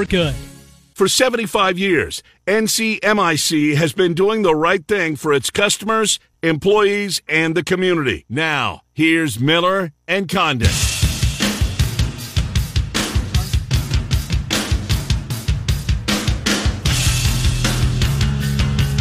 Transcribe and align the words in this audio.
for 0.00 0.10
good. 0.10 0.34
For 0.94 1.08
75 1.08 1.78
years, 1.78 2.22
NCMIC 2.46 3.74
has 3.74 3.92
been 3.92 4.14
doing 4.14 4.42
the 4.42 4.54
right 4.54 4.86
thing 4.86 5.16
for 5.16 5.32
its 5.32 5.50
customers, 5.50 6.18
employees, 6.42 7.20
and 7.28 7.54
the 7.54 7.62
community. 7.62 8.24
Now, 8.28 8.82
here's 8.94 9.38
Miller 9.38 9.92
and 10.08 10.28
Condon. 10.28 10.68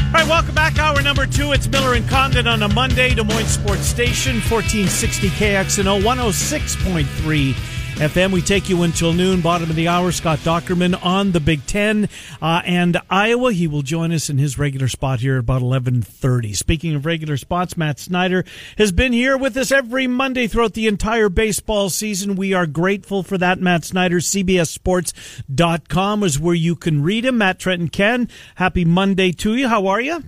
All 0.07 0.13
right, 0.13 0.27
welcome 0.27 0.55
back. 0.55 0.79
Hour 0.79 1.01
number 1.01 1.25
two. 1.25 1.51
It's 1.53 1.67
Miller 1.67 1.93
and 1.93 2.07
Condon 2.09 2.47
on 2.47 2.63
a 2.63 2.67
Monday. 2.69 3.13
Des 3.13 3.23
Moines 3.23 3.45
Sports 3.45 3.83
Station, 3.83 4.35
1460 4.35 5.29
KXNO, 5.29 6.01
106.3 6.01 7.78
FM. 7.99 8.31
We 8.31 8.41
take 8.41 8.69
you 8.69 8.83
until 8.83 9.11
noon, 9.11 9.41
bottom 9.41 9.69
of 9.69 9.75
the 9.75 9.89
hour. 9.89 10.13
Scott 10.13 10.39
Dochterman 10.39 10.97
on 11.03 11.33
the 11.33 11.41
Big 11.41 11.65
Ten 11.65 12.07
uh, 12.41 12.61
and 12.65 12.97
Iowa. 13.09 13.51
He 13.51 13.67
will 13.67 13.81
join 13.81 14.13
us 14.13 14.29
in 14.29 14.37
his 14.37 14.57
regular 14.57 14.87
spot 14.87 15.19
here 15.19 15.37
about 15.37 15.61
1130. 15.61 16.53
Speaking 16.53 16.95
of 16.95 17.05
regular 17.05 17.35
spots, 17.35 17.75
Matt 17.75 17.99
Snyder 17.99 18.45
has 18.77 18.93
been 18.93 19.11
here 19.11 19.37
with 19.37 19.57
us 19.57 19.69
every 19.69 20.07
Monday 20.07 20.47
throughout 20.47 20.75
the 20.75 20.87
entire 20.87 21.27
baseball 21.27 21.89
season. 21.89 22.37
We 22.37 22.53
are 22.53 22.65
grateful 22.65 23.21
for 23.21 23.37
that. 23.37 23.59
Matt 23.59 23.83
Snyder, 23.83 24.19
CBSSports.com 24.19 26.23
is 26.23 26.39
where 26.39 26.55
you 26.55 26.77
can 26.77 27.03
read 27.03 27.25
him. 27.25 27.37
Matt 27.37 27.59
Trenton 27.59 27.89
Ken, 27.89 28.29
happy 28.55 28.85
Monday 28.85 29.33
to 29.33 29.55
you. 29.55 29.67
How 29.67 29.87
are 29.87 29.99
you? 29.99 30.23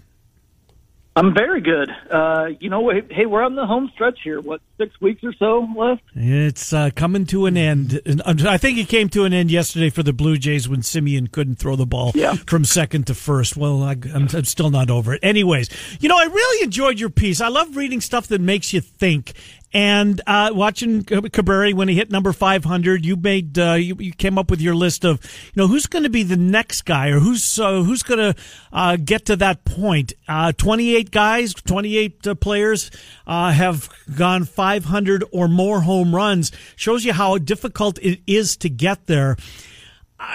I'm 1.14 1.34
very 1.34 1.60
good. 1.60 1.90
Uh, 2.10 2.52
you 2.62 2.70
know, 2.70 2.90
hey, 3.10 3.26
we're 3.26 3.44
on 3.44 3.56
the 3.56 3.66
home 3.66 3.92
stretch 3.94 4.20
here. 4.24 4.40
What 4.40 4.62
six 4.78 5.00
weeks 5.02 5.22
or 5.26 5.34
so 5.34 5.68
left? 5.78 6.04
It's 6.16 6.72
uh, 6.72 6.90
coming 6.96 7.26
to 7.28 7.48
an 7.48 7.58
end. 7.58 8.00
I 8.26 8.58
think 8.58 8.78
it 8.78 8.88
came 8.88 9.10
to 9.10 9.26
an 9.26 9.34
end 9.34 9.52
yesterday 9.52 9.90
for 9.90 10.04
the 10.04 10.14
Blue 10.14 10.38
Jays 10.38 10.70
when 10.70 10.80
Semien 10.80 11.30
couldn't 11.30 11.56
throw 11.56 11.76
the 11.76 11.86
ball 11.86 12.14
yeah. 12.16 12.36
from 12.48 12.64
second 12.64 13.08
to 13.08 13.14
first. 13.14 13.58
Well, 13.58 13.84
I, 13.84 13.98
am 14.14 14.30
still 14.46 14.70
not 14.70 14.90
over 14.90 15.14
it. 15.14 15.20
Anyways, 15.22 15.70
you 16.00 16.08
know, 16.08 16.18
I 16.18 16.26
really 16.26 16.64
enjoyed 16.64 16.98
your 16.98 17.10
piece. 17.10 17.42
I 17.42 17.50
love 17.50 17.76
reading 17.76 18.00
stuff 18.00 18.28
that 18.28 18.40
makes 18.40 18.72
you 18.72 18.80
think. 18.80 19.34
And 19.74 20.20
uh, 20.28 20.52
watching 20.54 21.04
Cabrera 21.04 21.72
when 21.72 21.88
he 21.88 21.96
hit 21.96 22.12
number 22.12 22.34
500, 22.34 23.06
you 23.06 23.16
made 23.16 23.58
uh, 23.58 23.74
you, 23.74 23.96
you, 24.00 24.12
came 24.12 24.38
up 24.38 24.50
with 24.50 24.60
your 24.60 24.76
list 24.76 25.06
of 25.06 25.24
you 25.54 25.62
know 25.62 25.68
who's 25.68 25.88
going 25.88 26.04
to 26.04 26.10
be 26.10 26.24
the 26.24 26.36
next 26.36 26.82
guy 26.84 27.08
or 27.08 27.20
who's 27.20 27.58
uh, 27.58 27.82
who's 27.82 28.04
going 28.04 28.34
to 28.34 28.42
uh, 28.74 28.98
get 28.98 29.26
to 29.26 29.38
that 29.38 29.64
point. 29.64 30.12
Uh, 30.28 30.52
28 30.52 31.12
guys, 31.12 31.54
28 31.54 32.28
uh, 32.28 32.36
players 32.36 32.92
have 33.26 33.90
gone 34.18 34.44
500 34.44 35.24
or 35.32 35.48
more 35.48 35.82
home 35.82 36.14
runs. 36.14 36.52
Shows 36.76 37.06
you 37.06 37.14
how 37.14 37.38
difficult 37.38 37.98
it 38.00 38.20
is 38.28 38.58
to 38.58 38.70
get 38.70 39.08
there 39.08 39.38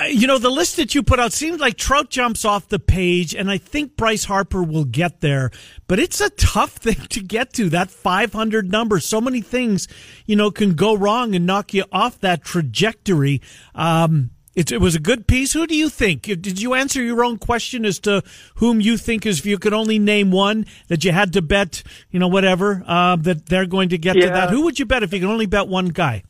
you 0.08 0.26
know, 0.26 0.38
the 0.38 0.50
list 0.50 0.76
that 0.76 0.94
you 0.94 1.02
put 1.02 1.20
out 1.20 1.32
seems 1.32 1.60
like 1.60 1.76
Trout 1.76 2.10
jumps 2.10 2.44
off 2.44 2.68
the 2.68 2.78
page, 2.78 3.34
and 3.34 3.50
I 3.50 3.58
think 3.58 3.96
Bryce 3.96 4.24
Harper 4.24 4.62
will 4.62 4.84
get 4.84 5.20
there. 5.20 5.50
But 5.86 5.98
it's 5.98 6.20
a 6.20 6.30
tough 6.30 6.72
thing 6.76 6.96
to 7.10 7.20
get 7.20 7.52
to 7.54 7.68
that 7.70 7.90
500 7.90 8.70
number. 8.70 9.00
So 9.00 9.20
many 9.20 9.40
things, 9.40 9.88
you 10.26 10.36
know, 10.36 10.50
can 10.50 10.74
go 10.74 10.96
wrong 10.96 11.34
and 11.34 11.46
knock 11.46 11.74
you 11.74 11.84
off 11.92 12.20
that 12.20 12.44
trajectory. 12.44 13.40
Um, 13.74 14.30
it, 14.54 14.72
it, 14.72 14.80
was 14.80 14.94
a 14.94 15.00
good 15.00 15.26
piece. 15.26 15.52
Who 15.52 15.66
do 15.66 15.76
you 15.76 15.90
think? 15.90 16.22
Did 16.22 16.60
you 16.60 16.72
answer 16.72 17.02
your 17.02 17.22
own 17.22 17.36
question 17.36 17.84
as 17.84 17.98
to 18.00 18.22
whom 18.56 18.80
you 18.80 18.96
think 18.96 19.26
is, 19.26 19.40
if 19.40 19.46
you 19.46 19.58
could 19.58 19.74
only 19.74 19.98
name 19.98 20.30
one 20.30 20.64
that 20.88 21.04
you 21.04 21.12
had 21.12 21.34
to 21.34 21.42
bet, 21.42 21.82
you 22.10 22.18
know, 22.18 22.28
whatever, 22.28 22.82
uh, 22.86 23.16
that 23.16 23.46
they're 23.46 23.66
going 23.66 23.90
to 23.90 23.98
get 23.98 24.16
yeah. 24.16 24.26
to 24.26 24.32
that? 24.32 24.50
Who 24.50 24.62
would 24.62 24.78
you 24.78 24.86
bet 24.86 25.02
if 25.02 25.12
you 25.12 25.20
could 25.20 25.28
only 25.28 25.44
bet 25.44 25.68
one 25.68 25.88
guy? 25.88 26.22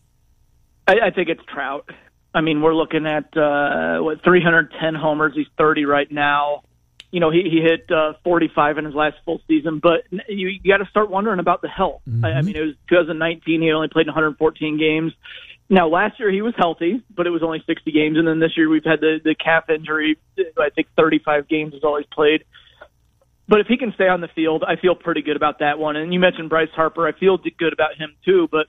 I, 0.89 0.95
I 1.05 1.11
think 1.11 1.29
it's 1.29 1.43
Trout. 1.45 1.89
I 2.37 2.43
mean, 2.43 2.61
we're 2.61 2.75
looking 2.75 3.07
at 3.07 3.35
uh, 3.35 3.99
what 4.03 4.23
310 4.23 4.95
homers. 4.95 5.33
He's 5.35 5.47
30 5.57 5.87
right 5.87 6.11
now. 6.13 6.65
You 7.11 7.21
know, 7.21 7.31
he 7.31 7.49
he 7.51 7.63
hit 7.63 7.91
uh, 7.91 8.13
45 8.25 8.77
in 8.77 8.85
his 8.85 8.95
last 8.95 9.17
full 9.25 9.41
season, 9.49 9.81
but 9.83 10.03
you, 10.29 10.49
you 10.49 10.71
got 10.71 10.85
to 10.85 10.91
start 10.91 11.09
wondering 11.09 11.39
about 11.39 11.63
the 11.63 11.69
health. 11.69 12.03
Mm-hmm. 12.07 12.27
I, 12.27 12.33
I 12.35 12.43
mean, 12.43 12.55
it 12.55 12.61
was 12.61 12.75
2019. 12.91 13.63
He 13.63 13.73
only 13.73 13.89
played 13.89 14.07
114 14.07 14.79
games. 14.79 15.15
Now, 15.71 15.89
last 15.89 16.21
year 16.21 16.31
he 16.31 16.43
was 16.43 16.53
healthy, 16.59 17.03
but 17.09 17.27
it 17.27 17.31
was 17.31 17.43
only 17.43 17.63
60 17.67 17.91
games, 17.91 18.19
and 18.19 18.29
then 18.29 18.39
this 18.39 18.55
year 18.55 18.69
we've 18.69 18.85
had 18.85 19.01
the 19.01 19.19
the 19.25 19.35
calf 19.35 19.71
injury. 19.71 20.19
I 20.59 20.69
think 20.75 20.89
35 20.95 21.49
games 21.49 21.73
is 21.73 21.85
all 21.85 21.97
he's 21.97 22.07
played. 22.13 22.45
But 23.49 23.61
if 23.61 23.67
he 23.67 23.79
can 23.79 23.95
stay 23.95 24.09
on 24.09 24.21
the 24.21 24.29
field, 24.29 24.63
I 24.63 24.77
feel 24.77 24.95
pretty 24.95 25.23
good 25.23 25.37
about 25.37 25.61
that 25.61 25.79
one. 25.79 25.97
And 25.97 26.13
you 26.13 26.21
mentioned 26.21 26.51
Bryce 26.51 26.69
Harper. 26.75 27.09
I 27.09 27.13
feel 27.13 27.39
good 27.39 27.73
about 27.73 27.97
him 27.97 28.15
too. 28.27 28.47
But 28.51 28.67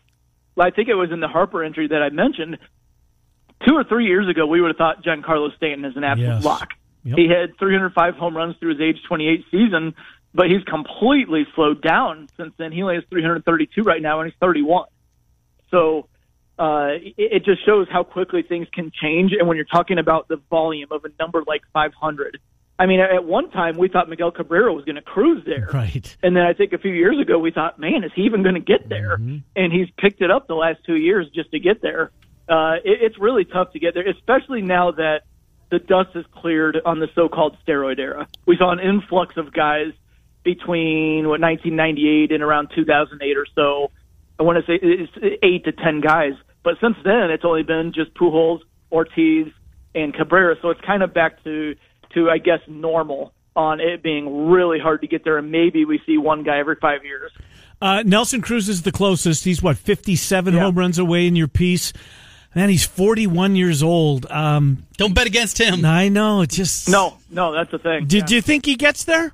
I 0.58 0.70
think 0.70 0.88
it 0.88 0.94
was 0.94 1.12
in 1.12 1.20
the 1.20 1.28
Harper 1.28 1.66
injury 1.66 1.90
that 1.90 2.02
I 2.02 2.12
mentioned 2.12 2.60
two 3.66 3.76
or 3.76 3.84
three 3.84 4.06
years 4.06 4.28
ago, 4.30 4.46
we 4.46 4.62
would 4.62 4.70
have 4.70 4.78
thought 4.78 5.04
Giancarlo 5.04 5.56
Stanton 5.56 5.86
is 5.86 5.98
an 5.98 6.04
absolute 6.04 6.36
yes. 6.36 6.44
lock. 6.44 6.70
Yep. 7.04 7.18
He 7.18 7.28
had 7.30 7.58
305 7.58 8.16
home 8.16 8.36
runs 8.36 8.56
through 8.58 8.72
his 8.72 8.82
age 8.82 8.98
28 9.08 9.46
season, 9.50 9.96
but 10.34 10.48
he's 10.50 10.64
completely 10.64 11.48
slowed 11.56 11.82
down 11.82 12.28
since 12.38 12.54
then. 12.58 12.72
He 12.72 12.82
only 12.82 12.96
has 12.96 13.04
332 13.10 13.82
right 13.84 14.02
now, 14.02 14.20
and 14.20 14.30
he's 14.30 14.38
31. 14.40 14.88
So 15.72 16.10
uh, 16.60 16.90
it, 16.94 17.14
it 17.18 17.46
just 17.46 17.66
shows 17.66 17.88
how 17.90 18.04
quickly 18.04 18.44
things 18.44 18.68
can 18.74 18.92
change. 18.92 19.32
And 19.38 19.48
when 19.48 19.58
you're 19.58 19.66
talking 19.66 20.00
about 20.00 20.28
the 20.28 20.38
volume 20.50 20.90
of 20.92 21.06
a 21.06 21.10
number 21.20 21.44
like 21.48 21.62
500, 21.74 22.40
I 22.80 22.86
mean, 22.86 23.00
at 23.00 23.24
one 23.24 23.50
time 23.50 23.78
we 23.78 23.88
thought 23.88 24.08
Miguel 24.08 24.32
Cabrera 24.32 24.72
was 24.72 24.86
going 24.86 24.98
to 24.98 25.02
cruise 25.02 25.44
there, 25.46 25.70
right? 25.74 26.18
And 26.22 26.36
then 26.36 26.44
I 26.44 26.54
think 26.54 26.74
a 26.74 26.78
few 26.78 26.92
years 26.92 27.20
ago 27.20 27.40
we 27.40 27.52
thought, 27.52 27.80
man, 27.80 28.04
is 28.04 28.12
he 28.16 28.24
even 28.24 28.44
going 28.44 28.56
to 28.56 28.62
get 28.62 28.88
there? 28.88 29.18
Mm-hmm. 29.18 29.38
And 29.56 29.74
he's 29.74 29.88
picked 29.98 30.22
it 30.22 30.30
up 30.30 30.48
the 30.48 30.56
last 30.56 30.80
two 30.86 30.96
years 30.96 31.28
just 31.34 31.52
to 31.52 31.60
get 31.60 31.82
there 31.82 32.12
uh, 32.50 32.76
it, 32.84 33.00
it's 33.02 33.20
really 33.20 33.46
tough 33.46 33.72
to 33.74 33.80
get 33.80 33.94
there, 33.94 34.08
especially 34.08 34.62
now 34.62 34.92
that 34.92 35.22
the 35.70 35.80
dust 35.80 36.12
has 36.14 36.26
cleared 36.34 36.78
on 36.86 37.00
the 37.00 37.08
so-called 37.14 37.58
steroid 37.66 38.00
era. 38.00 38.28
We 38.46 38.58
saw 38.58 38.72
an 38.72 38.80
influx 38.80 39.36
of 39.38 39.54
guys 39.54 39.92
between 40.44 41.28
what 41.28 41.42
1998 41.42 42.32
and 42.32 42.42
around 42.42 42.70
2008 42.74 43.38
or 43.38 43.46
so. 43.54 43.92
I 44.40 44.44
want 44.44 44.64
to 44.64 44.72
say 44.72 44.80
it's 44.82 45.12
eight 45.44 45.66
to 45.66 45.72
ten 45.72 46.00
guys, 46.00 46.34
but 46.64 46.76
since 46.80 46.96
then 47.04 47.32
it's 47.32 47.44
only 47.44 47.64
been 47.64 47.92
just 47.94 48.14
Pujols, 48.14 48.60
Ortiz, 48.92 49.48
and 49.96 50.14
Cabrera. 50.14 50.56
So 50.62 50.70
it's 50.70 50.82
kind 50.82 51.04
of 51.04 51.14
back 51.14 51.44
to 51.44 51.76
to 52.14 52.30
I 52.30 52.38
guess 52.38 52.60
normal 52.68 53.34
on 53.56 53.80
it 53.80 54.04
being 54.04 54.48
really 54.48 54.80
hard 54.80 55.02
to 55.02 55.08
get 55.08 55.24
there, 55.24 55.38
and 55.38 55.52
maybe 55.52 55.84
we 55.84 56.00
see 56.06 56.18
one 56.18 56.44
guy 56.44 56.60
every 56.60 56.76
five 56.76 57.04
years. 57.04 57.32
Uh, 57.82 58.04
Nelson 58.06 58.42
Cruz 58.42 58.70
is 58.70 58.84
the 58.84 58.92
closest. 58.92 59.44
He's 59.44 59.62
what 59.62 59.78
57 59.78 60.54
yeah. 60.54 60.60
home 60.62 60.76
runs 60.76 61.00
away 61.00 61.28
in 61.28 61.36
your 61.36 61.48
piece. 61.48 61.94
Man, 62.58 62.70
he's 62.70 62.88
41 62.88 63.56
years 63.56 63.84
old. 63.84 64.26
Um, 64.32 64.88
Don't 64.98 65.14
bet 65.14 65.28
against 65.28 65.60
him. 65.60 65.86
I 65.86 66.10
know. 66.10 66.42
It 66.42 66.50
just 66.50 66.90
no, 66.90 67.20
no. 67.30 67.54
That's 67.54 67.70
the 67.70 67.78
thing. 67.78 68.08
Did 68.08 68.32
yeah. 68.32 68.38
you 68.38 68.42
think 68.42 68.66
he 68.66 68.76
gets 68.76 69.04
there? 69.04 69.32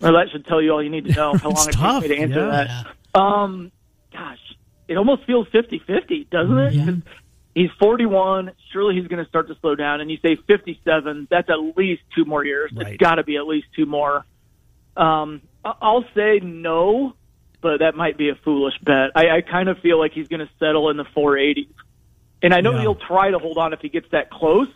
Well, 0.00 0.12
that 0.12 0.26
should 0.30 0.44
tell 0.44 0.60
you 0.60 0.72
all 0.72 0.82
you 0.82 0.90
need 0.90 1.06
to 1.06 1.12
know. 1.12 1.34
How 1.42 1.48
long 1.48 1.66
it 1.66 1.72
tough. 1.72 2.02
takes 2.02 2.10
me 2.10 2.16
to 2.16 2.22
answer 2.22 2.46
yeah. 2.46 2.82
that. 3.14 3.18
Um, 3.18 3.72
gosh, 4.12 4.38
it 4.86 4.98
almost 4.98 5.24
feels 5.24 5.48
50-50, 5.48 6.28
doesn't 6.28 6.58
it? 6.58 6.74
Yeah. 6.74 6.90
He's 7.54 7.70
41. 7.80 8.52
Surely 8.70 8.96
he's 9.00 9.08
going 9.08 9.24
to 9.24 9.28
start 9.30 9.48
to 9.48 9.54
slow 9.62 9.76
down. 9.76 10.02
And 10.02 10.10
you 10.10 10.18
say 10.20 10.36
57. 10.46 11.28
That's 11.30 11.48
at 11.48 11.74
least 11.78 12.02
two 12.14 12.26
more 12.26 12.44
years. 12.44 12.70
Right. 12.76 12.88
It's 12.88 12.96
got 12.98 13.14
to 13.14 13.24
be 13.24 13.38
at 13.38 13.46
least 13.46 13.68
two 13.74 13.86
more. 13.86 14.26
Um, 14.94 15.40
I'll 15.64 16.04
say 16.14 16.40
no 16.42 17.14
but 17.60 17.78
that 17.78 17.94
might 17.94 18.16
be 18.16 18.28
a 18.28 18.34
foolish 18.34 18.74
bet. 18.82 19.10
I, 19.14 19.30
I 19.30 19.40
kind 19.40 19.68
of 19.68 19.78
feel 19.78 19.98
like 19.98 20.12
he's 20.12 20.28
going 20.28 20.40
to 20.40 20.50
settle 20.58 20.90
in 20.90 20.96
the 20.96 21.04
480s. 21.04 21.68
And 22.42 22.54
I 22.54 22.60
know 22.60 22.72
yeah. 22.72 22.82
he'll 22.82 22.94
try 22.94 23.30
to 23.30 23.38
hold 23.38 23.58
on 23.58 23.72
if 23.72 23.80
he 23.80 23.88
gets 23.88 24.08
that 24.12 24.30
close, 24.30 24.68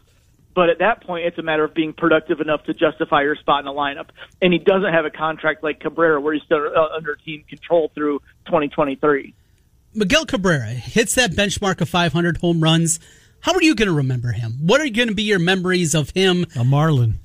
but 0.54 0.68
at 0.68 0.80
that 0.80 1.02
point, 1.04 1.26
it's 1.26 1.38
a 1.38 1.42
matter 1.42 1.64
of 1.64 1.74
being 1.74 1.92
productive 1.92 2.40
enough 2.40 2.64
to 2.64 2.74
justify 2.74 3.22
your 3.22 3.36
spot 3.36 3.60
in 3.60 3.66
the 3.66 3.72
lineup. 3.72 4.08
And 4.40 4.52
he 4.52 4.58
doesn't 4.58 4.92
have 4.92 5.04
a 5.04 5.10
contract 5.10 5.62
like 5.62 5.80
Cabrera 5.80 6.20
where 6.20 6.34
he's 6.34 6.42
still 6.42 6.58
uh, 6.58 6.96
under 6.96 7.16
team 7.16 7.44
control 7.48 7.90
through 7.94 8.18
2023. 8.46 9.34
Miguel 9.94 10.26
Cabrera 10.26 10.66
hits 10.66 11.14
that 11.14 11.32
benchmark 11.32 11.80
of 11.80 11.88
500 11.88 12.38
home 12.38 12.62
runs. 12.62 12.98
How 13.40 13.52
are 13.54 13.62
you 13.62 13.74
going 13.74 13.88
to 13.88 13.94
remember 13.94 14.32
him? 14.32 14.58
What 14.62 14.80
are 14.80 14.88
going 14.88 15.08
to 15.08 15.14
be 15.14 15.24
your 15.24 15.38
memories 15.38 15.94
of 15.94 16.10
him? 16.10 16.46
A 16.56 16.64
Marlin. 16.64 17.20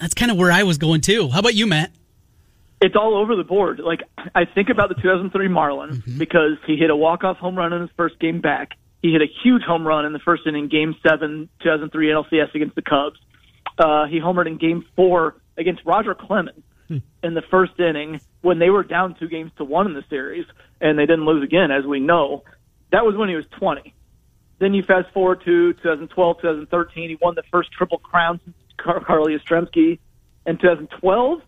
That's 0.00 0.14
kind 0.14 0.30
of 0.30 0.36
where 0.36 0.50
I 0.50 0.64
was 0.64 0.78
going 0.78 1.00
too. 1.00 1.28
How 1.28 1.38
about 1.38 1.54
you, 1.54 1.66
Matt? 1.66 1.92
It's 2.82 2.96
all 2.96 3.16
over 3.16 3.36
the 3.36 3.44
board. 3.44 3.78
Like 3.78 4.02
I 4.34 4.44
think 4.44 4.68
about 4.68 4.88
the 4.88 4.96
2003 4.96 5.48
Marlin 5.48 5.90
mm-hmm. 5.90 6.18
because 6.18 6.58
he 6.66 6.76
hit 6.76 6.90
a 6.90 6.96
walk-off 6.96 7.36
home 7.38 7.56
run 7.56 7.72
in 7.72 7.82
his 7.82 7.90
first 7.96 8.18
game 8.18 8.40
back. 8.40 8.72
He 9.02 9.12
hit 9.12 9.22
a 9.22 9.30
huge 9.42 9.62
home 9.62 9.86
run 9.86 10.04
in 10.04 10.12
the 10.12 10.18
first 10.18 10.46
inning, 10.46 10.68
Game 10.68 10.94
Seven, 11.06 11.48
2003 11.62 12.08
NLCS 12.08 12.54
against 12.54 12.74
the 12.74 12.82
Cubs. 12.82 13.18
Uh, 13.78 14.06
he 14.06 14.20
homered 14.20 14.46
in 14.46 14.58
Game 14.58 14.84
Four 14.96 15.36
against 15.56 15.82
Roger 15.84 16.14
Clemens 16.14 16.62
hmm. 16.88 16.98
in 17.22 17.34
the 17.34 17.42
first 17.50 17.78
inning 17.78 18.20
when 18.42 18.58
they 18.58 18.70
were 18.70 18.82
down 18.82 19.14
two 19.18 19.28
games 19.28 19.52
to 19.58 19.64
one 19.64 19.86
in 19.86 19.94
the 19.94 20.04
series, 20.10 20.44
and 20.80 20.98
they 20.98 21.06
didn't 21.06 21.24
lose 21.24 21.44
again, 21.44 21.70
as 21.70 21.84
we 21.84 22.00
know. 22.00 22.42
That 22.90 23.04
was 23.04 23.16
when 23.16 23.28
he 23.28 23.36
was 23.36 23.46
20. 23.58 23.94
Then 24.58 24.74
you 24.74 24.82
fast 24.82 25.12
forward 25.12 25.42
to 25.44 25.72
2012, 25.72 26.36
2013. 26.42 27.08
He 27.08 27.18
won 27.20 27.34
the 27.34 27.42
first 27.50 27.72
Triple 27.72 27.98
Crown 27.98 28.40
since 28.44 28.56
Car- 28.76 29.04
Carl 29.04 29.26
Yastrzemski. 29.26 29.98
In 30.46 30.58
2012, 30.58 31.40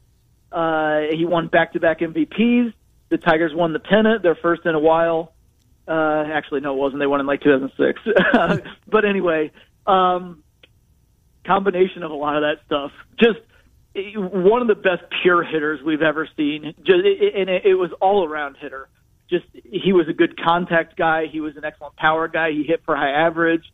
uh, 0.55 1.01
he 1.11 1.25
won 1.25 1.49
back-to-back 1.49 1.99
MVPs. 1.99 2.73
The 3.09 3.19
Tigers 3.19 3.53
won 3.53 3.73
the 3.73 3.81
pennant, 3.81 4.23
their 4.23 4.37
first 4.37 4.65
in 4.65 4.75
a 4.75 4.79
while. 4.79 5.35
Uh, 5.87 6.25
actually, 6.33 6.61
no, 6.61 6.75
it 6.75 6.79
wasn't. 6.79 7.01
They 7.01 7.07
won 7.07 7.21
in 7.21 7.27
like 7.27 7.43
2006. 7.43 8.01
but 8.87 9.05
anyway, 9.05 9.51
um, 9.87 10.45
combination 11.45 12.05
of 12.05 12.13
a 12.13 12.15
lot 12.15 12.37
of 12.37 12.43
that 12.43 12.65
stuff. 12.67 12.93
Just 13.19 13.41
one 14.17 14.63
of 14.63 14.69
the 14.69 14.77
best 14.77 15.03
pure 15.23 15.43
hitters 15.43 15.81
we've 15.85 16.03
ever 16.03 16.29
seen. 16.37 16.73
Just 16.79 17.01
and 17.01 17.51
it, 17.51 17.77
was 17.77 17.91
all 18.01 18.25
around 18.25 18.57
hitter. 18.59 18.89
Just 19.29 19.45
he 19.53 19.93
was 19.93 20.07
a 20.09 20.13
good 20.13 20.41
contact 20.41 20.97
guy. 20.97 21.27
He 21.31 21.41
was 21.41 21.57
an 21.57 21.65
excellent 21.65 21.97
power 21.97 22.29
guy. 22.29 22.53
He 22.53 22.63
hit 22.63 22.83
for 22.85 22.97
high 22.97 23.27
average. 23.27 23.65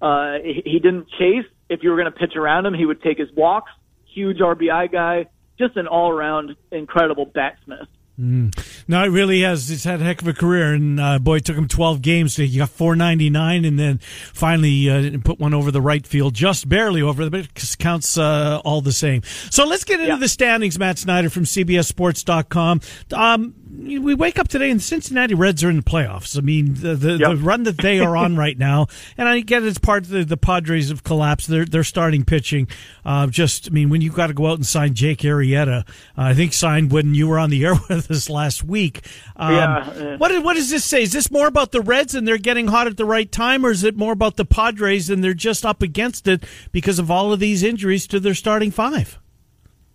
Uh, 0.00 0.38
he 0.42 0.80
didn't 0.82 1.08
chase. 1.18 1.44
If 1.68 1.82
you 1.82 1.90
were 1.90 1.96
going 1.96 2.12
to 2.12 2.18
pitch 2.18 2.36
around 2.36 2.66
him, 2.66 2.74
he 2.74 2.86
would 2.86 3.02
take 3.02 3.18
his 3.18 3.28
walks. 3.36 3.70
Huge 4.14 4.38
RBI 4.38 4.90
guy. 4.90 5.26
Just 5.62 5.76
an 5.76 5.86
all 5.86 6.10
around 6.10 6.56
incredible 6.72 7.24
batsmith. 7.24 7.86
Mm. 8.22 8.56
No, 8.86 9.02
it 9.02 9.08
really 9.08 9.40
has. 9.40 9.68
He's 9.68 9.82
had 9.82 10.00
a 10.00 10.04
heck 10.04 10.22
of 10.22 10.28
a 10.28 10.32
career, 10.32 10.74
and 10.74 11.00
uh, 11.00 11.18
boy, 11.18 11.38
it 11.38 11.44
took 11.44 11.56
him 11.56 11.66
twelve 11.66 12.02
games 12.02 12.36
to 12.36 12.46
he 12.46 12.58
got 12.58 12.68
four 12.68 12.94
ninety 12.94 13.30
nine, 13.30 13.64
and 13.64 13.76
then 13.78 13.98
finally 14.32 14.88
uh, 14.88 15.18
put 15.24 15.40
one 15.40 15.52
over 15.52 15.72
the 15.72 15.80
right 15.80 16.06
field, 16.06 16.34
just 16.34 16.68
barely 16.68 17.02
over, 17.02 17.24
the 17.24 17.30
but 17.30 17.40
it 17.40 17.76
counts 17.80 18.16
uh, 18.16 18.60
all 18.64 18.80
the 18.80 18.92
same. 18.92 19.22
So 19.50 19.66
let's 19.66 19.82
get 19.82 19.98
into 19.98 20.12
yeah. 20.12 20.18
the 20.18 20.28
standings. 20.28 20.78
Matt 20.78 20.98
Snyder 20.98 21.30
from 21.30 21.44
CBSSports.com. 21.44 22.80
Um, 23.12 23.54
we 23.72 24.14
wake 24.14 24.38
up 24.38 24.48
today 24.48 24.70
and 24.70 24.78
the 24.78 24.84
Cincinnati 24.84 25.34
Reds 25.34 25.64
are 25.64 25.70
in 25.70 25.76
the 25.76 25.82
playoffs. 25.82 26.36
I 26.36 26.42
mean, 26.42 26.74
the 26.74 26.94
the, 26.94 27.12
yep. 27.16 27.30
the 27.30 27.36
run 27.36 27.62
that 27.64 27.78
they 27.78 28.00
are 28.00 28.16
on 28.16 28.36
right 28.42 28.58
now, 28.58 28.86
and 29.16 29.28
I 29.28 29.40
get 29.40 29.62
it's 29.64 29.78
part 29.78 30.04
of 30.04 30.10
the, 30.10 30.24
the 30.24 30.36
Padres 30.36 30.90
have 30.90 31.02
collapsed. 31.02 31.48
They're 31.48 31.64
they're 31.64 31.84
starting 31.84 32.24
pitching. 32.24 32.68
Uh, 33.04 33.26
just, 33.26 33.68
I 33.68 33.70
mean, 33.70 33.88
when 33.88 34.00
you've 34.00 34.14
got 34.14 34.28
to 34.28 34.34
go 34.34 34.46
out 34.46 34.58
and 34.58 34.66
sign 34.66 34.94
Jake 34.94 35.20
Arrieta, 35.20 35.80
uh, 35.80 35.82
I 36.16 36.34
think 36.34 36.52
signed 36.52 36.92
when 36.92 37.14
you 37.14 37.26
were 37.28 37.38
on 37.38 37.50
the 37.50 37.64
air 37.64 37.74
with 37.88 38.10
us 38.12 38.30
last 38.30 38.62
week. 38.62 39.06
Um, 39.36 39.54
yeah. 39.54 40.16
What 40.16 40.42
what 40.44 40.54
does 40.54 40.70
this 40.70 40.84
say? 40.84 41.02
Is 41.02 41.12
this 41.12 41.30
more 41.30 41.46
about 41.46 41.72
the 41.72 41.80
Reds 41.80 42.14
and 42.14 42.26
they're 42.26 42.38
getting 42.38 42.68
hot 42.68 42.86
at 42.86 42.96
the 42.96 43.04
right 43.04 43.30
time, 43.30 43.66
or 43.66 43.70
is 43.70 43.84
it 43.84 43.96
more 43.96 44.12
about 44.12 44.36
the 44.36 44.44
Padres 44.44 45.10
and 45.10 45.22
they're 45.24 45.34
just 45.34 45.64
up 45.66 45.82
against 45.82 46.28
it 46.28 46.44
because 46.70 46.98
of 46.98 47.10
all 47.10 47.32
of 47.32 47.40
these 47.40 47.62
injuries 47.62 48.06
to 48.08 48.20
their 48.20 48.34
starting 48.34 48.70
five? 48.70 49.18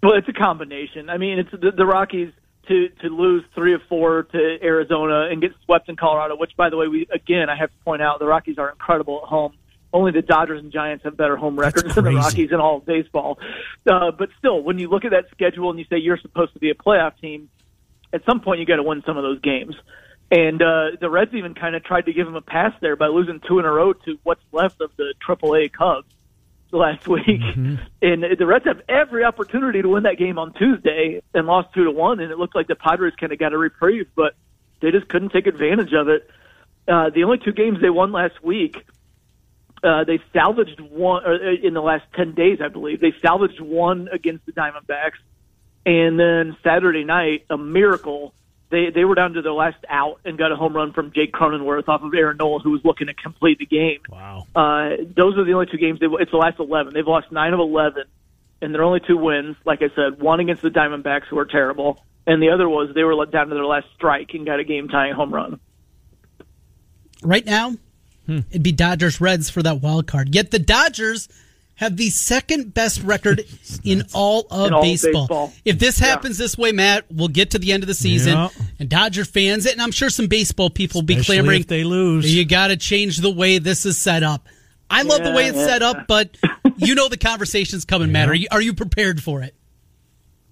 Well, 0.03 0.13
it's 0.13 0.29
a 0.29 0.33
combination. 0.33 1.09
I 1.09 1.17
mean, 1.17 1.39
it's 1.39 1.51
the, 1.51 1.71
the 1.71 1.85
Rockies 1.85 2.31
to 2.67 2.89
to 3.01 3.07
lose 3.07 3.43
three 3.55 3.73
or 3.73 3.79
four 3.89 4.23
to 4.23 4.57
Arizona 4.61 5.27
and 5.31 5.41
get 5.41 5.51
swept 5.65 5.89
in 5.89 5.95
Colorado. 5.95 6.35
Which, 6.35 6.51
by 6.55 6.69
the 6.69 6.77
way, 6.77 6.87
we 6.87 7.07
again 7.13 7.49
I 7.49 7.55
have 7.55 7.69
to 7.69 7.77
point 7.83 8.01
out 8.01 8.19
the 8.19 8.25
Rockies 8.25 8.57
are 8.57 8.69
incredible 8.69 9.21
at 9.23 9.29
home. 9.29 9.53
Only 9.93 10.11
the 10.11 10.21
Dodgers 10.21 10.61
and 10.61 10.71
Giants 10.71 11.05
have 11.05 11.15
better 11.15 11.37
home 11.37 11.57
records 11.57 11.95
than 11.95 12.03
the 12.03 12.11
Rockies 12.11 12.51
in 12.51 12.59
all 12.59 12.77
of 12.77 12.85
baseball. 12.85 13.39
Uh, 13.89 14.11
but 14.11 14.29
still, 14.37 14.61
when 14.61 14.77
you 14.77 14.89
look 14.89 15.05
at 15.05 15.11
that 15.11 15.25
schedule 15.31 15.69
and 15.69 15.79
you 15.79 15.85
say 15.89 15.97
you're 15.97 16.17
supposed 16.17 16.53
to 16.53 16.59
be 16.59 16.69
a 16.69 16.75
playoff 16.75 17.17
team, 17.21 17.49
at 18.13 18.23
some 18.25 18.41
point 18.41 18.59
you 18.59 18.65
got 18.65 18.77
to 18.77 18.83
win 18.83 19.03
some 19.05 19.17
of 19.17 19.23
those 19.23 19.41
games. 19.41 19.75
And 20.29 20.61
uh, 20.61 20.97
the 20.99 21.09
Reds 21.09 21.33
even 21.33 21.53
kind 21.53 21.75
of 21.75 21.83
tried 21.83 22.05
to 22.05 22.13
give 22.13 22.25
them 22.25 22.35
a 22.35 22.41
pass 22.41 22.73
there 22.81 22.95
by 22.95 23.07
losing 23.07 23.39
two 23.47 23.59
in 23.59 23.65
a 23.65 23.71
row 23.71 23.93
to 23.93 24.19
what's 24.23 24.43
left 24.51 24.81
of 24.81 24.91
the 24.97 25.13
AAA 25.25 25.71
Cubs 25.71 26.07
last 26.71 27.07
week, 27.07 27.25
mm-hmm. 27.25 27.75
and 28.01 28.25
the 28.37 28.45
Reds 28.45 28.65
have 28.65 28.81
every 28.89 29.23
opportunity 29.23 29.81
to 29.81 29.87
win 29.87 30.03
that 30.03 30.17
game 30.17 30.37
on 30.37 30.53
Tuesday 30.53 31.21
and 31.33 31.47
lost 31.47 31.73
two 31.73 31.85
to 31.85 31.91
one. 31.91 32.19
And 32.19 32.31
it 32.31 32.37
looked 32.37 32.55
like 32.55 32.67
the 32.67 32.75
Padres 32.75 33.13
kind 33.17 33.31
of 33.31 33.39
got 33.39 33.53
a 33.53 33.57
reprieve, 33.57 34.07
but 34.15 34.35
they 34.81 34.91
just 34.91 35.07
couldn't 35.07 35.29
take 35.29 35.47
advantage 35.47 35.93
of 35.93 36.09
it. 36.09 36.29
Uh, 36.87 37.09
the 37.09 37.23
only 37.23 37.37
two 37.37 37.51
games 37.51 37.79
they 37.81 37.89
won 37.89 38.11
last 38.11 38.41
week, 38.43 38.85
uh, 39.83 40.03
they 40.03 40.19
salvaged 40.33 40.79
one 40.79 41.23
or 41.25 41.35
uh, 41.35 41.55
in 41.61 41.73
the 41.73 41.81
last 41.81 42.05
ten 42.15 42.33
days, 42.33 42.59
I 42.63 42.67
believe. 42.67 42.99
They 42.99 43.13
salvaged 43.21 43.59
one 43.61 44.09
against 44.11 44.45
the 44.45 44.51
Diamondbacks, 44.51 45.19
and 45.87 46.19
then 46.19 46.57
Saturday 46.63 47.05
night, 47.05 47.45
a 47.49 47.57
miracle 47.57 48.33
they 48.69 48.89
they 48.89 49.05
were 49.05 49.15
down 49.15 49.33
to 49.33 49.41
their 49.41 49.53
last 49.53 49.77
out 49.87 50.19
and 50.25 50.37
got 50.37 50.51
a 50.51 50.55
home 50.57 50.75
run 50.75 50.91
from 50.91 51.13
Jake 51.13 51.31
Cronenworth 51.31 51.87
off 51.87 52.03
of 52.03 52.13
Aaron 52.13 52.35
Nola, 52.35 52.59
who 52.59 52.71
was 52.71 52.81
looking 52.83 53.07
to 53.07 53.13
complete 53.13 53.57
the 53.59 53.65
game. 53.65 53.99
Wow. 54.09 54.45
Uh, 54.53 54.89
those 55.15 55.37
are 55.37 55.45
the 55.45 55.53
only 55.53 55.67
two 55.67 55.77
games. 55.77 56.01
They, 56.01 56.07
it's 56.19 56.31
the 56.31 56.37
last 56.37 56.59
11. 56.59 56.93
They've 56.93 57.07
lost 57.07 57.31
nine 57.31 57.53
of 57.53 57.61
11, 57.61 58.03
and 58.61 58.75
their 58.75 58.83
only 58.83 58.99
two 58.99 59.17
wins, 59.17 59.55
like 59.65 59.81
I 59.81 59.87
said, 59.95 60.21
one 60.21 60.41
against 60.41 60.61
the 60.61 60.69
Diamondbacks, 60.69 61.27
who 61.29 61.39
are 61.39 61.45
terrible, 61.45 62.03
and 62.25 62.41
the 62.41 62.49
other 62.49 62.67
was 62.67 62.93
they 62.93 63.05
were 63.05 63.15
let 63.15 63.31
down 63.31 63.47
to 63.47 63.55
their 63.55 63.65
last 63.65 63.87
strike 63.95 64.33
and 64.33 64.45
got 64.45 64.59
a 64.59 64.65
game 64.65 64.89
tying 64.89 65.13
home 65.13 65.33
run. 65.33 65.61
Right 67.23 67.45
now, 67.45 67.75
hmm. 68.25 68.39
it'd 68.49 68.63
be 68.63 68.73
Dodgers 68.73 69.21
Reds 69.21 69.49
for 69.49 69.63
that 69.63 69.81
wild 69.81 70.07
card. 70.07 70.35
Yet 70.35 70.51
the 70.51 70.59
Dodgers 70.59 71.29
have 71.77 71.95
the 71.95 72.09
second 72.09 72.73
best 72.73 73.01
record 73.03 73.45
in 73.83 74.03
all 74.13 74.45
of 74.51 74.67
in 74.67 74.73
all 74.73 74.81
baseball. 74.81 75.23
baseball. 75.23 75.53
If 75.63 75.79
this 75.79 75.97
happens 75.97 76.39
yeah. 76.39 76.43
this 76.43 76.57
way, 76.57 76.71
Matt, 76.71 77.05
we'll 77.09 77.27
get 77.29 77.51
to 77.51 77.59
the 77.59 77.71
end 77.71 77.83
of 77.83 77.87
the 77.87 77.93
season, 77.93 78.33
yeah. 78.33 78.49
and 78.79 78.89
Dodger 78.89 79.25
fans, 79.25 79.65
and 79.65 79.81
I'm 79.81 79.91
sure 79.91 80.09
some 80.09 80.27
baseball 80.27 80.69
people 80.69 81.01
will 81.01 81.05
be 81.05 81.23
clamoring. 81.23 81.61
If 81.61 81.67
they 81.67 81.83
lose, 81.83 82.33
you 82.33 82.45
got 82.45 82.67
to 82.67 82.77
change 82.77 83.19
the 83.19 83.31
way 83.31 83.57
this 83.59 83.85
is 83.85 83.97
set 83.97 84.23
up. 84.23 84.47
I 84.89 85.03
love 85.03 85.19
yeah, 85.19 85.29
the 85.29 85.35
way 85.35 85.47
it's 85.47 85.57
set 85.57 85.81
up, 85.81 86.07
but 86.07 86.37
you 86.77 86.95
know 86.95 87.09
the 87.09 87.17
conversation's 87.17 87.85
coming, 87.85 88.11
Matt. 88.11 88.29
Are 88.29 88.35
you, 88.35 88.47
are 88.51 88.61
you 88.61 88.73
prepared 88.73 89.21
for 89.21 89.41
it? 89.41 89.53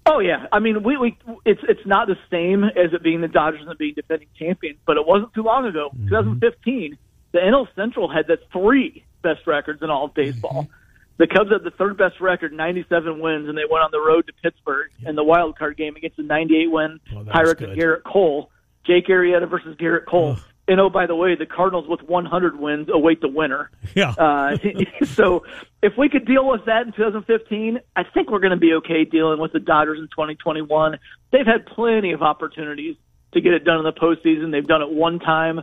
Oh 0.08 0.20
yeah, 0.20 0.46
I 0.52 0.60
mean, 0.60 0.84
we, 0.84 0.96
we 0.96 1.18
it's 1.44 1.60
it's 1.68 1.84
not 1.84 2.06
the 2.06 2.16
same 2.30 2.62
as 2.62 2.92
it 2.92 3.02
being 3.02 3.20
the 3.20 3.28
Dodgers 3.28 3.66
and 3.66 3.76
being 3.76 3.94
defending 3.94 4.28
champions, 4.38 4.78
but 4.86 4.96
it 4.96 5.04
wasn't 5.06 5.34
too 5.34 5.42
long 5.42 5.66
ago, 5.66 5.90
mm-hmm. 5.92 6.08
2015. 6.08 6.96
The 7.32 7.38
NL 7.38 7.66
Central 7.74 8.08
had 8.08 8.28
the 8.28 8.38
three 8.52 9.04
best 9.22 9.46
records 9.46 9.82
in 9.82 9.90
all 9.90 10.04
of 10.04 10.14
baseball. 10.14 10.62
Mm-hmm. 10.62 10.72
The 11.18 11.26
Cubs 11.26 11.50
had 11.50 11.64
the 11.64 11.70
third 11.70 11.96
best 11.96 12.20
record, 12.20 12.52
97 12.52 13.20
wins, 13.20 13.48
and 13.48 13.56
they 13.56 13.64
went 13.70 13.82
on 13.84 13.90
the 13.90 14.00
road 14.00 14.26
to 14.26 14.32
Pittsburgh 14.42 14.90
in 15.04 15.16
the 15.16 15.24
wild 15.24 15.58
card 15.58 15.76
game 15.76 15.96
against 15.96 16.18
the 16.18 16.22
98 16.22 16.70
win 16.70 17.00
well, 17.12 17.24
Pirates 17.24 17.60
and 17.62 17.76
Gerrit 17.76 18.02
Cole. 18.04 18.50
Jake 18.86 19.08
Arrieta 19.08 19.48
versus 19.48 19.76
Gerrit 19.76 20.06
Cole. 20.06 20.36
And 20.68 20.80
oh, 20.80 20.90
by 20.90 21.06
the 21.06 21.14
way, 21.14 21.36
the 21.36 21.46
Cardinals 21.46 21.86
with 21.88 22.02
100 22.02 22.58
wins 22.58 22.88
await 22.92 23.20
the 23.20 23.28
winner. 23.28 23.70
Yeah. 23.94 24.10
Uh, 24.10 24.56
so 25.04 25.44
if 25.82 25.92
we 25.96 26.08
could 26.08 26.26
deal 26.26 26.48
with 26.48 26.64
that 26.66 26.86
in 26.86 26.92
2015, 26.92 27.80
I 27.94 28.02
think 28.02 28.30
we're 28.30 28.40
going 28.40 28.50
to 28.52 28.56
be 28.56 28.74
okay 28.74 29.04
dealing 29.04 29.40
with 29.40 29.52
the 29.52 29.60
Dodgers 29.60 29.98
in 29.98 30.08
2021. 30.08 30.98
They've 31.30 31.46
had 31.46 31.66
plenty 31.66 32.12
of 32.12 32.22
opportunities 32.22 32.96
to 33.32 33.40
get 33.40 33.52
it 33.52 33.64
done 33.64 33.78
in 33.78 33.84
the 33.84 33.92
postseason. 33.92 34.50
They've 34.50 34.66
done 34.66 34.82
it 34.82 34.90
one 34.90 35.20
time. 35.20 35.60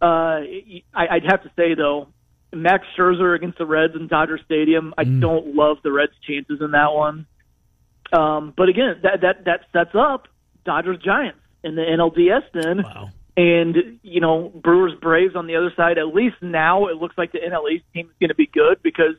Uh, 0.00 0.40
I, 0.44 0.82
I'd 0.94 1.24
have 1.24 1.42
to 1.42 1.50
say 1.54 1.74
though, 1.74 2.08
Max 2.52 2.84
Scherzer 2.96 3.34
against 3.34 3.58
the 3.58 3.66
Reds 3.66 3.94
in 3.94 4.08
Dodger 4.08 4.38
Stadium. 4.44 4.94
I 4.98 5.04
mm. 5.04 5.20
don't 5.20 5.54
love 5.54 5.78
the 5.82 5.92
Reds' 5.92 6.12
chances 6.26 6.60
in 6.60 6.72
that 6.72 6.92
one. 6.92 7.26
Um, 8.12 8.52
but 8.56 8.68
again, 8.68 9.00
that 9.02 9.22
that 9.22 9.44
that 9.46 9.60
sets 9.72 9.94
up 9.94 10.28
Dodgers 10.64 10.98
Giants 11.02 11.38
in 11.64 11.74
the 11.74 11.82
NLDS 11.82 12.42
then. 12.52 12.82
Wow. 12.82 13.10
And 13.34 13.98
you 14.02 14.20
know 14.20 14.52
Brewers 14.54 14.92
Braves 15.00 15.34
on 15.34 15.46
the 15.46 15.56
other 15.56 15.72
side. 15.74 15.96
At 15.96 16.14
least 16.14 16.36
now 16.42 16.88
it 16.88 16.96
looks 16.96 17.16
like 17.16 17.32
the 17.32 17.38
NL 17.38 17.70
East 17.72 17.84
team 17.94 18.06
is 18.06 18.16
going 18.20 18.28
to 18.28 18.34
be 18.34 18.46
good 18.46 18.82
because 18.82 19.14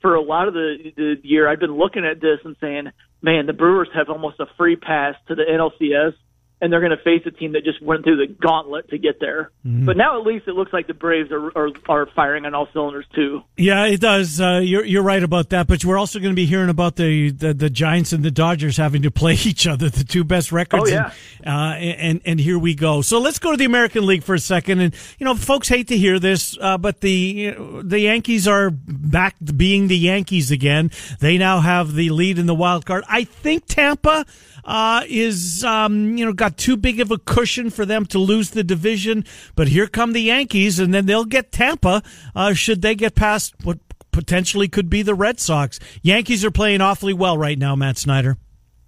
for 0.00 0.14
a 0.14 0.22
lot 0.22 0.46
of 0.46 0.54
the 0.54 0.92
the 0.96 1.16
year 1.24 1.48
I've 1.48 1.58
been 1.58 1.76
looking 1.76 2.04
at 2.04 2.20
this 2.20 2.38
and 2.44 2.54
saying, 2.60 2.92
man, 3.20 3.46
the 3.46 3.52
Brewers 3.52 3.88
have 3.94 4.08
almost 4.08 4.38
a 4.38 4.46
free 4.56 4.76
pass 4.76 5.16
to 5.26 5.34
the 5.34 5.42
NLCS 5.42 6.14
and 6.60 6.72
they're 6.72 6.80
going 6.80 6.96
to 6.96 7.02
face 7.02 7.22
a 7.24 7.30
team 7.30 7.52
that 7.52 7.64
just 7.64 7.80
went 7.80 8.04
through 8.04 8.16
the 8.16 8.26
gauntlet 8.26 8.90
to 8.90 8.98
get 8.98 9.20
there. 9.20 9.50
Mm-hmm. 9.64 9.86
But 9.86 9.96
now 9.96 10.20
at 10.20 10.26
least 10.26 10.48
it 10.48 10.54
looks 10.54 10.72
like 10.72 10.88
the 10.88 10.94
Braves 10.94 11.30
are, 11.30 11.46
are, 11.56 11.70
are 11.88 12.06
firing 12.06 12.46
on 12.46 12.54
all 12.54 12.68
cylinders 12.72 13.06
too. 13.14 13.42
Yeah, 13.56 13.86
it 13.86 14.00
does. 14.00 14.40
Uh, 14.40 14.60
you're 14.62 14.84
you're 14.84 15.02
right 15.02 15.22
about 15.22 15.50
that. 15.50 15.68
But 15.68 15.84
we're 15.84 15.98
also 15.98 16.18
going 16.18 16.32
to 16.32 16.36
be 16.36 16.46
hearing 16.46 16.68
about 16.68 16.96
the, 16.96 17.30
the, 17.30 17.54
the 17.54 17.70
Giants 17.70 18.12
and 18.12 18.24
the 18.24 18.30
Dodgers 18.30 18.76
having 18.76 19.02
to 19.02 19.10
play 19.10 19.32
each 19.44 19.66
other, 19.66 19.88
the 19.88 20.04
two 20.04 20.24
best 20.24 20.50
records. 20.50 20.90
Oh 20.90 20.92
yeah. 20.92 21.12
And, 21.42 21.48
uh, 21.48 21.76
and 21.78 22.20
and 22.24 22.40
here 22.40 22.58
we 22.58 22.74
go. 22.74 23.02
So 23.02 23.20
let's 23.20 23.38
go 23.38 23.52
to 23.52 23.56
the 23.56 23.64
American 23.64 24.04
League 24.04 24.24
for 24.24 24.34
a 24.34 24.40
second. 24.40 24.80
And 24.80 24.94
you 25.18 25.24
know, 25.24 25.34
folks 25.34 25.68
hate 25.68 25.88
to 25.88 25.96
hear 25.96 26.18
this, 26.18 26.58
uh, 26.60 26.78
but 26.78 27.00
the 27.00 27.10
you 27.10 27.52
know, 27.52 27.82
the 27.82 28.00
Yankees 28.00 28.48
are 28.48 28.70
back 28.70 29.36
being 29.56 29.86
the 29.86 29.98
Yankees 29.98 30.50
again. 30.50 30.90
They 31.20 31.38
now 31.38 31.60
have 31.60 31.94
the 31.94 32.10
lead 32.10 32.38
in 32.38 32.46
the 32.46 32.54
wild 32.54 32.84
card. 32.84 33.04
I 33.08 33.24
think 33.24 33.66
Tampa 33.66 34.26
uh, 34.68 35.02
is 35.08 35.64
um, 35.64 36.16
you 36.16 36.24
know 36.24 36.32
got 36.32 36.47
too 36.56 36.76
big 36.76 37.00
of 37.00 37.10
a 37.10 37.18
cushion 37.18 37.70
for 37.70 37.84
them 37.84 38.06
to 38.06 38.18
lose 38.18 38.50
the 38.50 38.64
division. 38.64 39.24
But 39.54 39.68
here 39.68 39.86
come 39.86 40.12
the 40.12 40.22
Yankees, 40.22 40.78
and 40.78 40.92
then 40.94 41.06
they'll 41.06 41.24
get 41.24 41.52
Tampa 41.52 42.02
uh, 42.34 42.54
should 42.54 42.82
they 42.82 42.94
get 42.94 43.14
past 43.14 43.54
what 43.64 43.78
potentially 44.12 44.68
could 44.68 44.90
be 44.90 45.02
the 45.02 45.14
Red 45.14 45.38
Sox. 45.38 45.78
Yankees 46.02 46.44
are 46.44 46.50
playing 46.50 46.80
awfully 46.80 47.14
well 47.14 47.38
right 47.38 47.58
now, 47.58 47.76
Matt 47.76 47.98
Snyder. 47.98 48.36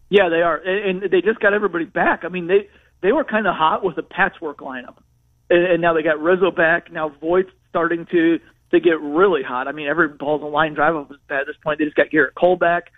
Yeah, 0.08 0.28
they 0.28 0.42
are, 0.42 0.56
and 0.56 1.02
they 1.02 1.20
just 1.20 1.38
got 1.38 1.52
everybody 1.54 1.84
back. 1.84 2.24
I 2.24 2.28
mean, 2.28 2.48
they 2.48 2.68
they 3.00 3.12
were 3.12 3.24
kind 3.24 3.46
of 3.46 3.54
hot 3.54 3.84
with 3.84 3.96
a 3.96 4.02
patchwork 4.02 4.58
lineup, 4.58 4.96
and 5.48 5.80
now 5.80 5.94
they 5.94 6.02
got 6.02 6.20
Rizzo 6.20 6.50
back. 6.50 6.90
Now 6.90 7.10
Voit's 7.20 7.50
starting 7.68 8.06
to 8.10 8.40
to 8.72 8.80
get 8.80 9.00
really 9.00 9.42
hot. 9.42 9.68
I 9.68 9.72
mean, 9.72 9.86
every 9.86 10.08
ball's 10.08 10.42
a 10.42 10.46
line 10.46 10.74
drive 10.74 10.96
up 10.96 11.10
at 11.30 11.46
this 11.46 11.56
point. 11.62 11.78
They 11.78 11.84
just 11.84 11.96
got 11.96 12.08
Gerrit 12.10 12.34
Cole 12.34 12.56
back. 12.56 12.90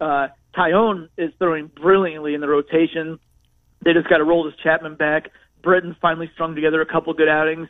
Uh, 0.00 0.28
Taillon 0.56 1.08
is 1.16 1.32
throwing 1.38 1.68
brilliantly 1.68 2.34
in 2.34 2.40
the 2.40 2.48
rotation. 2.48 3.18
They 3.84 3.92
just 3.92 4.08
got 4.08 4.20
Aroldis 4.20 4.56
Chapman 4.62 4.96
back. 4.96 5.30
Britton's 5.62 5.96
finally 6.00 6.30
strung 6.34 6.54
together 6.54 6.80
a 6.80 6.86
couple 6.86 7.12
good 7.14 7.28
outings. 7.28 7.68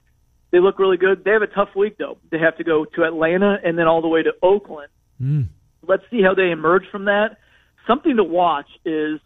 They 0.51 0.61
look 0.61 0.79
really 0.79 0.97
good. 0.97 1.25
They 1.25 1.33
have 1.33 1.43
a 1.43 1.47
tough 1.47 1.71
week 1.75 1.99
though. 1.99 2.19
They 2.31 2.39
have 2.39 2.57
to 2.59 2.65
go 2.65 2.85
to 2.85 3.05
Atlanta 3.05 3.57
and 3.65 3.79
then 3.79 3.87
all 3.87 4.03
the 4.03 4.09
way 4.09 4.23
to 4.23 4.33
Oakland. 4.43 4.89
Mm. 5.21 5.49
Let's 5.87 6.05
see 6.11 6.23
how 6.23 6.35
they 6.35 6.51
emerge 6.51 6.85
from 6.91 7.07
that. 7.07 7.39
Something 7.87 8.17
to 8.17 8.25
watch 8.25 8.69
is 8.85 9.21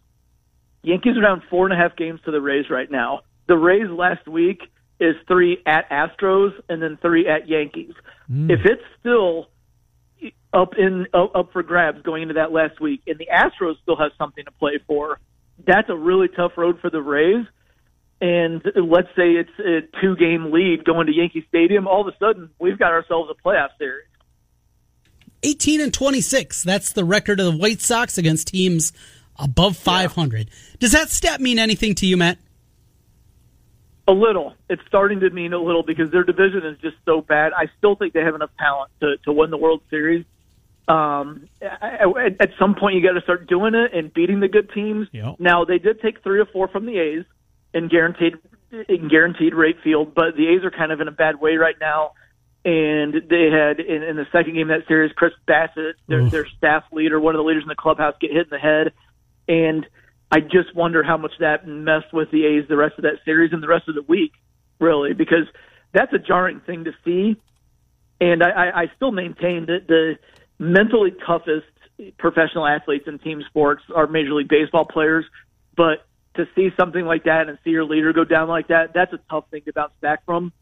Yankees 0.83 1.17
are 1.17 1.21
down 1.21 1.43
four 1.49 1.65
and 1.65 1.73
a 1.73 1.77
half 1.77 1.95
games 1.95 2.19
to 2.25 2.31
the 2.31 2.41
Rays 2.41 2.69
right 2.69 2.89
now. 2.89 3.21
The 3.47 3.57
Rays 3.57 3.89
last 3.89 4.27
week 4.27 4.61
is 4.99 5.15
three 5.27 5.61
at 5.65 5.89
Astros 5.89 6.51
and 6.69 6.81
then 6.81 6.97
three 7.01 7.27
at 7.27 7.47
Yankees. 7.47 7.93
If 8.29 8.61
it's 8.65 8.83
still 8.99 9.49
up 10.53 10.73
in 10.77 11.07
up 11.13 11.49
for 11.51 11.63
grabs 11.63 12.01
going 12.01 12.21
into 12.23 12.35
that 12.35 12.51
last 12.51 12.79
week, 12.79 13.01
and 13.07 13.17
the 13.17 13.27
Astros 13.33 13.75
still 13.81 13.97
have 13.97 14.11
something 14.17 14.45
to 14.45 14.51
play 14.51 14.79
for, 14.87 15.19
that's 15.65 15.89
a 15.89 15.95
really 15.95 16.27
tough 16.27 16.53
road 16.57 16.79
for 16.79 16.89
the 16.89 17.01
Rays. 17.01 17.45
And 18.19 18.61
let's 18.75 19.07
say 19.15 19.31
it's 19.31 19.49
a 19.59 19.81
two 19.99 20.15
game 20.15 20.51
lead 20.51 20.85
going 20.85 21.07
to 21.07 21.13
Yankee 21.13 21.45
Stadium, 21.49 21.87
all 21.87 22.07
of 22.07 22.13
a 22.13 22.17
sudden 22.19 22.51
we've 22.59 22.77
got 22.77 22.91
ourselves 22.91 23.31
a 23.31 23.47
playoff 23.47 23.69
series. 23.79 24.05
18 25.43 25.81
and 25.81 25.93
26. 25.93 26.63
That's 26.63 26.93
the 26.93 27.03
record 27.03 27.39
of 27.39 27.47
the 27.47 27.57
White 27.57 27.81
Sox 27.81 28.19
against 28.19 28.49
teams 28.49 28.93
above 29.37 29.75
500. 29.75 30.49
Does 30.79 30.91
that 30.91 31.09
stat 31.09 31.41
mean 31.41 31.57
anything 31.57 31.95
to 31.95 32.05
you, 32.05 32.15
Matt? 32.15 32.37
A 34.07 34.11
little. 34.11 34.53
It's 34.69 34.81
starting 34.87 35.21
to 35.21 35.29
mean 35.31 35.53
a 35.53 35.57
little 35.57 35.83
because 35.83 36.11
their 36.11 36.23
division 36.23 36.65
is 36.65 36.77
just 36.79 36.97
so 37.05 37.21
bad. 37.21 37.53
I 37.53 37.69
still 37.77 37.95
think 37.95 38.13
they 38.13 38.21
have 38.21 38.35
enough 38.35 38.51
talent 38.59 38.91
to, 38.99 39.17
to 39.25 39.31
win 39.31 39.49
the 39.49 39.57
World 39.57 39.81
Series. 39.89 40.25
Um, 40.87 41.47
at, 41.61 42.41
at 42.41 42.49
some 42.59 42.75
point, 42.75 42.95
you 42.95 43.03
got 43.03 43.13
to 43.13 43.21
start 43.21 43.47
doing 43.47 43.75
it 43.75 43.93
and 43.93 44.13
beating 44.13 44.39
the 44.39 44.47
good 44.47 44.71
teams. 44.73 45.07
Yep. 45.11 45.35
Now 45.39 45.63
they 45.65 45.77
did 45.77 46.01
take 46.01 46.23
three 46.23 46.39
or 46.39 46.45
four 46.45 46.67
from 46.67 46.85
the 46.85 46.97
A's 46.97 47.25
in 47.73 47.87
guaranteed 47.87 48.33
in 48.87 49.07
guaranteed 49.09 49.53
rate 49.53 49.77
field, 49.83 50.15
but 50.15 50.35
the 50.35 50.47
A's 50.47 50.63
are 50.63 50.71
kind 50.71 50.91
of 50.91 51.01
in 51.01 51.07
a 51.07 51.11
bad 51.11 51.39
way 51.39 51.55
right 51.55 51.75
now. 51.79 52.13
And 52.63 53.13
they 53.29 53.49
had 53.51 53.79
in, 53.79 54.03
in 54.03 54.15
the 54.15 54.27
second 54.31 54.53
game 54.53 54.69
of 54.69 54.79
that 54.79 54.87
series, 54.87 55.11
Chris 55.13 55.33
Bassitt, 55.47 55.93
their, 56.07 56.29
their 56.29 56.47
staff 56.57 56.83
leader, 56.91 57.19
one 57.19 57.35
of 57.35 57.39
the 57.39 57.43
leaders 57.43 57.63
in 57.63 57.69
the 57.69 57.75
clubhouse, 57.75 58.15
get 58.21 58.31
hit 58.31 58.43
in 58.43 58.49
the 58.51 58.59
head. 58.59 58.93
And 59.47 59.85
I 60.31 60.41
just 60.41 60.75
wonder 60.75 61.03
how 61.03 61.17
much 61.17 61.33
that 61.39 61.67
messed 61.67 62.13
with 62.13 62.29
the 62.31 62.45
A's 62.45 62.67
the 62.69 62.77
rest 62.77 62.95
of 62.97 63.03
that 63.03 63.19
series 63.25 63.51
and 63.51 63.63
the 63.63 63.67
rest 63.67 63.89
of 63.89 63.95
the 63.95 64.03
week, 64.03 64.33
really, 64.79 65.13
because 65.13 65.47
that's 65.91 66.13
a 66.13 66.19
jarring 66.19 66.61
thing 66.61 66.85
to 66.85 66.91
see. 67.03 67.35
And 68.21 68.43
I, 68.43 68.49
I, 68.49 68.81
I 68.81 68.91
still 68.95 69.11
maintain 69.11 69.65
that 69.65 69.87
the 69.87 70.19
mentally 70.61 71.11
toughest 71.25 71.65
professional 72.17 72.67
athletes 72.67 73.05
in 73.07 73.17
team 73.19 73.43
sports 73.49 73.81
are 73.93 74.07
Major 74.07 74.33
League 74.33 74.47
Baseball 74.47 74.85
players. 74.85 75.25
But 75.75 76.05
to 76.35 76.45
see 76.55 76.69
something 76.79 77.03
like 77.03 77.23
that 77.23 77.49
and 77.49 77.57
see 77.63 77.71
your 77.71 77.83
leader 77.83 78.13
go 78.13 78.23
down 78.23 78.47
like 78.47 78.67
that, 78.67 78.93
that's 78.93 79.11
a 79.11 79.19
tough 79.29 79.45
thing 79.49 79.63
to 79.65 79.73
bounce 79.73 79.93
back 80.01 80.23
from. 80.25 80.53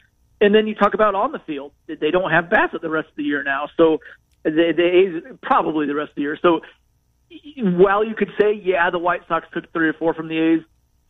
And 0.42 0.56
then 0.56 0.68
you 0.68 0.76
talk 0.76 0.94
about 0.94 1.16
on 1.16 1.34
the 1.34 1.40
field. 1.40 1.74
They 1.88 2.12
don't 2.12 2.32
have 2.32 2.46
Bassitt 2.46 2.82
the 2.82 2.90
rest 2.90 3.10
of 3.10 3.16
the 3.18 3.24
year 3.24 3.44
now. 3.44 3.68
So 3.76 4.00
the, 4.44 4.74
the 4.76 4.84
A's 4.84 5.38
probably 5.42 5.86
the 5.86 5.96
rest 5.96 6.12
of 6.12 6.16
the 6.16 6.22
year. 6.22 6.40
So 6.42 6.62
while 7.58 8.06
you 8.06 8.16
could 8.16 8.32
say, 8.40 8.54
yeah, 8.54 8.90
the 8.90 9.00
White 9.00 9.22
Sox 9.28 9.46
took 9.54 9.72
three 9.74 9.90
or 9.90 9.94
four 9.94 10.14
from 10.14 10.30
the 10.30 10.38
A's, 10.38 10.62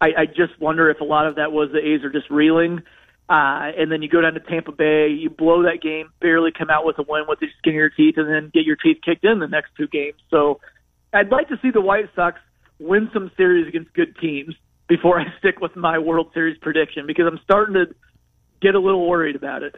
I, 0.01 0.08
I 0.17 0.25
just 0.25 0.60
wonder 0.60 0.89
if 0.89 1.00
a 1.00 1.03
lot 1.03 1.27
of 1.27 1.36
that 1.36 1.51
was 1.51 1.69
the 1.72 1.79
A's 1.79 2.03
are 2.03 2.10
just 2.10 2.29
reeling. 2.31 2.81
Uh, 3.29 3.69
and 3.77 3.91
then 3.91 4.01
you 4.01 4.09
go 4.09 4.21
down 4.21 4.33
to 4.33 4.39
Tampa 4.39 4.71
Bay, 4.71 5.07
you 5.09 5.29
blow 5.29 5.62
that 5.63 5.81
game, 5.83 6.09
barely 6.19 6.51
come 6.51 6.71
out 6.71 6.83
with 6.83 6.98
a 6.98 7.03
win 7.07 7.25
with 7.27 7.39
the 7.39 7.48
skin 7.59 7.74
of 7.74 7.75
your 7.75 7.89
teeth, 7.91 8.15
and 8.17 8.27
then 8.27 8.50
get 8.51 8.65
your 8.65 8.75
teeth 8.75 8.98
kicked 9.05 9.24
in 9.24 9.38
the 9.38 9.48
next 9.48 9.69
two 9.77 9.88
games. 9.88 10.17
So 10.31 10.59
I'd 11.13 11.29
like 11.29 11.48
to 11.50 11.59
see 11.62 11.69
the 11.69 11.81
White 11.81 12.09
Sox 12.15 12.39
win 12.79 13.09
some 13.13 13.29
series 13.38 13.67
against 13.67 13.93
good 13.93 14.17
teams 14.19 14.55
before 14.88 15.19
I 15.21 15.25
stick 15.39 15.59
with 15.62 15.75
my 15.75 16.00
World 16.00 16.31
Series 16.33 16.57
prediction 16.57 17.05
because 17.05 17.25
I'm 17.27 17.39
starting 17.43 17.75
to 17.75 17.86
get 18.62 18.74
a 18.74 18.79
little 18.79 19.07
worried 19.07 19.36
about 19.36 19.62
it. 19.62 19.75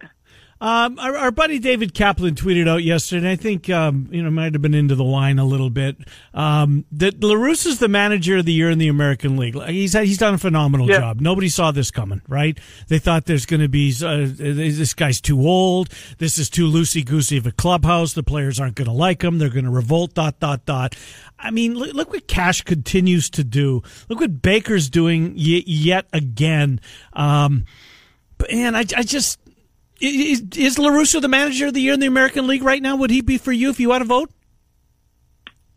Um, 0.62 1.00
our, 1.00 1.18
our 1.18 1.32
buddy 1.32 1.58
David 1.58 1.96
Kaplan 1.96 2.36
tweeted 2.36 2.68
out 2.70 2.84
yesterday, 2.84 3.18
and 3.18 3.28
I 3.28 3.36
think 3.36 3.68
um, 3.72 4.08
you 4.12 4.22
know 4.22 4.30
might 4.30 4.54
have 4.54 4.62
been 4.62 4.76
into 4.76 4.94
the 4.94 5.04
wine 5.04 5.40
a 5.40 5.44
little 5.46 5.72
bit. 5.72 5.98
Um, 6.36 6.86
that 6.92 7.24
La 7.24 7.34
Russa 7.34 7.66
is 7.66 7.80
the 7.80 7.88
manager 7.88 8.38
of 8.38 8.46
the 8.46 8.54
year 8.54 8.70
in 8.70 8.78
the 8.78 8.88
American 8.88 9.38
League. 9.38 9.60
He's 9.64 9.94
he's 9.94 10.20
done 10.20 10.36
a 10.36 10.38
phenomenal 10.38 10.88
Yeah. 10.88 11.00
job. 11.00 11.20
Nobody 11.20 11.50
saw 11.50 11.72
this 11.72 11.90
coming, 11.90 12.22
right? 12.28 12.60
They 12.90 13.00
thought 13.00 13.26
there's 13.26 13.48
going 13.48 13.62
to 13.62 13.70
be 13.70 13.92
uh, 14.06 14.28
this 14.38 14.94
guy's 14.94 15.20
too 15.20 15.40
old. 15.42 15.90
This 16.20 16.38
is 16.38 16.48
too 16.48 16.70
loosey 16.72 17.04
goosey 17.04 17.38
of 17.38 17.48
a 17.48 17.52
clubhouse. 17.52 18.14
The 18.14 18.22
players 18.22 18.60
aren't 18.60 18.76
going 18.76 18.86
to 18.86 18.94
like 18.94 19.24
him. 19.24 19.40
They're 19.40 19.50
going 19.50 19.66
to 19.66 19.72
revolt. 19.72 20.14
Dot 20.14 20.40
dot 20.40 20.66
dot. 20.68 20.96
I 21.40 21.50
mean, 21.50 21.74
look, 21.74 21.94
look 21.96 22.12
what 22.14 22.28
Cash 22.28 22.62
continues 22.62 23.32
to 23.32 23.44
do. 23.44 23.82
Look 24.10 24.20
what 24.20 24.44
Baker's 24.44 24.92
doing 24.92 25.30
y- 25.36 25.64
yet 25.66 26.06
again. 26.14 26.80
Um, 27.14 27.66
but 28.38 28.52
man, 28.52 28.76
I, 28.76 28.82
I 28.96 29.02
just 29.02 29.40
is, 30.02 30.44
is 30.56 30.80
La 30.80 30.90
Russa 30.90 31.22
the 31.22 31.28
manager 31.28 31.68
of 31.68 31.74
the 31.74 31.82
year 31.82 31.94
in 31.94 32.00
the 32.00 32.08
American 32.08 32.48
League 32.48 32.64
right 32.64 32.82
now? 32.82 32.96
Would 32.96 33.12
he 33.12 33.22
be 33.22 33.38
for 33.38 33.52
you 33.52 33.70
if 33.70 33.80
you 33.80 33.90
want 33.90 34.02
to 34.02 34.08
vote? 34.08 34.32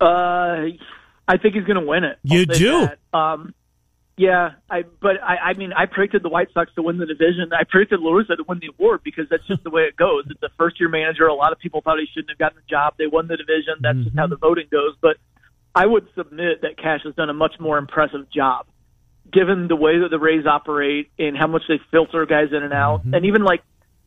Uh, 0.01 0.75
I 1.27 1.37
think 1.41 1.55
he's 1.55 1.65
going 1.65 1.81
to 1.81 1.87
win 1.87 2.05
it. 2.05 2.19
You 2.23 2.47
do? 2.47 2.87
that. 2.87 2.99
Um, 3.19 3.55
yeah, 4.17 4.53
I 4.71 4.83
but 5.01 5.23
I, 5.23 5.37
I 5.37 5.53
mean 5.55 5.73
I 5.73 5.87
predicted 5.87 6.23
the 6.23 6.29
White 6.29 6.49
Sox 6.55 6.73
to 6.77 6.83
win 6.83 6.99
the 6.99 7.07
division. 7.07 7.51
I 7.53 7.65
predicted 7.69 7.99
La 8.01 8.13
Russa 8.13 8.37
to 8.37 8.45
win 8.47 8.61
the 8.61 8.69
award 8.79 9.01
because 9.03 9.29
that's 9.29 9.45
just 9.49 9.65
the 9.65 9.71
way 9.71 9.83
it 9.83 9.97
goes. 9.97 10.25
It's 10.31 10.43
a 10.43 10.51
first 10.57 10.79
year 10.79 10.89
manager. 10.89 11.27
A 11.27 11.35
lot 11.35 11.53
of 11.53 11.59
people 11.59 11.81
thought 11.81 11.99
he 11.99 12.07
shouldn't 12.15 12.31
have 12.31 12.39
gotten 12.39 12.57
the 12.57 12.71
job. 12.71 12.95
They 12.97 13.09
won 13.09 13.27
the 13.27 13.37
division. 13.37 13.75
That's 13.81 13.99
just 14.05 14.17
how 14.17 14.29
the 14.29 14.37
voting 14.37 14.67
goes. 14.71 14.95
But 15.01 15.17
I 15.75 15.87
would 15.87 16.07
submit 16.15 16.63
that 16.63 16.77
Cash 16.77 17.01
has 17.05 17.15
done 17.17 17.29
a 17.29 17.35
much 17.35 17.55
more 17.59 17.77
impressive 17.77 18.31
job, 18.31 18.67
given 19.33 19.67
the 19.67 19.77
way 19.77 19.99
that 19.99 20.11
the 20.11 20.21
Rays 20.21 20.47
operate 20.47 21.11
and 21.19 21.37
how 21.37 21.49
much 21.49 21.63
they 21.67 21.81
filter 21.91 22.25
guys 22.25 22.53
in 22.53 22.63
and 22.63 22.73
out, 22.73 23.03
and 23.05 23.25
even 23.25 23.43
like 23.43 23.63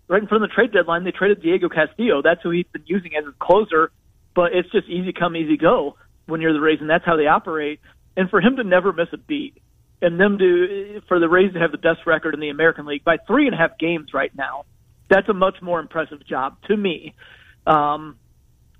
right 0.08 0.22
in 0.22 0.28
front 0.28 0.44
of 0.44 0.50
the 0.50 0.54
trade 0.54 0.72
deadline, 0.72 1.04
they 1.04 1.12
traded 1.12 1.42
Diego 1.42 1.70
Castillo. 1.70 2.22
That's 2.22 2.42
who 2.42 2.52
he's 2.52 2.68
been 2.72 2.84
using 2.86 3.16
as 3.16 3.26
his 3.26 3.34
closer. 3.40 3.92
But 4.36 4.54
it's 4.54 4.70
just 4.72 4.88
easy 4.88 5.14
come, 5.14 5.36
easy 5.36 5.58
go 5.58 5.98
when 6.28 6.42
you're 6.42 6.54
the 6.54 6.62
Rays, 6.62 6.80
and 6.80 6.90
that's 6.90 7.06
how 7.06 7.16
they 7.16 7.28
operate. 7.28 7.80
And 8.16 8.30
for 8.30 8.42
him 8.42 8.58
to 8.58 8.64
never 8.64 8.94
miss 8.94 9.08
a 9.14 9.18
beat, 9.18 9.58
and 10.02 10.20
them 10.20 10.38
to 10.38 11.02
for 11.08 11.20
the 11.20 11.28
Rays 11.28 11.54
to 11.54 11.60
have 11.60 11.72
the 11.72 11.78
best 11.78 12.06
record 12.06 12.34
in 12.34 12.40
the 12.40 12.50
American 12.50 12.86
League 12.86 13.04
by 13.04 13.18
three 13.26 13.46
and 13.46 13.56
a 13.56 13.58
half 13.58 13.78
games 13.80 14.14
right 14.14 14.32
now, 14.36 14.66
that's 15.10 15.28
a 15.30 15.34
much 15.34 15.62
more 15.62 15.80
impressive 15.80 16.26
job 16.26 16.58
to 16.68 16.78
me. 16.78 17.16
Um, 17.66 18.18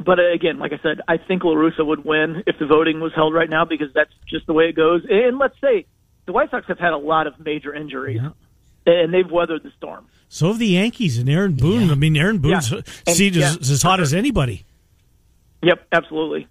but 0.04 0.20
again, 0.20 0.60
like 0.60 0.74
I 0.74 0.80
said, 0.84 1.02
I 1.08 1.18
think 1.18 1.44
La 1.44 1.54
Russa 1.54 1.86
would 1.86 2.06
win 2.06 2.44
if 2.46 2.60
the 2.60 2.68
voting 2.68 3.00
was 3.00 3.14
held 3.16 3.34
right 3.34 3.50
now 3.50 3.66
because 3.66 3.88
that's 3.94 4.14
just 4.30 4.46
the 4.46 4.54
way 4.54 4.66
it 4.66 4.76
goes. 4.76 5.02
And 5.10 5.40
let's 5.40 5.60
say 5.60 5.86
the 6.26 6.34
White 6.34 6.52
Sox 6.52 6.68
have 6.68 6.78
had 6.78 6.94
a 6.94 6.98
lot 6.98 7.26
of 7.26 7.40
major 7.40 7.74
injuries, 7.74 8.22
and 8.86 9.14
they've 9.14 9.30
weathered 9.30 9.64
the 9.64 9.72
storm. 9.78 10.08
So 10.30 10.48
have 10.48 10.60
the 10.60 10.68
Yankees 10.68 11.18
and 11.18 11.30
Aaron 11.30 11.54
Boone. 11.54 11.90
I 11.90 11.96
mean, 11.96 12.18
Aaron 12.18 12.40
Boone's 12.40 12.72
Yeah. 12.72 12.82
Seat 13.08 13.36
is, 13.36 13.42
yeah, 13.42 13.56
is 13.60 13.70
as 13.72 13.82
hot 13.82 14.00
as 14.00 14.14
anybody. 14.14 14.66
Yep, 15.64 15.88
absolutely. 15.92 16.48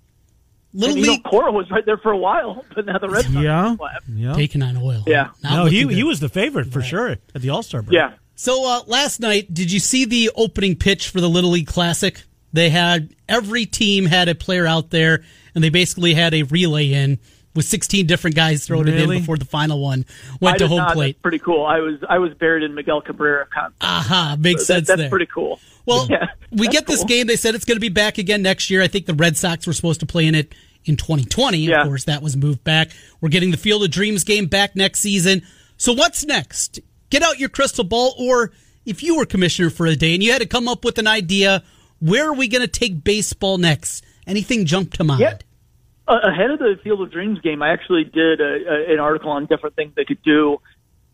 Little 0.72 0.96
and, 0.96 1.04
you 1.04 1.10
League 1.12 1.24
know, 1.24 1.30
Cora 1.30 1.52
was 1.52 1.70
right 1.70 1.84
there 1.86 1.96
for 1.96 2.10
a 2.12 2.16
while, 2.18 2.64
but 2.74 2.86
now 2.86 2.98
the 2.98 3.08
Red 3.08 3.24
Sox 3.24 3.34
Yeah, 3.36 3.68
have 3.70 4.02
yeah. 4.08 4.32
taking 4.34 4.62
on 4.62 4.76
oil. 4.76 5.04
Yeah. 5.06 5.30
Not 5.42 5.52
No, 5.56 5.64
he 5.66 5.84
looking 5.84 5.96
he 5.96 6.04
was 6.04 6.20
the 6.20 6.28
favorite 6.28 6.66
for 6.72 6.82
sure 6.82 7.10
at 7.10 7.20
the 7.34 7.50
All 7.50 7.62
Star 7.62 7.82
break. 7.82 7.94
Yeah. 7.94 8.12
So 8.34 8.66
uh, 8.68 8.82
last 8.86 9.20
night, 9.20 9.52
did 9.52 9.72
you 9.72 9.78
see 9.80 10.04
the 10.04 10.30
opening 10.36 10.76
pitch 10.76 11.08
for 11.08 11.20
the 11.20 11.28
Little 11.28 11.50
League 11.50 11.66
Classic? 11.66 12.20
They 12.52 12.68
had 12.70 13.14
every 13.28 13.64
team 13.66 14.04
had 14.06 14.28
a 14.28 14.34
player 14.34 14.66
out 14.66 14.90
there, 14.90 15.24
and 15.54 15.64
they 15.64 15.70
basically 15.70 16.12
had 16.14 16.34
a 16.34 16.42
relay 16.42 16.92
in 16.92 17.18
with 17.56 17.64
16 17.64 18.06
different 18.06 18.36
guys 18.36 18.66
throwing 18.66 18.86
it 18.88 18.94
in 19.00 19.08
before 19.08 19.36
the 19.36 19.44
final 19.44 19.80
one 19.80 20.04
went 20.40 20.54
I 20.54 20.58
to 20.58 20.64
did 20.64 20.68
home 20.68 20.78
not. 20.78 20.92
plate. 20.94 21.16
That's 21.16 21.22
pretty 21.22 21.38
cool. 21.40 21.64
I 21.64 21.80
was 21.80 21.98
I 22.08 22.18
was 22.18 22.34
buried 22.34 22.62
in 22.62 22.74
Miguel 22.74 23.00
Cabrera. 23.00 23.46
Con- 23.46 23.72
Aha, 23.80 24.36
makes 24.38 24.60
that, 24.62 24.66
sense 24.66 24.88
that's 24.88 25.00
there. 25.00 25.10
pretty 25.10 25.26
cool. 25.26 25.58
Well, 25.86 26.06
Yeah, 26.10 26.26
we 26.52 26.66
that's 26.66 26.72
get 26.76 26.86
this 26.86 26.98
cool. 27.00 27.06
game. 27.08 27.26
They 27.26 27.36
said 27.36 27.54
it's 27.54 27.64
going 27.64 27.76
to 27.76 27.80
be 27.80 27.88
back 27.88 28.18
again 28.18 28.42
next 28.42 28.70
year. 28.70 28.82
I 28.82 28.88
think 28.88 29.06
the 29.06 29.14
Red 29.14 29.36
Sox 29.36 29.66
were 29.66 29.72
supposed 29.72 30.00
to 30.00 30.06
play 30.06 30.26
in 30.26 30.34
it 30.34 30.54
in 30.84 30.96
2020. 30.96 31.58
Yeah. 31.58 31.80
Of 31.80 31.86
course, 31.88 32.04
that 32.04 32.22
was 32.22 32.36
moved 32.36 32.62
back. 32.62 32.90
We're 33.20 33.28
getting 33.30 33.50
the 33.50 33.56
Field 33.56 33.82
of 33.82 33.90
Dreams 33.90 34.22
game 34.24 34.46
back 34.46 34.76
next 34.76 35.00
season. 35.00 35.42
So 35.78 35.92
what's 35.92 36.24
next? 36.24 36.80
Get 37.10 37.22
out 37.22 37.38
your 37.38 37.48
crystal 37.48 37.84
ball, 37.84 38.14
or 38.18 38.52
if 38.84 39.02
you 39.02 39.16
were 39.16 39.26
commissioner 39.26 39.70
for 39.70 39.86
a 39.86 39.96
day 39.96 40.14
and 40.14 40.22
you 40.22 40.32
had 40.32 40.40
to 40.42 40.46
come 40.46 40.68
up 40.68 40.84
with 40.84 40.98
an 40.98 41.06
idea, 41.06 41.62
where 42.00 42.28
are 42.28 42.34
we 42.34 42.46
going 42.48 42.62
to 42.62 42.68
take 42.68 43.02
baseball 43.02 43.58
next? 43.58 44.04
Anything 44.26 44.64
jump 44.64 44.92
to 44.94 45.04
mind? 45.04 45.20
Yeah. 45.20 45.38
Ahead 46.08 46.50
of 46.52 46.60
the 46.60 46.76
Field 46.84 47.02
of 47.02 47.10
Dreams 47.10 47.40
game, 47.40 47.62
I 47.62 47.70
actually 47.72 48.04
did 48.04 48.40
a, 48.40 48.44
a, 48.44 48.92
an 48.94 49.00
article 49.00 49.30
on 49.30 49.46
different 49.46 49.74
things 49.74 49.92
they 49.96 50.04
could 50.04 50.22
do, 50.22 50.58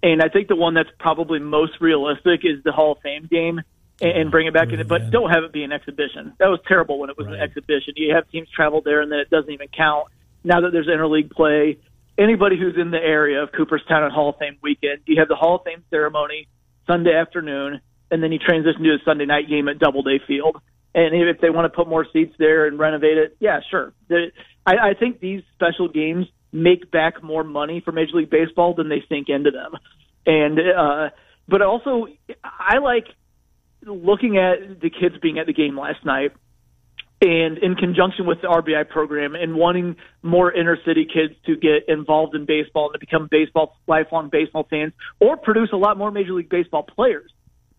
and 0.02 0.22
I 0.22 0.28
think 0.28 0.49
the 0.49 0.56
one 0.56 0.75
that's 0.75 0.90
probably 0.99 1.38
most 1.38 1.80
realistic 1.80 2.40
is 2.44 2.62
the 2.62 2.72
Hall 2.72 2.92
of 2.92 2.99
Fame 3.02 3.26
game, 3.30 3.62
and, 4.02 4.11
and 4.11 4.30
bring 4.30 4.46
it 4.46 4.52
back 4.52 4.68
in. 4.70 4.87
But 4.87 5.11
don't 5.11 5.30
have 5.30 5.44
it 5.44 5.52
be 5.52 5.62
an 5.62 5.72
exhibition. 5.72 6.34
That 6.38 6.49
was 6.49 6.61
terrible 6.68 6.99
when 6.99 7.08
it 7.08 7.16
was 7.16 7.26
an 7.26 7.34
exhibition. 7.34 7.94
You 7.96 8.14
have 8.14 8.28
teams 8.30 8.49
travel 8.54 8.82
there, 8.84 9.00
and 9.00 9.11
then 9.11 9.20
it 9.20 9.30
doesn't 9.30 9.50
even 9.50 9.68
count. 9.68 10.08
Now 10.44 10.61
that 10.61 10.72
there's 10.72 10.88
interleague 10.88 11.30
play, 11.30 11.78
anybody 12.18 12.58
who's 12.58 12.76
in 12.76 12.90
the 12.90 12.99
area 12.99 13.42
of 13.42 13.52
Cooperstown 13.52 14.02
and 14.02 14.12
Hall 14.12 14.30
of 14.30 14.37
Fame 14.37 14.58
weekend, 14.62 15.00
you 15.06 15.20
have 15.20 15.28
the 15.28 15.37
Hall 15.37 15.56
of 15.56 15.62
Fame 15.64 15.84
ceremony 15.88 16.49
Sunday 16.87 17.14
afternoon, 17.14 17.80
and 18.11 18.22
then 18.22 18.32
you 18.32 18.38
transition 18.38 18.82
to 18.82 18.90
a 18.90 18.99
Sunday 19.06 19.25
night 19.25 19.49
game 19.49 19.68
at 19.68 19.78
Doubleday 19.78 20.18
Field. 20.26 20.56
And 20.94 21.14
if 21.14 21.40
they 21.40 21.49
want 21.49 21.72
to 21.72 21.75
put 21.75 21.88
more 21.88 22.06
seats 22.12 22.34
there 22.38 22.66
and 22.66 22.78
renovate 22.78 23.16
it, 23.16 23.37
yeah, 23.40 23.61
sure. 23.70 23.94
I, 24.66 24.90
I 24.90 24.95
think 24.99 25.21
these 25.21 25.42
special 25.54 25.88
games 25.88 26.26
make 26.52 26.90
back 26.90 27.23
more 27.23 27.45
money 27.45 27.81
for 27.85 27.92
Major 27.92 28.16
League 28.16 28.31
Baseball 28.31 28.75
than 28.75 28.88
they 28.88 29.02
sink 29.09 29.28
into 29.28 29.50
them. 29.50 29.73
And 30.26 30.59
uh, 30.59 31.11
but 31.49 31.62
also, 31.62 32.07
I 32.45 32.78
like 32.78 33.07
looking 33.85 34.38
at 34.38 34.81
the 34.81 34.90
kids 34.90 35.16
being 35.21 35.38
at 35.38 35.47
the 35.47 35.52
game 35.52 35.78
last 35.78 36.04
night 36.04 36.33
and 37.21 37.59
in 37.59 37.76
conjunction 37.76 38.26
with 38.26 38.40
the 38.40 38.49
RBI 38.49 38.88
program 38.88 39.35
and 39.35 39.54
wanting 39.54 39.97
more 40.23 40.52
inner 40.52 40.76
city 40.85 41.04
kids 41.07 41.35
to 41.47 41.57
get 41.57 41.88
involved 41.88 42.35
in 42.35 42.47
baseball 42.47 42.87
and 42.87 42.95
to 42.95 42.99
become 42.99 43.28
baseball 43.31 43.76
lifelong 43.87 44.28
baseball 44.31 44.66
fans 44.69 44.92
or 45.21 45.37
produce 45.37 45.71
a 45.73 45.76
lot 45.76 45.97
more 45.97 46.11
Major 46.11 46.33
League 46.33 46.49
Baseball 46.49 46.83
players. 46.83 47.33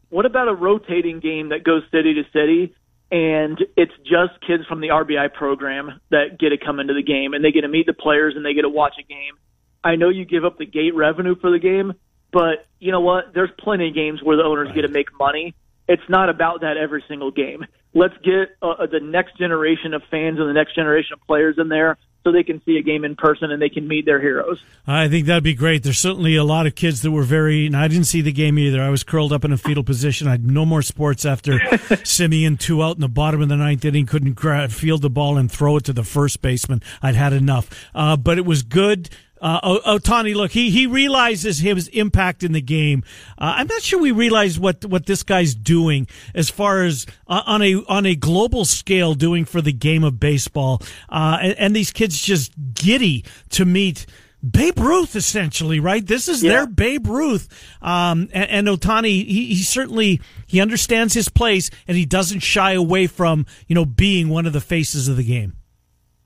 What 0.10 0.26
about 0.26 0.48
a 0.48 0.54
rotating 0.54 1.20
game 1.20 1.50
that 1.50 1.64
goes 1.64 1.84
city 1.92 2.14
to 2.14 2.24
city 2.32 2.76
and 3.14 3.64
it's 3.78 3.94
just 4.00 4.42
kids 4.46 4.66
from 4.68 4.82
the 4.82 4.90
RBI 4.90 5.34
program 5.34 6.02
that 6.10 6.38
get 6.40 6.50
to 6.50 6.58
come 6.58 6.82
into 6.82 6.94
the 6.94 7.04
game 7.04 7.34
and 7.34 7.46
they 7.46 7.52
get 7.52 7.62
to 7.62 7.70
meet 7.70 7.86
the 7.86 7.94
players 7.94 8.34
and 8.36 8.46
they 8.46 8.54
get 8.54 8.64
to 8.64 8.70
watch 8.70 8.96
a 9.00 9.04
game. 9.04 9.36
I 9.84 9.96
know 9.96 10.10
you 10.10 10.26
give 10.26 10.44
up 10.44 10.58
the 10.58 10.66
gate 10.66 10.96
revenue 10.96 11.36
for 11.40 11.52
the 11.52 11.60
game, 11.60 11.94
but 12.32 12.66
you 12.80 12.92
know 12.92 13.02
what? 13.02 13.34
There's 13.34 13.52
plenty 13.60 13.90
of 13.90 13.96
games 13.96 14.22
where 14.24 14.36
the 14.36 14.44
owners 14.44 14.68
right. 14.68 14.76
get 14.76 14.82
to 14.82 14.88
make 14.90 15.08
money 15.18 15.54
it's 15.88 16.04
not 16.08 16.30
about 16.30 16.62
that 16.62 16.78
every 16.78 17.04
single 17.08 17.32
game. 17.32 17.66
Let's 17.94 18.16
get 18.24 18.56
uh, 18.62 18.70
uh, 18.72 18.88
the 18.88 19.00
next 19.00 19.38
generation 19.38 19.94
of 19.94 20.02
fans 20.10 20.40
and 20.40 20.48
the 20.48 20.54
next 20.54 20.76
generation 20.76 21.14
of 21.14 21.22
players 21.28 21.56
in 21.58 21.68
there 21.70 21.98
so 22.24 22.32
they 22.32 22.44
can 22.44 22.62
see 22.66 22.78
a 22.78 22.82
game 22.82 23.04
in 23.04 23.16
person 23.16 23.52
and 23.52 23.62
they 23.62 23.70
can 23.70 23.88
meet 23.88 24.06
their 24.06 24.22
heroes. 24.22 24.62
I 24.88 25.08
think 25.10 25.28
that'd 25.28 25.44
be 25.44 25.54
great. 25.54 25.84
There's 25.84 26.00
certainly 26.00 26.36
a 26.36 26.44
lot 26.44 26.66
of 26.66 26.76
kids 26.76 27.02
that 27.02 27.12
were 27.12 27.24
very, 27.24 27.66
and 27.66 27.76
I 27.76 27.88
didn't 27.88 28.06
see 28.06 28.22
the 28.22 28.32
game 28.32 28.58
either. 28.58 28.82
I 28.82 28.90
was 28.90 29.04
curled 29.04 29.34
up 29.34 29.44
in 29.44 29.52
a 29.52 29.58
fetal 29.58 29.84
position. 29.84 30.28
I 30.28 30.32
had 30.32 30.46
no 30.50 30.66
more 30.66 30.82
sports 30.82 31.26
after 31.26 31.54
Semien 32.04 32.58
two 32.58 32.82
out 32.82 32.96
in 32.96 33.02
the 33.02 33.10
bottom 33.10 33.42
of 33.42 33.50
the 33.50 33.58
ninth 33.58 33.84
inning, 33.84 34.06
couldn't 34.06 34.34
grab, 34.34 34.72
field 34.72 35.02
the 35.02 35.10
ball 35.10 35.38
and 35.38 35.52
throw 35.52 35.78
it 35.78 35.84
to 35.86 35.94
the 35.94 36.04
first 36.04 36.42
baseman. 36.42 36.82
I'd 37.02 37.16
had 37.16 37.34
enough. 37.34 37.70
Uh, 37.94 38.16
but 38.16 38.38
it 38.38 38.46
was 38.46 38.64
good 38.64 39.10
uh, 39.44 39.80
Ohtani, 39.80 40.34
look, 40.34 40.52
he 40.52 40.70
he 40.70 40.88
realizes 40.88 41.60
his 41.60 41.90
impact 41.90 42.44
in 42.44 42.54
the 42.54 42.62
game. 42.62 43.04
Uh, 43.38 43.56
I'm 43.58 43.68
not 43.68 43.82
sure 43.82 44.00
we 44.00 44.12
realize 44.12 44.58
what 44.58 44.86
what 44.86 45.06
this 45.06 45.22
guy's 45.22 45.54
doing 45.54 46.08
as 46.34 46.50
far 46.50 46.84
as 46.84 47.06
uh, 47.28 47.44
on 47.46 47.62
a 47.62 47.84
on 47.90 48.06
a 48.06 48.16
global 48.16 48.64
scale 48.64 49.16
doing 49.16 49.44
for 49.44 49.62
the 49.62 49.74
game 49.74 50.06
of 50.06 50.18
baseball. 50.18 50.82
Uh, 51.10 51.40
and, 51.42 51.60
and, 51.60 51.76
these 51.76 51.92
kids 51.92 52.22
just 52.22 52.54
giddy 52.74 53.26
to 53.50 53.66
meet. 53.66 54.06
Babe 54.50 54.80
Ruth, 54.80 55.16
essentially, 55.16 55.80
right? 55.80 56.06
This 56.06 56.28
is 56.28 56.44
yeah. 56.44 56.52
their 56.52 56.68
Babe 56.68 57.08
Ruth. 57.08 57.48
Um, 57.82 58.30
and, 58.34 58.68
and 58.68 58.68
Ohtani, 58.68 59.26
he, 59.26 59.54
he 59.54 59.64
certainly 59.64 60.22
he 60.48 60.62
understands 60.62 61.14
his 61.14 61.28
place, 61.28 61.70
and 61.86 61.98
he 61.98 62.06
doesn't 62.06 62.40
shy 62.40 62.74
away 62.74 63.08
from 63.08 63.46
you 63.68 63.76
know 63.76 63.86
being 63.86 64.30
one 64.30 64.46
of 64.46 64.54
the 64.54 64.62
faces 64.62 65.10
of 65.10 65.18
the 65.18 65.24
game. 65.24 65.58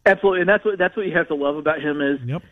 Absolutely, 0.05 0.41
and 0.41 0.50
that's 0.50 0.63
what 0.63 0.77
that's 0.77 0.95
what 0.95 1.07
you 1.07 1.13
have 1.13 1.27
to 1.29 1.36
love 1.36 1.57
about 1.57 1.81
him 1.81 2.00
is 2.00 2.19
yep 2.24 2.43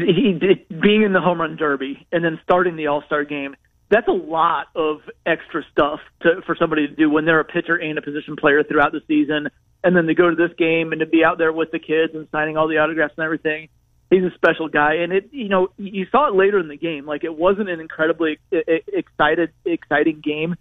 he 0.00 0.66
being 0.80 1.02
in 1.02 1.12
the 1.12 1.20
home 1.20 1.40
run 1.40 1.56
derby 1.56 2.06
and 2.12 2.24
then 2.24 2.38
starting 2.42 2.76
the 2.76 2.88
All 2.88 3.02
Star 3.06 3.24
game. 3.24 3.56
That's 3.90 4.08
a 4.08 4.12
lot 4.12 4.66
of 4.74 4.98
extra 5.24 5.62
stuff 5.70 6.00
to, 6.22 6.42
for 6.44 6.56
somebody 6.58 6.88
to 6.88 6.94
do 6.94 7.08
when 7.08 7.24
they're 7.24 7.40
a 7.40 7.44
pitcher 7.44 7.76
and 7.76 7.96
a 7.98 8.02
position 8.02 8.34
player 8.34 8.64
throughout 8.64 8.90
the 8.90 9.00
season, 9.06 9.48
and 9.84 9.96
then 9.96 10.06
to 10.06 10.14
go 10.14 10.28
to 10.28 10.34
this 10.34 10.56
game 10.58 10.90
and 10.90 11.00
to 11.00 11.06
be 11.06 11.22
out 11.24 11.38
there 11.38 11.52
with 11.52 11.70
the 11.70 11.78
kids 11.78 12.12
and 12.14 12.26
signing 12.32 12.56
all 12.56 12.66
the 12.66 12.78
autographs 12.78 13.14
and 13.16 13.24
everything. 13.24 13.68
He's 14.10 14.22
a 14.22 14.34
special 14.34 14.68
guy, 14.68 14.94
and 15.02 15.12
it 15.12 15.28
you 15.32 15.48
know 15.48 15.68
you 15.76 16.06
saw 16.10 16.28
it 16.28 16.34
later 16.34 16.58
in 16.58 16.68
the 16.68 16.76
game. 16.76 17.06
Like 17.06 17.24
it 17.24 17.36
wasn't 17.36 17.68
an 17.68 17.80
incredibly 17.80 18.38
excited 18.50 19.52
exciting 19.64 20.20
game 20.20 20.56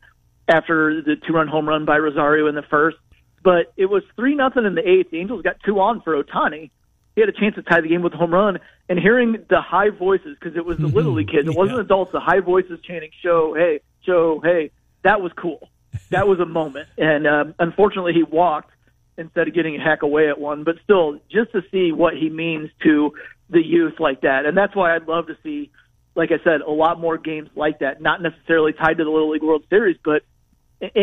after 0.47 1.01
the 1.01 1.15
two 1.27 1.33
run 1.33 1.47
home 1.47 1.67
run 1.67 1.85
by 1.85 1.97
Rosario 1.97 2.47
in 2.47 2.55
the 2.55 2.63
first, 2.69 2.97
but 3.43 3.73
it 3.77 3.85
was 3.85 4.03
three 4.15 4.35
nothing 4.35 4.65
in 4.65 4.75
the 4.75 4.87
eighth. 4.87 5.11
The 5.11 5.19
Angels 5.19 5.41
got 5.41 5.57
two 5.65 5.79
on 5.79 6.01
for 6.01 6.21
Ohtani 6.21 6.69
he 7.15 7.21
had 7.21 7.29
a 7.29 7.33
chance 7.33 7.55
to 7.55 7.63
tie 7.63 7.81
the 7.81 7.87
game 7.87 8.01
with 8.01 8.13
a 8.13 8.17
home 8.17 8.33
run. 8.33 8.59
And 8.89 8.99
hearing 8.99 9.45
the 9.49 9.61
high 9.61 9.89
voices, 9.89 10.37
because 10.39 10.55
it 10.55 10.65
was 10.65 10.77
the 10.77 10.87
little 10.87 11.13
league 11.13 11.29
kids, 11.29 11.47
it 11.47 11.55
wasn't 11.55 11.79
adults, 11.79 12.11
the 12.11 12.19
high 12.19 12.41
voices 12.41 12.79
chanting 12.83 13.09
"Show, 13.23 13.55
hey, 13.55 13.79
show, 14.05 14.41
hey," 14.43 14.71
that 15.03 15.21
was 15.21 15.31
cool. 15.35 15.69
That 16.11 16.27
was 16.27 16.39
a 16.39 16.45
moment. 16.45 16.89
And 16.97 17.25
um, 17.25 17.55
unfortunately, 17.57 18.13
he 18.13 18.23
walked 18.23 18.71
instead 19.17 19.47
of 19.47 19.53
getting 19.53 19.75
a 19.77 19.83
hack 19.83 20.03
away 20.03 20.29
at 20.29 20.39
one. 20.39 20.63
But 20.63 20.75
still, 20.83 21.19
just 21.31 21.51
to 21.53 21.63
see 21.71 21.91
what 21.91 22.15
he 22.15 22.29
means 22.29 22.69
to 22.83 23.13
the 23.49 23.65
youth 23.65 23.99
like 23.99 24.21
that, 24.21 24.45
and 24.45 24.57
that's 24.57 24.75
why 24.75 24.95
I'd 24.95 25.07
love 25.07 25.27
to 25.27 25.37
see, 25.41 25.71
like 26.15 26.31
I 26.31 26.43
said, 26.43 26.61
a 26.61 26.71
lot 26.71 26.99
more 26.99 27.17
games 27.17 27.49
like 27.55 27.79
that. 27.79 28.01
Not 28.01 28.21
necessarily 28.21 28.73
tied 28.73 28.97
to 28.97 29.03
the 29.03 29.09
Little 29.09 29.31
League 29.31 29.43
World 29.43 29.63
Series, 29.69 29.97
but 30.03 30.23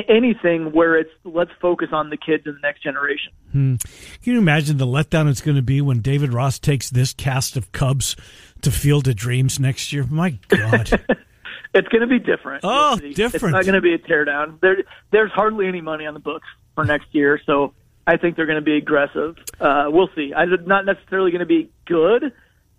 anything 0.09 0.73
where 0.73 0.97
it's 0.97 1.11
let's 1.25 1.51
focus 1.61 1.89
on 1.93 2.11
the 2.11 2.17
kids 2.17 2.47
and 2.47 2.57
the 2.57 2.61
next 2.61 2.83
generation. 2.83 3.33
Hmm. 3.53 3.77
Can 4.23 4.33
you 4.35 4.39
imagine 4.39 4.79
the 4.79 4.87
letdown 4.87 5.29
it's 5.29 5.41
going 5.41 5.57
to 5.57 5.63
be 5.63 5.81
when 5.81 6.01
David 6.01 6.33
Ross 6.33 6.59
takes 6.59 6.91
this 6.91 7.13
cast 7.13 7.57
of 7.57 7.73
Cubs 7.73 8.17
to 8.63 8.71
Field 8.71 9.09
of 9.09 9.17
Dreams 9.17 9.61
next 9.61 9.93
year? 9.93 10.05
My 10.05 10.39
God. 10.49 10.91
it's 11.75 11.89
going 11.89 12.01
to 12.01 12.07
be 12.07 12.19
different. 12.19 12.61
Oh, 12.65 12.97
different. 12.97 13.35
It's 13.35 13.43
not 13.43 13.65
going 13.65 13.75
to 13.75 13.81
be 13.81 13.95
a 13.95 13.99
teardown. 13.99 14.61
There, 14.61 14.85
there's 15.11 15.33
hardly 15.33 15.67
any 15.67 15.81
money 15.81 16.07
on 16.07 16.15
the 16.15 16.21
books 16.21 16.47
for 16.75 16.85
next 16.85 17.07
year, 17.13 17.41
so 17.45 17.75
I 18.07 18.17
think 18.17 18.37
they're 18.37 18.47
going 18.47 18.57
to 18.57 18.65
be 18.65 18.77
aggressive. 18.77 19.37
Uh, 19.61 19.87
we'll 19.89 20.11
see. 20.15 20.33
I'm 20.35 20.67
not 20.67 20.85
necessarily 20.85 21.31
going 21.31 21.41
to 21.41 21.47
be 21.47 21.71
good, 21.87 22.33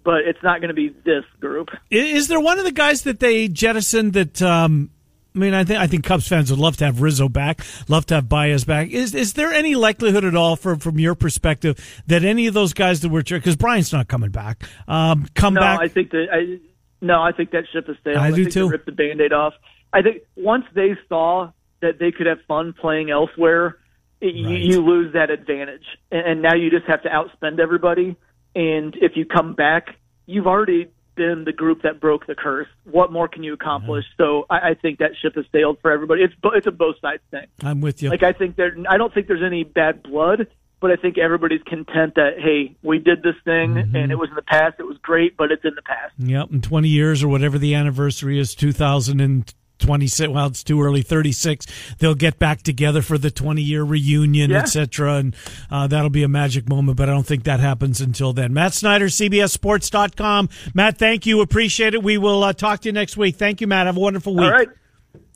but 0.03 0.21
it's 0.25 0.41
not 0.43 0.59
going 0.59 0.69
to 0.69 0.75
be 0.75 0.89
this 0.89 1.23
group. 1.39 1.69
Is 1.89 2.27
there 2.27 2.39
one 2.39 2.59
of 2.59 2.65
the 2.65 2.71
guys 2.71 3.03
that 3.03 3.19
they 3.19 3.47
jettisoned 3.47 4.13
that 4.13 4.41
um, 4.41 4.91
I 5.35 5.39
mean, 5.39 5.53
I 5.53 5.63
think 5.63 5.79
I 5.79 5.87
think 5.87 6.03
Cubs 6.03 6.27
fans 6.27 6.51
would 6.51 6.59
love 6.59 6.77
to 6.77 6.85
have 6.85 7.01
Rizzo 7.01 7.27
back, 7.27 7.61
love 7.87 8.05
to 8.07 8.15
have 8.15 8.29
Baez 8.29 8.65
back. 8.65 8.89
Is 8.89 9.15
is 9.15 9.33
there 9.33 9.51
any 9.51 9.75
likelihood 9.75 10.23
at 10.23 10.35
all, 10.35 10.55
from 10.55 10.79
from 10.79 10.99
your 10.99 11.15
perspective, 11.15 12.03
that 12.07 12.23
any 12.23 12.45
of 12.47 12.53
those 12.53 12.73
guys 12.73 13.01
that 13.01 13.09
were 13.09 13.23
because 13.23 13.55
Bryant's 13.55 13.91
not 13.91 14.07
coming 14.07 14.29
back, 14.29 14.63
um, 14.87 15.27
come 15.33 15.55
no, 15.55 15.61
back? 15.61 15.79
I 15.79 15.87
think 15.87 16.11
that 16.11 16.27
I 16.31 16.59
no, 17.01 17.21
I 17.21 17.31
think 17.31 17.51
that 17.51 17.63
ship 17.73 17.89
is 17.89 17.97
sailed. 18.03 18.17
I, 18.17 18.27
I 18.27 18.31
do 18.31 18.43
think 18.43 18.53
too. 18.53 18.69
Rip 18.69 18.85
the 18.85 18.91
band-aid 18.91 19.33
off. 19.33 19.53
I 19.91 20.01
think 20.01 20.23
once 20.35 20.65
they 20.73 20.95
saw 21.09 21.51
that 21.81 21.99
they 21.99 22.11
could 22.11 22.27
have 22.27 22.39
fun 22.47 22.73
playing 22.73 23.09
elsewhere, 23.09 23.77
right. 24.21 24.33
you, 24.33 24.49
you 24.49 24.85
lose 24.85 25.13
that 25.13 25.29
advantage, 25.29 25.85
and, 26.11 26.27
and 26.27 26.41
now 26.41 26.55
you 26.55 26.69
just 26.69 26.85
have 26.85 27.03
to 27.03 27.09
outspend 27.09 27.59
everybody. 27.59 28.15
And 28.55 28.95
if 29.01 29.13
you 29.15 29.25
come 29.25 29.53
back, 29.53 29.87
you've 30.25 30.47
already 30.47 30.89
been 31.15 31.43
the 31.45 31.51
group 31.51 31.83
that 31.83 31.99
broke 31.99 32.27
the 32.27 32.35
curse. 32.35 32.67
What 32.83 33.11
more 33.11 33.27
can 33.27 33.43
you 33.43 33.53
accomplish? 33.53 34.05
Mm-hmm. 34.05 34.23
So 34.23 34.45
I, 34.49 34.69
I 34.69 34.73
think 34.73 34.99
that 34.99 35.11
ship 35.21 35.35
has 35.35 35.45
sailed 35.51 35.79
for 35.81 35.91
everybody. 35.91 36.23
It's 36.23 36.33
it's 36.43 36.67
a 36.67 36.71
both 36.71 36.95
sides 37.01 37.23
thing. 37.31 37.47
I'm 37.63 37.81
with 37.81 38.01
you. 38.01 38.09
Like 38.09 38.23
I 38.23 38.33
think 38.33 38.55
there, 38.55 38.75
I 38.89 38.97
don't 38.97 39.13
think 39.13 39.27
there's 39.27 39.43
any 39.43 39.63
bad 39.63 40.03
blood, 40.03 40.47
but 40.79 40.91
I 40.91 40.95
think 40.95 41.17
everybody's 41.17 41.63
content 41.63 42.15
that 42.15 42.39
hey, 42.39 42.75
we 42.83 42.99
did 42.99 43.23
this 43.23 43.35
thing 43.45 43.75
mm-hmm. 43.75 43.95
and 43.95 44.11
it 44.11 44.15
was 44.15 44.29
in 44.29 44.35
the 44.35 44.41
past. 44.41 44.75
It 44.79 44.83
was 44.83 44.97
great, 45.01 45.37
but 45.37 45.51
it's 45.51 45.63
in 45.63 45.75
the 45.75 45.81
past. 45.81 46.13
Yep, 46.17 46.51
in 46.51 46.61
20 46.61 46.87
years 46.87 47.23
or 47.23 47.27
whatever 47.27 47.57
the 47.57 47.75
anniversary 47.75 48.39
is, 48.39 48.55
2000 48.55 49.21
and 49.21 49.53
26 49.83 50.31
well 50.31 50.47
it's 50.47 50.63
too 50.63 50.81
early 50.81 51.01
36 51.01 51.65
they'll 51.99 52.15
get 52.15 52.39
back 52.39 52.61
together 52.61 53.01
for 53.01 53.17
the 53.17 53.29
20 53.29 53.61
year 53.61 53.83
reunion 53.83 54.51
yeah. 54.51 54.59
etc 54.59 55.15
and 55.15 55.35
uh, 55.69 55.87
that'll 55.87 56.09
be 56.09 56.23
a 56.23 56.27
magic 56.27 56.69
moment 56.69 56.97
but 56.97 57.09
i 57.09 57.11
don't 57.11 57.27
think 57.27 57.43
that 57.43 57.59
happens 57.59 57.99
until 57.99 58.31
then 58.33 58.53
matt 58.53 58.73
snyder 58.73 59.07
cbssports.com 59.07 60.49
matt 60.73 60.97
thank 60.97 61.25
you 61.25 61.41
appreciate 61.41 61.93
it 61.93 62.01
we 62.01 62.17
will 62.17 62.43
uh, 62.43 62.53
talk 62.53 62.79
to 62.79 62.89
you 62.89 62.93
next 62.93 63.17
week 63.17 63.35
thank 63.35 63.59
you 63.59 63.67
matt 63.67 63.85
have 63.85 63.97
a 63.97 63.99
wonderful 63.99 64.33
week 64.33 64.45
all 64.45 64.51
right 64.51 64.69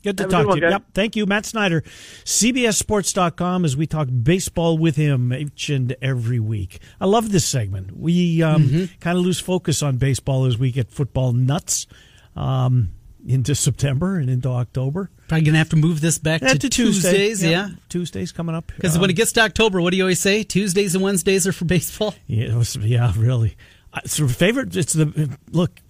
Good 0.02 0.16
to 0.18 0.22
Have 0.24 0.30
talk 0.30 0.54
to 0.54 0.60
you. 0.60 0.68
Yep. 0.68 0.84
Thank 0.94 1.16
you, 1.16 1.26
Matt 1.26 1.44
Snyder. 1.44 1.82
CBSSports.com 1.82 3.64
as 3.64 3.76
we 3.76 3.86
talk 3.86 4.08
baseball 4.22 4.78
with 4.78 4.94
him 4.94 5.32
each 5.32 5.70
and 5.70 5.96
every 6.00 6.38
week. 6.38 6.78
I 7.00 7.06
love 7.06 7.32
this 7.32 7.44
segment. 7.44 7.96
We 7.96 8.42
um, 8.42 8.64
mm-hmm. 8.64 8.98
kind 9.00 9.18
of 9.18 9.24
lose 9.24 9.40
focus 9.40 9.82
on 9.82 9.96
baseball 9.96 10.44
as 10.44 10.56
we 10.56 10.70
get 10.70 10.90
football 10.90 11.32
nuts. 11.32 11.88
Um, 12.36 12.90
into 13.28 13.54
September 13.54 14.16
and 14.16 14.30
into 14.30 14.48
October. 14.48 15.10
Probably 15.28 15.44
gonna 15.44 15.58
have 15.58 15.68
to 15.68 15.76
move 15.76 16.00
this 16.00 16.18
back 16.18 16.40
to, 16.40 16.58
to 16.58 16.68
Tuesdays. 16.68 17.42
Yeah. 17.42 17.50
yeah. 17.50 17.68
Tuesdays 17.90 18.32
coming 18.32 18.54
up. 18.54 18.72
Because 18.74 18.96
um, 18.96 19.02
when 19.02 19.10
it 19.10 19.16
gets 19.16 19.32
to 19.32 19.42
October, 19.42 19.80
what 19.82 19.90
do 19.90 19.98
you 19.98 20.04
always 20.04 20.18
say? 20.18 20.42
Tuesdays 20.42 20.94
and 20.94 21.04
Wednesdays 21.04 21.46
are 21.46 21.52
for 21.52 21.66
baseball. 21.66 22.14
Yeah, 22.26 22.56
was, 22.56 22.76
yeah, 22.76 23.12
really. 23.16 23.56
It's 24.04 24.18
a 24.18 24.28
favorite. 24.28 24.76
It's 24.76 24.92
the 24.92 25.36
look. 25.50 25.80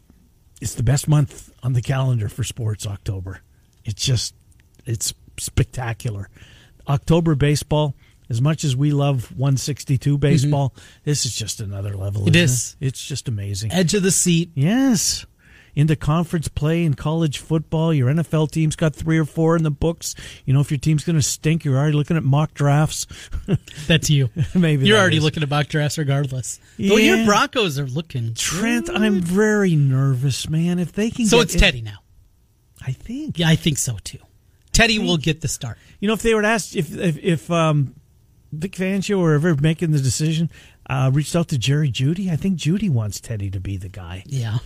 It's 0.60 0.74
the 0.74 0.82
best 0.82 1.08
month 1.08 1.50
on 1.62 1.72
the 1.72 1.82
calendar 1.82 2.28
for 2.28 2.44
sports. 2.44 2.86
October. 2.86 3.40
It's 3.84 4.04
just 4.04 4.34
it's 4.84 5.14
spectacular. 5.38 6.28
October 6.88 7.34
baseball. 7.34 7.94
As 8.30 8.42
much 8.42 8.62
as 8.62 8.76
we 8.76 8.90
love 8.90 9.30
162 9.32 10.10
mm-hmm. 10.10 10.20
baseball, 10.20 10.70
mm-hmm. 10.70 11.00
this 11.04 11.24
is 11.24 11.34
just 11.34 11.60
another 11.60 11.96
level. 11.96 12.28
It 12.28 12.36
is. 12.36 12.76
It? 12.78 12.88
It's 12.88 13.02
just 13.02 13.26
amazing. 13.26 13.72
Edge 13.72 13.94
of 13.94 14.02
the 14.02 14.10
seat. 14.10 14.50
Yes 14.54 15.24
into 15.78 15.94
conference 15.94 16.48
play 16.48 16.84
in 16.84 16.94
college 16.94 17.38
football. 17.38 17.94
Your 17.94 18.12
NFL 18.12 18.50
team's 18.50 18.74
got 18.74 18.96
three 18.96 19.16
or 19.16 19.24
four 19.24 19.54
in 19.54 19.62
the 19.62 19.70
books. 19.70 20.16
You 20.44 20.52
know, 20.52 20.58
if 20.58 20.72
your 20.72 20.78
team's 20.78 21.04
going 21.04 21.14
to 21.14 21.22
stink, 21.22 21.64
you're 21.64 21.76
already 21.76 21.96
looking 21.96 22.16
at 22.16 22.24
mock 22.24 22.52
drafts. 22.52 23.06
That's 23.86 24.10
you. 24.10 24.28
Maybe 24.56 24.88
you're 24.88 24.98
already 24.98 25.18
is. 25.18 25.22
looking 25.22 25.44
at 25.44 25.48
mock 25.48 25.68
drafts, 25.68 25.96
regardless. 25.96 26.58
Yeah. 26.76 26.88
Though 26.88 26.96
your 26.96 27.24
Broncos 27.24 27.78
are 27.78 27.86
looking. 27.86 28.34
Trent, 28.34 28.86
good. 28.86 28.96
I'm 28.96 29.20
very 29.20 29.76
nervous, 29.76 30.48
man. 30.48 30.80
If 30.80 30.92
they 30.92 31.10
can, 31.10 31.26
so 31.26 31.40
it's 31.40 31.54
Teddy 31.54 31.80
now. 31.80 31.98
I 32.84 32.90
think. 32.90 33.38
Yeah, 33.38 33.48
I 33.48 33.54
think 33.54 33.78
so 33.78 33.98
too. 34.02 34.18
Teddy 34.72 34.98
will 34.98 35.16
get 35.16 35.42
the 35.42 35.48
start. 35.48 35.78
You 36.00 36.08
know, 36.08 36.14
if 36.14 36.22
they 36.22 36.34
were 36.34 36.42
asked 36.42 36.74
if 36.74 36.96
if, 36.96 37.18
if 37.18 37.50
um, 37.52 37.94
Vic 38.50 38.72
Fangio 38.72 39.20
or 39.20 39.34
ever 39.34 39.54
making 39.54 39.92
the 39.92 40.00
decision, 40.00 40.50
uh, 40.90 41.12
reached 41.14 41.36
out 41.36 41.46
to 41.48 41.58
Jerry 41.58 41.88
Jeudy. 41.92 42.32
I 42.32 42.36
think 42.36 42.58
Jeudy 42.58 42.90
wants 42.90 43.20
Teddy 43.20 43.48
to 43.50 43.60
be 43.60 43.76
the 43.76 43.88
guy. 43.88 44.24
Yeah. 44.26 44.58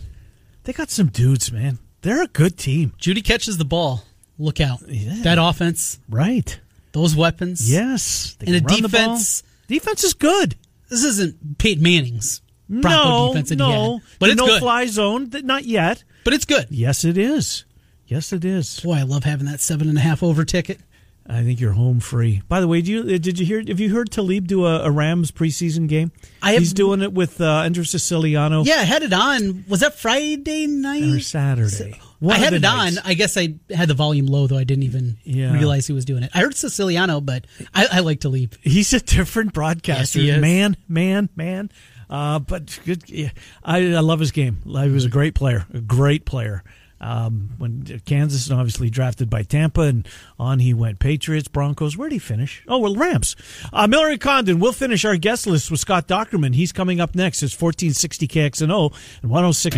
They 0.65 0.73
got 0.73 0.91
some 0.91 1.09
dudes, 1.09 1.51
man. 1.51 1.79
They're 2.03 2.23
a 2.23 2.29
good 2.29 2.57
team. 2.59 2.93
Jeudy 2.99 3.25
catches 3.25 3.59
the 3.59 3.65
ball. 3.65 4.05
Look 4.39 4.61
out. 4.61 4.81
Yeah. 4.89 5.23
That 5.23 5.39
offense. 5.39 5.99
Right. 6.09 6.59
those 6.93 7.15
weapons. 7.17 7.71
Yes, 7.71 8.37
and 8.45 8.55
a 8.57 8.61
defense. 8.61 9.43
Defense 9.69 10.05
is 10.05 10.15
good. 10.15 10.57
This 10.89 11.05
isn't 11.05 11.59
Peyton 11.59 11.83
Manning's 11.83 12.43
Bronco 12.69 12.89
no, 12.89 13.29
defense 13.29 13.49
that 13.51 13.57
no, 13.57 14.01
but 14.19 14.31
it's 14.31 14.39
no 14.39 14.47
good. 14.47 14.61
fly 14.61 14.87
zone. 14.87 15.31
Not 15.45 15.65
yet. 15.65 16.05
But 16.25 16.35
it's 16.35 16.45
good. 16.45 16.67
Yes, 16.71 17.05
it 17.05 17.17
is. 17.19 17.65
Yes, 18.07 18.33
it 18.33 18.45
is. 18.45 18.81
Boy, 18.81 18.95
I 18.95 19.03
love 19.03 19.25
having 19.25 19.47
that 19.47 19.61
seven 19.61 19.89
and 19.89 19.97
a 19.97 20.01
half 20.01 20.23
over 20.23 20.45
ticket. 20.45 20.81
I 21.27 21.43
think 21.45 21.61
you're 21.61 21.73
home 21.73 22.01
free. 22.01 22.43
By 22.49 22.61
the 22.61 22.67
way, 22.67 22.83
do 22.83 22.91
you 22.91 23.19
did 23.19 23.39
you 23.39 23.47
hear? 23.47 23.63
Have 23.67 23.79
you 23.79 23.95
heard 23.95 24.11
Talib 24.11 24.49
do 24.49 24.67
a, 24.67 24.81
a 24.83 24.91
Rams 24.91 25.31
preseason 25.31 25.89
game? 25.89 26.11
I 26.43 26.53
have, 26.53 26.61
He's 26.61 26.73
doing 26.73 27.01
it 27.01 27.13
with 27.13 27.41
uh, 27.41 27.61
Andrew 27.61 27.85
Siciliano. 27.85 28.65
Yeah, 28.65 28.77
I 28.77 28.85
had 28.85 29.03
it 29.03 29.13
on. 29.13 29.65
Was 29.69 29.81
that 29.81 29.95
Friday 29.95 30.67
night 30.67 31.05
or 31.05 31.21
Saturday? 31.21 32.01
One 32.19 32.35
I 32.35 32.39
had 32.39 32.55
it 32.55 32.63
nights. 32.63 32.99
on. 32.99 33.05
I 33.05 33.15
guess 33.15 33.37
I 33.37 33.55
had 33.71 33.89
the 33.89 33.95
volume 33.95 34.27
low 34.27 34.47
though. 34.47 34.59
I 34.59 34.65
didn't 34.65 34.85
even 34.85 35.17
yeah. 35.23 35.53
realize 35.53 35.87
he 35.87 35.93
was 35.93 36.05
doing 36.05 36.25
it. 36.25 36.31
I 36.35 36.41
heard 36.41 36.57
Siciliano, 36.57 37.21
but 37.21 37.47
I, 37.75 37.87
I 37.93 38.01
like 38.01 38.21
Talib. 38.21 38.55
He's 38.61 38.93
a 38.93 39.01
different 39.01 39.53
broadcaster. 39.53 40.21
Yes, 40.21 40.41
man, 40.41 40.77
man, 40.89 41.29
man. 41.37 41.71
Uh, 42.11 42.41
but 42.41 42.79
good. 42.85 43.09
Yeah, 43.09 43.31
I, 43.65 43.95
I 43.95 44.01
love 44.01 44.21
his 44.21 44.33
game. 44.33 44.59
He 44.65 44.89
was 44.89 45.05
a 45.05 45.09
great 45.09 45.35
player. 45.35 45.67
A 45.73 45.81
great 45.81 46.25
player. 46.25 46.63
Um, 47.03 47.51
when 47.59 48.01
Kansas 48.07 48.49
and 48.49 48.59
obviously 48.59 48.89
drafted 48.89 49.29
by 49.29 49.43
Tampa, 49.43 49.83
and 49.83 50.09
on 50.39 50.61
he 50.61 50.73
went. 50.73 51.01
Patriots, 51.01 51.49
Broncos. 51.49 51.97
Where 51.97 52.09
did 52.09 52.15
he 52.15 52.19
finish? 52.21 52.63
Oh, 52.69 52.79
well, 52.79 52.95
Rams. 52.95 53.35
Uh, 53.73 53.87
Miller 53.89 54.09
and 54.09 54.21
Condon. 54.21 54.61
We'll 54.61 54.73
finish 54.73 55.05
our 55.05 55.17
guest 55.17 55.47
list 55.47 55.71
with 55.71 55.81
Scott 55.81 56.07
Dochterman. 56.07 56.55
He's 56.55 56.73
coming 56.73 57.01
up 57.01 57.15
next. 57.15 57.43
It's 57.43 57.61
1460 57.61 58.29
KXNO 58.29 58.95
and 59.23 59.31
106. 59.31 59.75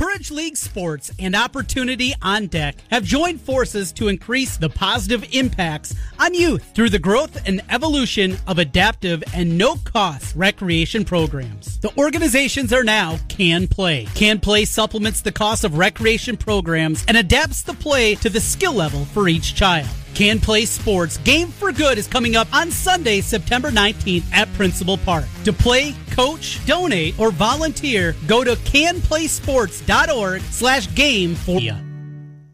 Courage 0.00 0.30
League 0.30 0.56
Sports 0.56 1.12
and 1.18 1.36
Opportunity 1.36 2.14
on 2.22 2.46
Deck 2.46 2.76
have 2.90 3.04
joined 3.04 3.38
forces 3.38 3.92
to 3.92 4.08
increase 4.08 4.56
the 4.56 4.70
positive 4.70 5.22
impacts 5.34 5.94
on 6.18 6.32
youth 6.32 6.64
through 6.74 6.88
the 6.88 6.98
growth 6.98 7.46
and 7.46 7.60
evolution 7.68 8.38
of 8.46 8.58
adaptive 8.58 9.22
and 9.34 9.58
no 9.58 9.76
cost 9.76 10.34
recreation 10.34 11.04
programs. 11.04 11.78
The 11.80 11.94
organizations 11.98 12.72
are 12.72 12.82
now 12.82 13.18
Can 13.28 13.68
Play. 13.68 14.06
Can 14.14 14.40
Play 14.40 14.64
supplements 14.64 15.20
the 15.20 15.32
cost 15.32 15.64
of 15.64 15.76
recreation 15.76 16.38
programs 16.38 17.04
and 17.06 17.18
adapts 17.18 17.60
the 17.60 17.74
play 17.74 18.14
to 18.14 18.30
the 18.30 18.40
skill 18.40 18.72
level 18.72 19.04
for 19.04 19.28
each 19.28 19.54
child. 19.54 19.90
Can 20.14 20.40
Play 20.40 20.64
Sports 20.64 21.18
Game 21.18 21.48
for 21.48 21.72
Good 21.72 21.98
is 21.98 22.06
coming 22.06 22.36
up 22.36 22.52
on 22.54 22.70
Sunday, 22.70 23.20
September 23.20 23.70
19th 23.70 24.24
at 24.32 24.52
Principal 24.54 24.98
Park. 24.98 25.24
To 25.44 25.52
play, 25.52 25.94
coach, 26.10 26.64
donate, 26.66 27.18
or 27.18 27.30
volunteer, 27.30 28.14
go 28.26 28.44
to 28.44 28.52
canplaysports.org 28.56 30.42
slash 30.42 30.94
game 30.94 31.34
for 31.34 31.60
you. 31.60 31.74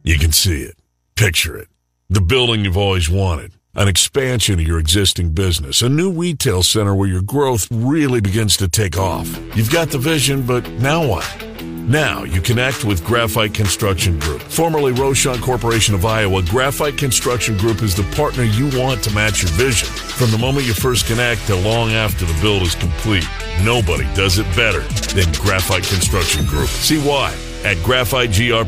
You 0.04 0.18
can 0.18 0.32
see 0.32 0.62
it. 0.62 0.76
Picture 1.16 1.56
it. 1.58 1.68
The 2.10 2.20
building 2.20 2.64
you've 2.64 2.76
always 2.76 3.10
wanted. 3.10 3.52
An 3.76 3.88
expansion 3.88 4.54
of 4.58 4.66
your 4.66 4.78
existing 4.78 5.32
business. 5.32 5.82
A 5.82 5.88
new 5.90 6.10
retail 6.10 6.62
center 6.62 6.94
where 6.94 7.08
your 7.08 7.20
growth 7.20 7.68
really 7.70 8.22
begins 8.22 8.56
to 8.56 8.68
take 8.68 8.96
off. 8.96 9.28
You've 9.54 9.70
got 9.70 9.90
the 9.90 9.98
vision, 9.98 10.46
but 10.46 10.66
now 10.80 11.06
what? 11.06 11.44
Now 11.60 12.24
you 12.24 12.40
connect 12.40 12.86
with 12.86 13.04
Graphite 13.04 13.52
Construction 13.52 14.18
Group. 14.18 14.40
Formerly 14.40 14.94
Rochon 14.94 15.42
Corporation 15.42 15.94
of 15.94 16.06
Iowa, 16.06 16.42
Graphite 16.44 16.96
Construction 16.96 17.58
Group 17.58 17.82
is 17.82 17.94
the 17.94 18.02
partner 18.16 18.44
you 18.44 18.70
want 18.80 19.04
to 19.04 19.10
match 19.10 19.42
your 19.42 19.52
vision. 19.52 19.88
From 19.88 20.30
the 20.30 20.38
moment 20.38 20.66
you 20.66 20.72
first 20.72 21.06
connect 21.06 21.46
to 21.48 21.56
long 21.56 21.90
after 21.90 22.24
the 22.24 22.40
build 22.40 22.62
is 22.62 22.74
complete, 22.74 23.28
nobody 23.62 24.04
does 24.14 24.38
it 24.38 24.46
better 24.56 24.80
than 25.12 25.30
Graphite 25.34 25.84
Construction 25.84 26.46
Group. 26.46 26.68
See 26.68 26.98
why 26.98 27.36
at 27.62 27.76
Graphite 27.84 28.32
GR. 28.32 28.64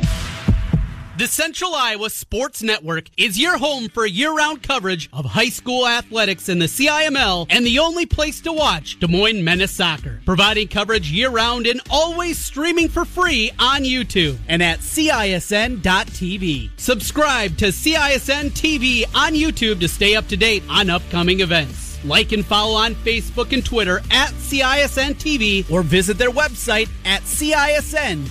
The 1.18 1.26
Central 1.26 1.74
Iowa 1.74 2.11
Sports 2.11 2.62
Network 2.62 3.11
is 3.16 3.40
your 3.40 3.59
home 3.59 3.88
for 3.88 4.07
year 4.07 4.33
round 4.33 4.62
coverage 4.62 5.11
of 5.12 5.24
high 5.24 5.48
school 5.48 5.85
athletics 5.85 6.48
in 6.48 6.61
the 6.61 6.66
CIML 6.66 7.48
and 7.50 7.66
the 7.66 7.81
only 7.81 8.07
place 8.07 8.40
to 8.42 8.52
watch 8.52 9.00
Des 9.00 9.09
Moines 9.09 9.42
Menace 9.42 9.72
Soccer. 9.72 10.20
Providing 10.24 10.68
coverage 10.68 11.11
year 11.11 11.28
round 11.28 11.66
and 11.66 11.81
always 11.90 12.38
streaming 12.38 12.88
for 12.88 13.04
free 13.04 13.50
on 13.59 13.83
YouTube 13.83 14.38
and 14.46 14.62
at 14.62 14.78
CISN.TV. 14.78 16.70
Subscribe 16.76 17.57
to 17.57 17.72
CISN 17.72 18.50
TV 18.50 19.04
on 19.12 19.33
YouTube 19.33 19.81
to 19.81 19.88
stay 19.88 20.14
up 20.14 20.28
to 20.28 20.37
date 20.37 20.62
on 20.68 20.88
upcoming 20.88 21.40
events. 21.40 21.98
Like 22.04 22.31
and 22.31 22.46
follow 22.46 22.76
on 22.76 22.94
Facebook 22.94 23.52
and 23.52 23.66
Twitter 23.66 23.98
at 24.12 24.31
CISN 24.35 25.14
TV 25.14 25.68
or 25.68 25.83
visit 25.83 26.16
their 26.16 26.31
website 26.31 26.88
at 27.04 27.22
CISN.TV. 27.22 28.28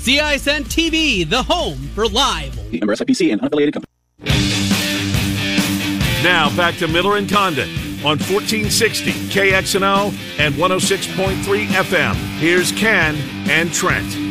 CISN 0.00 0.62
TV, 0.64 1.28
the 1.28 1.42
home 1.42 1.76
for 1.94 2.08
live. 2.08 2.56
Member 2.72 2.96
SIPC 2.96 3.32
and 3.32 3.42
unaffiliated 3.42 3.74
company. 3.74 3.92
Now 6.22 6.54
back 6.56 6.76
to 6.76 6.88
Miller 6.88 7.18
and 7.18 7.28
Condon 7.28 7.68
on 8.00 8.16
1460 8.16 9.12
KXNO 9.12 10.38
and 10.38 10.54
106.3 10.54 11.66
FM. 11.66 12.14
Here's 12.38 12.72
Ken 12.72 13.14
and 13.50 13.70
Trent. 13.74 14.29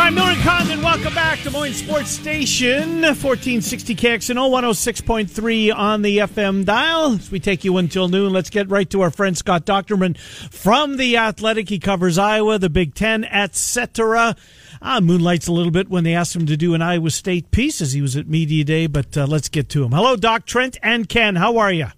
All 0.00 0.06
right, 0.06 0.14
Miller 0.14 0.30
and 0.30 0.40
Condon, 0.40 0.82
welcome 0.82 1.12
back. 1.12 1.42
Des 1.42 1.50
Moines 1.50 1.74
Sports 1.74 2.08
Station, 2.08 3.02
1460 3.02 3.94
KXNO, 3.94 4.48
106.3 4.48 5.76
on 5.76 6.00
the 6.00 6.18
FM 6.18 6.64
dial. 6.64 7.16
As 7.16 7.30
we 7.30 7.38
take 7.38 7.64
you 7.64 7.76
until 7.76 8.08
noon, 8.08 8.32
let's 8.32 8.48
get 8.48 8.70
right 8.70 8.88
to 8.88 9.02
our 9.02 9.10
friend 9.10 9.36
Scott 9.36 9.66
Dochterman 9.66 10.16
from 10.16 10.96
The 10.96 11.18
Athletic. 11.18 11.68
He 11.68 11.78
covers 11.78 12.16
Iowa, 12.16 12.58
the 12.58 12.70
Big 12.70 12.94
Ten, 12.94 13.24
etc. 13.26 14.36
Ah, 14.80 15.00
moonlights 15.00 15.48
a 15.48 15.52
little 15.52 15.70
bit 15.70 15.90
when 15.90 16.04
they 16.04 16.14
asked 16.14 16.34
him 16.34 16.46
to 16.46 16.56
do 16.56 16.72
an 16.72 16.80
Iowa 16.80 17.10
State 17.10 17.50
piece 17.50 17.82
as 17.82 17.92
he 17.92 18.00
was 18.00 18.16
at 18.16 18.26
Media 18.26 18.64
Day, 18.64 18.86
but 18.86 19.14
uh, 19.18 19.26
let's 19.26 19.50
get 19.50 19.68
to 19.68 19.84
him. 19.84 19.92
Hello, 19.92 20.16
Doc, 20.16 20.46
Trent, 20.46 20.78
and 20.82 21.10
Ken. 21.10 21.36
How 21.36 21.58
are 21.58 21.70
you? 21.70 21.88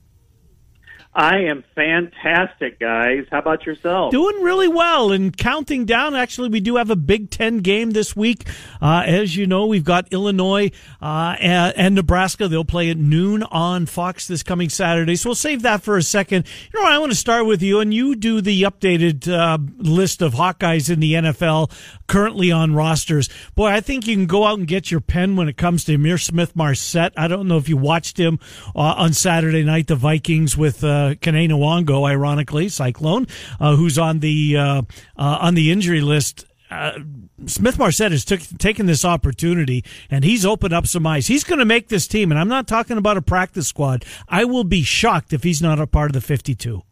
I 1.15 1.41
am 1.41 1.63
fantastic, 1.75 2.81
guys. 2.81 3.27
How 3.31 3.41
about 3.41 3.67
yourself? 3.67 4.13
Doing 4.13 4.43
really 4.43 4.69
well 4.69 5.13
and 5.13 5.37
counting 5.37 5.85
down. 5.85 6.17
Actually, 6.17 6.49
we 6.49 6.61
do 6.61 6.77
have 6.77 6.89
a 6.89 6.97
Big 6.97 7.29
Ten 7.29 7.59
game 7.59 7.91
this 7.91 8.17
week. 8.17 8.49
Uh, 8.81 9.03
as 9.05 9.37
you 9.37 9.47
know, 9.47 9.67
we've 9.67 9.85
got 9.85 10.11
Illinois 10.11 10.71
uh, 11.03 11.37
and, 11.39 11.77
and, 11.77 11.95
Nebraska. 11.95 12.49
They'll 12.49 12.65
play 12.65 12.89
at 12.89 12.97
noon 12.97 13.43
on 13.43 13.85
Fox 13.85 14.27
this 14.27 14.43
coming 14.43 14.71
Saturday. 14.71 15.17
So 15.17 15.29
we'll 15.29 15.35
save 15.35 15.61
that 15.63 15.83
for 15.83 15.99
a 15.99 16.03
second. 16.03 16.47
You 16.73 16.81
know, 16.81 16.89
I 16.89 16.97
want 16.97 17.13
to 17.13 17.19
start 17.19 17.45
with 17.45 17.61
you, 17.61 17.81
and 17.81 17.93
you 17.93 18.17
do 18.17 18.41
the 18.41 18.63
updated 18.63 19.29
uh, 19.29 19.59
list 19.77 20.23
of 20.23 20.33
Hawkeyes 20.33 20.89
in 20.91 21.01
the 21.01 21.13
NFL 21.13 21.71
currently 22.07 22.51
on 22.51 22.75
rosters. 22.75 23.29
Boy, 23.55 23.67
I 23.67 23.81
think 23.81 24.07
you 24.07 24.17
can 24.17 24.27
go 24.27 24.45
out 24.45 24.59
and 24.59 24.67
get 24.67 24.91
your 24.91 25.01
pen 25.01 25.37
when 25.37 25.49
it 25.49 25.59
comes 25.59 25.85
to 25.85 25.99
Ihmir 25.99 26.19
Smith-Marsette. 26.23 27.13
I 27.19 27.29
don't 27.29 27.49
know 27.49 27.59
if 27.59 27.69
you 27.69 27.77
watched 27.77 28.19
him 28.19 28.39
uh, 28.75 28.95
on 28.97 29.13
Saturday 29.13 29.63
night, 29.63 29.89
the 29.89 29.97
Vikings 29.97 30.57
with 30.57 30.83
uh, 31.11 31.15
Nwangwu, 31.15 32.09
ironically, 32.09 32.69
Cyclone, 32.69 33.27
uh, 33.61 33.77
who's 33.77 33.99
on 33.99 34.21
the 34.21 34.57
uh, 34.57 34.83
uh, 35.17 35.39
on 35.41 35.55
the 35.55 35.71
injury 35.71 36.01
list. 36.01 36.45
Uh, 36.71 36.99
Smith-Marsette 37.45 38.13
has 38.13 38.25
took, 38.25 38.41
taken 38.57 38.87
this 38.87 39.05
opportunity 39.05 39.85
and 40.11 40.25
he's 40.25 40.47
opened 40.47 40.73
up 40.73 40.87
some 40.87 41.07
eyes. 41.07 41.27
He's 41.27 41.45
going 41.45 41.59
to 41.59 41.67
make 41.67 41.89
this 41.89 42.07
team, 42.07 42.31
and 42.31 42.41
I'm 42.41 42.49
not 42.49 42.67
talking 42.67 42.97
about 42.97 43.19
a 43.19 43.23
practice 43.23 43.69
squad. 43.69 44.07
I 44.27 44.47
will 44.47 44.65
be 44.65 44.83
shocked 44.83 45.35
if 45.35 45.43
he's 45.43 45.61
not 45.61 45.79
a 45.79 45.87
part 45.87 46.09
of 46.09 46.15
the 46.15 46.23
52. 46.23 46.83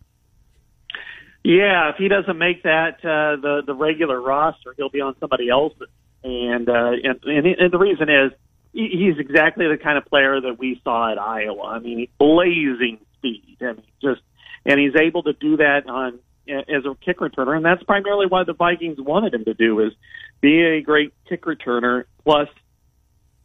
Yeah, 1.42 1.88
if 1.88 1.96
he 1.96 2.08
doesn't 2.08 2.36
make 2.36 2.64
that 2.64 2.96
uh, 2.98 3.40
the 3.40 3.62
the 3.66 3.74
regular 3.74 4.20
roster, 4.20 4.74
he'll 4.76 4.90
be 4.90 5.00
on 5.00 5.16
somebody 5.18 5.48
else's. 5.48 5.88
And 6.22 6.68
and, 6.68 7.24
and, 7.24 7.46
and 7.46 7.72
the 7.72 7.78
reason 7.78 8.10
is 8.10 8.32
he's 8.72 9.18
exactly 9.18 9.66
the 9.66 9.76
kind 9.76 9.98
of 9.98 10.04
player 10.06 10.40
that 10.40 10.58
we 10.58 10.80
saw 10.84 11.10
at 11.10 11.18
Iowa. 11.18 11.62
I 11.62 11.78
mean, 11.78 12.06
blazing 12.18 12.98
speed. 13.20 13.58
I 13.60 13.72
mean, 13.72 13.82
just 14.02 14.20
and 14.64 14.78
he's 14.80 14.96
able 15.00 15.22
to 15.24 15.32
do 15.32 15.56
that 15.58 15.88
on 15.88 16.18
as 16.48 16.84
a 16.84 16.94
kick 17.04 17.18
returner, 17.18 17.56
and 17.56 17.64
that's 17.64 17.82
primarily 17.84 18.26
why 18.26 18.44
the 18.44 18.54
Vikings 18.54 18.98
wanted 18.98 19.34
him 19.34 19.44
to 19.44 19.54
do 19.54 19.80
is 19.80 19.92
be 20.40 20.62
a 20.62 20.80
great 20.80 21.12
kick 21.28 21.42
returner 21.42 22.04
plus 22.24 22.48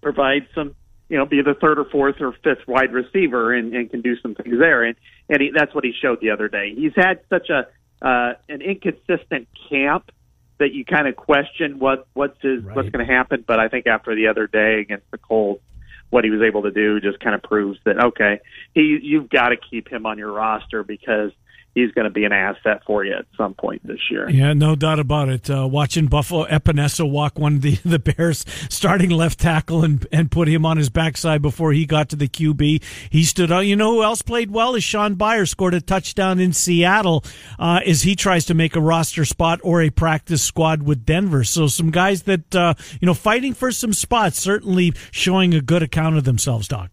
provide 0.02 0.48
some, 0.56 0.76
you 1.10 1.18
know, 1.18 1.26
be 1.26 1.42
the 1.42 1.54
third 1.54 1.78
or 1.78 1.86
fourth 1.86 2.16
or 2.20 2.34
fifth 2.44 2.68
wide 2.68 2.94
receiver 2.94 3.54
and, 3.54 3.76
and 3.76 3.92
can 3.92 4.02
do 4.02 4.16
some 4.22 4.34
things 4.34 4.58
there, 4.58 4.84
and 4.84 4.96
and 5.30 5.42
he, 5.42 5.52
that's 5.56 5.74
what 5.76 5.84
he 5.84 5.94
showed 6.02 6.20
the 6.22 6.32
other 6.32 6.48
day. 6.48 6.74
He's 6.76 6.94
had 6.96 7.20
such 7.30 7.50
a 7.50 7.68
uh, 8.06 8.34
an 8.50 8.62
inconsistent 8.62 9.48
camp 9.70 10.12
that 10.58 10.74
you 10.74 10.86
kind 10.86 11.08
of 11.08 11.16
question 11.16 11.80
what 11.80 12.08
what's 12.14 12.42
his 12.42 12.64
right. 12.64 12.76
what's 12.76 12.90
going 12.90 13.06
to 13.06 13.12
happen. 13.12 13.44
But 13.46 13.60
I 13.60 13.68
think 13.68 13.88
after 13.88 14.16
the 14.16 14.28
other 14.28 14.48
day 14.48 14.80
against 14.80 15.10
the 15.12 15.18
Colts, 15.18 15.62
what 16.10 16.24
he 16.24 16.30
was 16.30 16.42
able 16.42 16.64
to 16.64 16.72
do 16.72 17.00
just 17.00 17.20
kind 17.20 17.36
of 17.36 17.44
proves 17.44 17.80
that 17.86 18.04
okay, 18.04 18.40
he 18.74 19.00
you've 19.02 19.30
got 19.30 19.50
to 19.50 19.58
keep 19.58 19.88
him 19.88 20.06
on 20.06 20.18
your 20.18 20.32
roster 20.32 20.84
because 20.84 21.32
he's 21.76 21.92
going 21.92 22.06
to 22.06 22.10
be 22.10 22.24
an 22.24 22.32
asset 22.32 22.82
for 22.88 23.04
you 23.04 23.14
at 23.14 23.26
some 23.38 23.54
point 23.54 23.86
this 23.86 24.00
year. 24.10 24.30
Yeah, 24.30 24.54
no 24.54 24.76
doubt 24.76 24.98
about 24.98 25.28
it. 25.28 25.50
Uh, 25.50 25.68
watching 25.68 26.08
Buffalo 26.08 26.46
Epenesa 26.46 27.08
walk 27.08 27.38
one 27.38 27.56
of 27.56 27.62
the, 27.62 27.76
the 27.86 28.00
Bears 28.00 28.46
starting 28.70 29.12
left 29.12 29.40
tackle 29.40 29.84
and, 29.84 30.08
and 30.12 30.32
put 30.32 30.48
him 30.48 30.66
on 30.66 30.78
his 30.78 30.90
backside 30.90 31.42
before 31.42 31.74
he 31.74 31.86
got 31.86 32.10
to 32.10 32.16
the 32.16 32.30
QB. 32.30 32.82
He 33.10 33.24
stood 33.24 33.52
out. 33.52 33.66
You 33.68 33.76
know 33.76 33.92
who 33.92 34.04
else 34.04 34.22
played 34.22 34.50
well? 34.50 34.74
Is 34.74 34.84
Shaun 34.84 35.16
Beyer 35.16 35.46
scored 35.46 35.74
a 35.74 35.82
touchdown 35.82 36.40
in 36.40 36.54
Seattle 36.54 37.24
uh, 37.60 37.82
as 37.86 38.04
he 38.04 38.16
tries 38.16 38.46
to 38.46 38.54
make 38.54 38.76
a 38.76 38.82
roster 38.82 39.26
spot 39.26 39.60
or 39.62 39.82
a 39.82 39.90
practice 39.90 40.42
squad 40.42 40.84
with 40.84 41.06
Denver. 41.06 41.44
So 41.44 41.68
some 41.68 41.92
guys 41.92 42.24
that, 42.24 42.56
uh, 42.56 42.74
you 43.02 43.06
know, 43.06 43.14
fighting 43.14 43.54
for 43.54 43.72
some 43.72 43.92
spots, 43.92 44.40
certainly 44.40 44.94
showing 45.12 45.54
a 45.54 45.62
good 45.62 45.84
account 45.84 46.16
of 46.16 46.24
themselves, 46.24 46.70
Doc. 46.70 46.90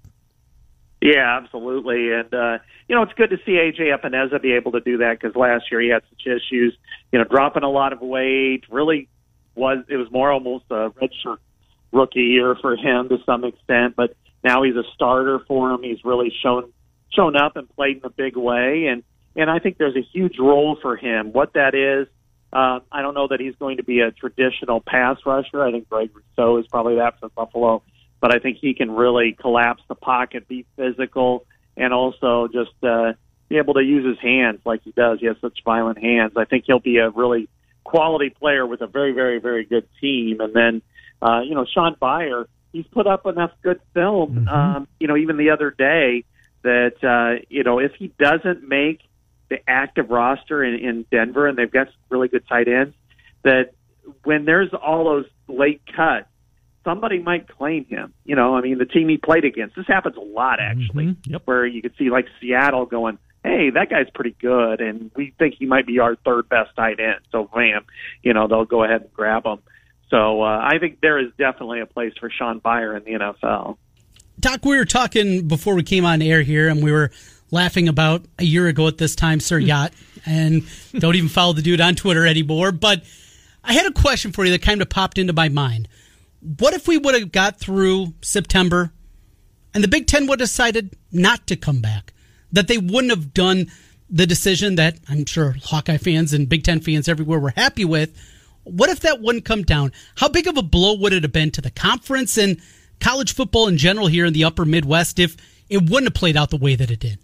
Yeah, 1.01 1.39
absolutely. 1.43 2.13
And, 2.13 2.35
uh, 2.35 2.59
you 2.93 2.99
know, 2.99 3.05
it's 3.05 3.15
good 3.15 3.31
to 3.31 3.39
see 3.47 3.53
AJ 3.53 3.99
Epenesa 3.99 4.43
be 4.43 4.53
able 4.53 4.73
to 4.73 4.81
do 4.81 4.99
that 4.99 5.19
because 5.19 5.35
last 5.35 5.65
year 5.71 5.81
he 5.81 5.89
had 5.89 6.03
such 6.11 6.27
issues, 6.27 6.77
you 7.11 7.19
know, 7.19 7.25
dropping 7.25 7.63
a 7.63 7.71
lot 7.71 7.95
of 7.95 8.03
weight. 8.03 8.65
Really 8.71 9.09
was, 9.55 9.83
it 9.89 9.97
was 9.97 10.11
more 10.11 10.31
almost 10.31 10.67
a 10.69 10.91
redshirt 10.91 11.39
rookie 11.91 12.21
year 12.21 12.55
for 12.61 12.77
him 12.77 13.09
to 13.09 13.17
some 13.25 13.45
extent, 13.45 13.97
but 13.97 14.15
now 14.45 14.63
he's 14.63 14.77
a 14.77 14.83
starter 14.95 15.39
for 15.49 15.71
him. 15.71 15.83
He's 15.83 16.05
really 16.05 16.31
shown, 16.43 16.71
shown 17.09 17.35
up 17.35 17.57
and 17.57 17.67
played 17.75 17.97
in 17.97 18.05
a 18.05 18.11
big 18.11 18.37
way. 18.37 18.89
And, 18.89 19.03
and 19.37 19.51
I 19.51 19.59
think 19.59 19.79
there's 19.79 19.97
a 19.97 20.07
huge 20.13 20.39
role 20.39 20.77
for 20.83 20.95
him. 20.95 21.33
What 21.33 21.55
that 21.55 21.75
is, 21.75 22.09
uh, 22.53 22.81
I 22.93 23.01
don't 23.01 23.15
know 23.15 23.29
that 23.29 23.41
he's 23.41 23.57
going 23.57 23.79
to 23.79 23.85
be 23.85 24.01
a 24.01 24.11
traditional 24.11 24.83
pass 24.87 25.17
rusher. 25.25 25.63
I 25.63 25.73
think 25.73 25.89
Greg 25.89 26.11
Rousseau 26.15 26.59
is 26.59 26.67
probably 26.67 26.97
that 26.97 27.19
for 27.21 27.31
Buffalo 27.31 27.83
but 28.23 28.33
I 28.33 28.39
think 28.39 28.59
he 28.61 28.73
can 28.73 28.93
really 28.93 29.37
collapse 29.39 29.83
the 29.89 29.97
pocket, 29.97 30.47
be 30.47 30.65
physical, 30.77 31.45
and 31.77 31.93
also 31.93 32.49
just 32.49 32.73
uh, 32.83 33.13
be 33.49 33.59
able 33.59 33.75
to 33.75 33.83
use 33.83 34.07
his 34.07 34.19
hands 34.19 34.61
like 34.65 34.83
he 34.83 34.93
does. 34.93 35.21
He 35.21 35.27
has 35.27 35.37
such 35.41 35.59
violent 35.65 35.99
hands. 35.99 36.33
I 36.37 36.45
think 36.45 36.65
he'll 36.67 36.79
be 36.81 36.99
a 36.99 37.11
really 37.11 37.49
quality 37.85 38.31
player 38.31 38.67
with 38.67 38.81
a 38.81 38.87
very, 38.87 39.13
very, 39.13 39.39
very 39.39 39.65
good 39.65 39.87
team. 40.01 40.41
And 40.41 40.55
then, 40.55 40.83
uh, 41.21 41.41
you 41.41 41.55
know, 41.55 41.67
Shaun 41.67 41.97
Beyer, 42.01 42.47
he's 42.73 42.87
put 42.87 43.07
up 43.07 43.27
enough 43.27 43.53
good 43.63 43.81
film, 43.95 44.47
mm-hmm. 44.47 44.49
um, 44.49 44.89
you 44.99 45.07
know, 45.09 45.17
even 45.17 45.37
the 45.37 45.51
other 45.51 45.71
day 45.71 46.25
that, 46.63 47.03
uh, 47.03 47.45
you 47.49 47.65
know, 47.65 47.79
if 47.79 47.93
he 47.99 48.13
doesn't 48.19 48.67
make 48.67 49.01
the 49.49 49.59
active 49.69 50.11
roster 50.11 50.65
in, 50.65 50.75
in 50.75 51.07
Denver 51.11 51.47
and 51.47 51.59
they've 51.59 51.71
got 51.71 51.89
really 52.09 52.29
good 52.29 52.47
tight 52.49 52.69
ends, 52.69 52.95
that 53.43 53.73
when 54.25 54.45
there's 54.45 54.73
all 54.73 55.05
those 55.05 55.27
late 55.49 55.83
cuts, 55.95 56.29
somebody 56.85 57.19
might 57.19 57.49
claim 57.49 57.85
him. 57.87 58.13
You 58.25 58.37
know, 58.37 58.55
I 58.55 58.61
mean, 58.61 58.79
the 58.79 58.87
team 58.87 59.09
he 59.09 59.17
played 59.17 59.45
against. 59.45 59.77
This 59.77 59.87
happens 59.87 60.17
a 60.17 60.21
lot 60.21 60.59
actually, 60.61 61.07
mm-hmm. 61.07 61.33
yep. 61.33 61.43
where 61.45 61.67
you 61.67 61.83
could 61.83 61.95
see 61.99 62.11
like 62.11 62.27
Seattle 62.41 62.87
going, 62.87 63.19
"Hey, 63.43 63.71
that 63.71 63.91
guy's 63.91 64.11
pretty 64.15 64.37
good, 64.41 64.81
and 64.81 65.11
we 65.15 65.35
think 65.39 65.55
he 65.59 65.67
might 65.67 65.87
be 65.87 65.99
our 65.99 66.17
third 66.17 66.49
best 66.49 66.75
tight 66.77 67.01
end." 67.01 67.21
So, 67.31 67.49
bam, 67.53 67.85
you 68.23 68.33
know, 68.33 68.49
they'll 68.49 68.65
go 68.65 68.85
ahead 68.85 69.03
and 69.03 69.13
grab 69.13 69.45
him. 69.45 69.59
So, 70.11 70.43
uh, 70.43 70.59
I 70.63 70.79
think 70.79 71.01
there 71.01 71.19
is 71.19 71.33
definitely 71.39 71.81
a 71.81 71.87
place 71.87 72.13
for 72.19 72.31
Shaun 72.31 72.59
Beyer 72.59 72.97
in 72.97 73.05
the 73.05 73.13
NFL. 73.13 73.79
Doc, 74.39 74.65
we 74.65 74.77
were 74.77 74.85
talking 74.85 75.47
before 75.47 75.75
we 75.75 75.83
came 75.83 76.05
on 76.05 76.21
air 76.21 76.43
here, 76.43 76.69
and 76.69 76.83
we 76.83 76.93
were 76.93 77.11
laughing 77.51 77.89
about 77.89 78.25
a 78.39 78.45
year 78.45 78.67
ago 78.67 78.89
at 78.89 78.99
this 78.99 79.15
time, 79.15 79.41
Sir 79.41 79.59
Yacht, 79.61 79.93
and 80.27 80.65
don't 80.99 81.15
even 81.15 81.29
follow 81.29 81.53
the 81.53 81.63
dude 81.63 81.81
on 81.81 81.95
Twitter 81.95 82.27
anymore. 82.27 82.73
But 82.73 83.05
I 83.65 83.73
had 83.75 83.87
a 83.87 83.93
question 83.93 84.33
for 84.33 84.45
you 84.45 84.51
that 84.51 84.63
kind 84.63 84.83
of 84.83 84.89
popped 84.89 85.19
into 85.19 85.33
my 85.33 85.49
mind 85.49 85.89
what 86.43 86.75
if 86.75 86.89
we 86.89 86.99
would 86.99 87.15
have 87.15 87.33
got 87.33 87.59
through 87.59 88.15
September 88.21 88.93
and 89.75 89.83
the 89.83 89.89
Big 89.89 90.07
Ten 90.07 90.27
would 90.27 90.41
have 90.41 90.49
decided 90.49 90.97
not 91.11 91.47
to 91.47 91.57
come 91.57 91.81
back? 91.81 92.13
That 92.51 92.69
they 92.69 92.79
wouldn't 92.79 93.11
have 93.11 93.33
done 93.33 93.71
the 94.11 94.27
decision 94.27 94.75
that 94.75 94.99
I'm 95.09 95.25
sure 95.25 95.57
Hawkeye 95.63 95.97
fans 95.97 96.33
and 96.33 96.49
Big 96.49 96.65
Ten 96.65 96.81
fans 96.81 97.09
everywhere 97.09 97.39
were 97.39 97.55
happy 97.57 97.85
with. 97.85 98.15
What 98.65 98.91
if 98.91 99.01
that 99.01 99.21
wouldn't 99.21 99.45
come 99.45 99.63
down? 99.63 99.93
How 100.17 100.29
big 100.29 100.47
of 100.47 100.57
a 100.57 100.63
blow 100.63 100.95
would 100.97 101.13
it 101.13 101.23
have 101.23 101.33
been 101.33 101.51
to 101.53 101.61
the 101.61 101.71
conference 101.71 102.37
and 102.37 102.61
college 103.01 103.35
football 103.35 103.69
in 103.69 103.77
general 103.77 104.07
here 104.07 104.27
in 104.27 104.33
the 104.33 104.45
upper 104.45 104.65
Midwest 104.65 105.19
if 105.19 105.37
it 105.69 105.79
wouldn't 105.79 106.05
have 106.05 106.15
played 106.15 106.37
out 106.37 106.51
the 106.51 106.57
way 106.57 106.75
that 106.75 106.91
it 106.91 107.01
did? 107.01 107.19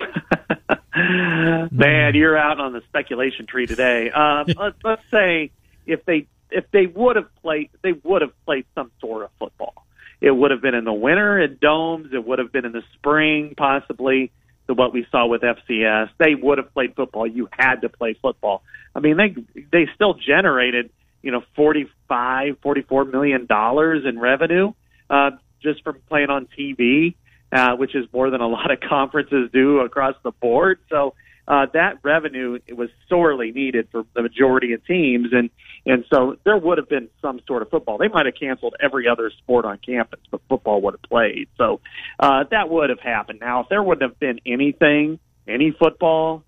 Man, 1.70 2.14
you're 2.14 2.36
out 2.36 2.60
on 2.60 2.72
the 2.72 2.82
speculation 2.88 3.46
tree 3.46 3.66
today. 3.66 4.10
Um, 4.14 4.46
let's, 4.56 4.76
let's 4.84 5.02
say 5.10 5.50
if 5.86 6.04
they 6.04 6.26
if 6.50 6.70
they 6.70 6.86
would 6.86 7.16
have 7.16 7.28
played, 7.42 7.70
they 7.82 7.92
would 7.92 8.22
have 8.22 8.32
played 8.44 8.64
some 8.74 8.90
sort 9.00 9.24
of 9.24 9.30
football. 9.38 9.86
It 10.20 10.30
would 10.30 10.50
have 10.50 10.60
been 10.60 10.74
in 10.74 10.84
the 10.84 10.92
winter 10.92 11.40
at 11.40 11.60
domes. 11.60 12.12
It 12.12 12.26
would 12.26 12.38
have 12.38 12.52
been 12.52 12.64
in 12.64 12.72
the 12.72 12.82
spring, 12.94 13.54
possibly 13.56 14.32
to 14.66 14.74
what 14.74 14.92
we 14.92 15.06
saw 15.10 15.26
with 15.26 15.42
FCS. 15.42 16.10
They 16.18 16.34
would 16.34 16.58
have 16.58 16.72
played 16.74 16.94
football. 16.96 17.26
You 17.26 17.48
had 17.52 17.82
to 17.82 17.88
play 17.88 18.14
football. 18.20 18.62
I 18.94 19.00
mean, 19.00 19.16
they 19.16 19.34
they 19.70 19.88
still 19.94 20.14
generated 20.14 20.90
you 21.22 21.30
know 21.30 21.42
forty 21.54 21.88
five, 22.08 22.58
forty 22.62 22.82
four 22.82 23.04
million 23.04 23.46
dollars 23.46 24.04
in 24.04 24.18
revenue 24.18 24.72
uh, 25.10 25.30
just 25.62 25.82
from 25.82 25.98
playing 26.08 26.30
on 26.30 26.48
TV, 26.58 27.14
uh, 27.52 27.76
which 27.76 27.94
is 27.94 28.06
more 28.12 28.30
than 28.30 28.40
a 28.40 28.48
lot 28.48 28.70
of 28.70 28.80
conferences 28.88 29.50
do 29.52 29.80
across 29.80 30.14
the 30.22 30.32
board. 30.32 30.78
So 30.88 31.14
uh, 31.48 31.64
that 31.72 31.98
revenue 32.02 32.58
was 32.76 32.90
sorely 33.08 33.52
needed 33.52 33.88
for 33.90 34.04
the 34.14 34.20
majority 34.20 34.74
of 34.74 34.84
teams, 34.86 35.28
and 35.32 35.48
and 35.86 36.04
so 36.12 36.36
there 36.44 36.58
would 36.58 36.76
have 36.76 36.90
been 36.90 37.08
some 37.22 37.40
sort 37.46 37.62
of 37.62 37.70
football. 37.70 37.96
They 37.96 38.08
might 38.08 38.26
have 38.26 38.34
canceled 38.38 38.74
every 38.78 39.08
other 39.08 39.30
sport 39.38 39.64
on 39.64 39.78
campus, 39.78 40.20
but 40.30 40.42
football 40.46 40.82
would 40.82 40.94
have 40.94 41.02
played. 41.02 41.48
So 41.56 41.80
uh, 42.20 42.44
that 42.50 42.68
would 42.68 42.90
have 42.90 43.00
happened. 43.00 43.40
Now, 43.40 43.60
if 43.60 43.70
there 43.70 43.82
wouldn't 43.82 44.02
have 44.02 44.20
been 44.20 44.40
anything, 44.44 45.18
any 45.46 45.70
football, 45.70 46.44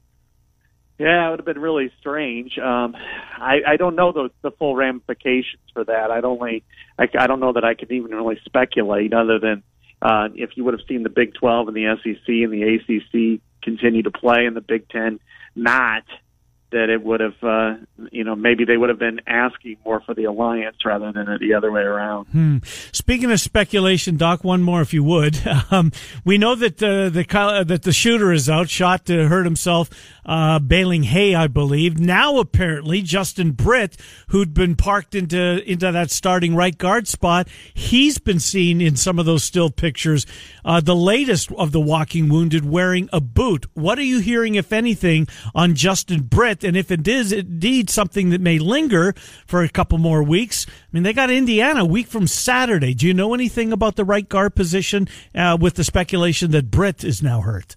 yeah, 0.99 1.29
it 1.29 1.31
would 1.31 1.39
have 1.39 1.47
been 1.47 1.61
really 1.61 1.91
strange. 1.99 2.59
Um, 2.59 2.95
I, 2.95 3.61
I 3.67 3.77
don't 3.79 3.97
know 3.97 4.13
the, 4.13 4.31
the 4.43 4.51
full 4.51 4.77
ramifications 4.77 5.63
for 5.73 5.83
that. 5.83 6.11
I'd 6.11 6.27
only, 6.27 6.63
I, 6.99 7.05
I 7.19 7.27
don't 7.27 7.41
know 7.41 7.55
that 7.55 7.65
I 7.65 7.73
could 7.73 7.91
even 7.91 8.11
really 8.11 8.39
speculate 8.45 9.15
other 9.15 9.39
than 9.39 9.63
uh, 10.03 10.29
if 10.35 10.51
you 10.57 10.65
would 10.65 10.75
have 10.75 10.87
seen 10.87 11.03
the 11.03 11.09
Big 11.09 11.33
12 11.33 11.69
and 11.69 11.77
the 11.77 11.97
SEC 12.03 12.29
and 12.29 12.53
the 12.53 12.75
ACC 12.75 13.41
continue 13.63 14.03
to 14.03 14.11
play 14.11 14.47
and 14.47 14.57
the 14.57 14.61
Big 14.61 14.89
Ten 14.89 15.21
not, 15.55 16.05
that 16.71 16.89
it 16.89 17.03
would 17.03 17.21
have, 17.21 17.43
uh, 17.43 17.75
you 18.13 18.23
know, 18.23 18.37
maybe 18.37 18.65
they 18.65 18.77
would 18.77 18.89
have 18.91 18.99
been 18.99 19.21
asking 19.27 19.77
more 19.85 20.01
for 20.01 20.15
the 20.15 20.25
alliance 20.25 20.77
rather 20.85 21.13
than 21.13 21.27
the 21.41 21.55
other 21.55 21.71
way 21.71 21.83
around. 21.83 22.27
Hmm. 22.27 22.59
Speaking 22.93 23.31
of 23.33 23.41
speculation, 23.41 24.17
Doc, 24.17 24.45
one 24.45 24.63
more 24.63 24.81
if 24.81 24.95
you 24.95 25.05
would. 25.05 25.39
Um, 25.73 25.93
we 26.25 26.37
know 26.37 26.57
that 26.57 26.83
uh, 26.83 27.11
the 27.11 27.25
uh, 27.31 27.63
that 27.65 27.83
the 27.83 27.93
shooter 27.93 28.33
is 28.33 28.49
out, 28.49 28.69
shot 28.69 29.05
to 29.07 29.29
hurt 29.29 29.45
himself, 29.45 29.89
uh, 30.25 30.59
bailing 30.59 31.05
hay, 31.05 31.35
I 31.35 31.47
believe. 31.47 31.99
Now 31.99 32.39
apparently 32.39 33.03
Justin 33.03 33.53
Britt, 33.53 33.97
who'd 34.29 34.55
been 34.55 34.77
parked 34.77 35.15
into 35.15 35.63
into 35.71 35.91
that 35.91 36.11
starting 36.11 36.55
right 36.55 36.77
guard 36.77 37.09
spot, 37.09 37.49
he's 37.75 38.19
been 38.19 38.41
seen 38.41 38.81
in 38.81 38.97
some 38.97 39.19
of 39.19 39.27
those 39.27 39.45
still 39.45 39.71
pictures. 39.71 40.27
Uh, 40.65 40.81
the 40.81 40.97
latest 40.97 41.51
of 41.53 41.73
the 41.73 41.81
walking 41.81 42.29
wounded 42.29 42.65
wearing 42.65 43.09
a 43.13 43.21
boot. 43.21 43.67
What 43.75 43.99
are 43.99 44.03
you 44.03 44.21
hearing, 44.21 44.55
if 44.55 44.73
anything, 44.73 45.27
on 45.55 45.75
Justin 45.75 46.23
Britt? 46.23 46.65
And 46.65 46.77
if 46.77 46.91
it 46.91 47.07
is 47.07 47.33
indeed 47.33 47.91
something 47.91 48.31
that 48.31 48.41
may 48.41 48.59
linger 48.59 49.15
for 49.47 49.63
a 49.63 49.69
couple 49.69 49.99
more 49.99 50.23
weeks, 50.23 50.67
I 50.69 50.73
mean, 50.93 51.03
they 51.03 51.13
got 51.13 51.31
Indiana 51.31 51.81
a 51.83 51.85
week 51.85 52.07
from 52.07 52.27
Saturday. 52.27 52.95
Do 52.95 53.07
you 53.07 53.15
know 53.15 53.35
anything 53.35 53.73
about 53.73 53.97
the 53.97 54.05
right 54.05 54.29
guard 54.29 54.55
position 54.55 55.09
uh, 55.35 55.57
with 55.61 55.75
the 55.75 55.85
speculation 55.85 56.51
that 56.51 56.71
Britt 56.71 57.05
is 57.05 57.23
now 57.23 57.41
hurt? 57.41 57.77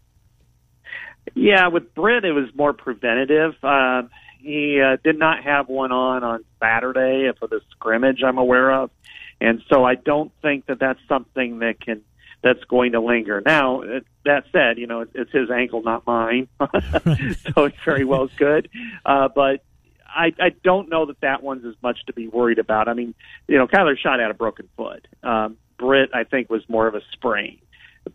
Yeah, 1.36 1.68
with 1.68 1.94
Britt, 1.94 2.26
it 2.26 2.34
was 2.34 2.50
more 2.54 2.74
preventative. 2.74 3.56
Uh, 3.64 4.04
he 4.40 4.82
uh, 4.82 4.98
did 5.04 5.18
not 5.18 5.44
have 5.44 5.70
one 5.70 5.92
on 5.92 6.24
on 6.24 6.44
Saturday 6.60 7.32
for 7.40 7.48
the 7.48 7.62
scrimmage 7.72 8.22
I'm 8.24 8.38
aware 8.38 8.72
of, 8.72 8.92
and 9.40 9.62
so 9.72 9.86
I 9.86 9.96
don't 9.96 10.32
think 10.42 10.66
that 10.66 10.80
that's 10.80 11.00
something 11.08 11.60
that 11.60 11.80
can 11.80 12.02
that's 12.44 12.64
going 12.66 12.92
to 12.92 13.00
linger. 13.00 13.42
Now, 13.44 13.84
that 14.26 14.44
said, 14.52 14.78
you 14.78 14.86
know, 14.86 15.06
it's 15.14 15.32
his 15.32 15.50
ankle, 15.50 15.82
not 15.82 16.06
mine, 16.06 16.50
so 16.60 17.66
it 17.66 17.74
very 17.86 18.04
well 18.04 18.30
could. 18.38 18.70
Uh, 19.06 19.30
but 19.34 19.64
I, 20.06 20.34
I 20.40 20.50
don't 20.64 20.90
know 20.90 21.06
that 21.06 21.22
that 21.22 21.42
one's 21.42 21.66
as 21.66 21.76
much 21.82 22.06
to 22.08 22.14
be 22.14 22.28
worried 22.28 22.60
about. 22.60 22.88
I 22.88 22.94
mean, 22.94 23.16
you 23.48 23.58
know, 23.58 23.66
Kyler 23.66 23.98
Schott 23.98 24.20
at 24.20 24.30
a 24.30 24.34
broken 24.34 24.68
foot. 24.76 25.08
Um, 25.24 25.58
Britt, 25.78 26.10
I 26.14 26.26
think, 26.26 26.50
was 26.50 26.68
more 26.70 26.86
of 26.88 26.96
a 26.96 27.02
sprain. 27.14 27.60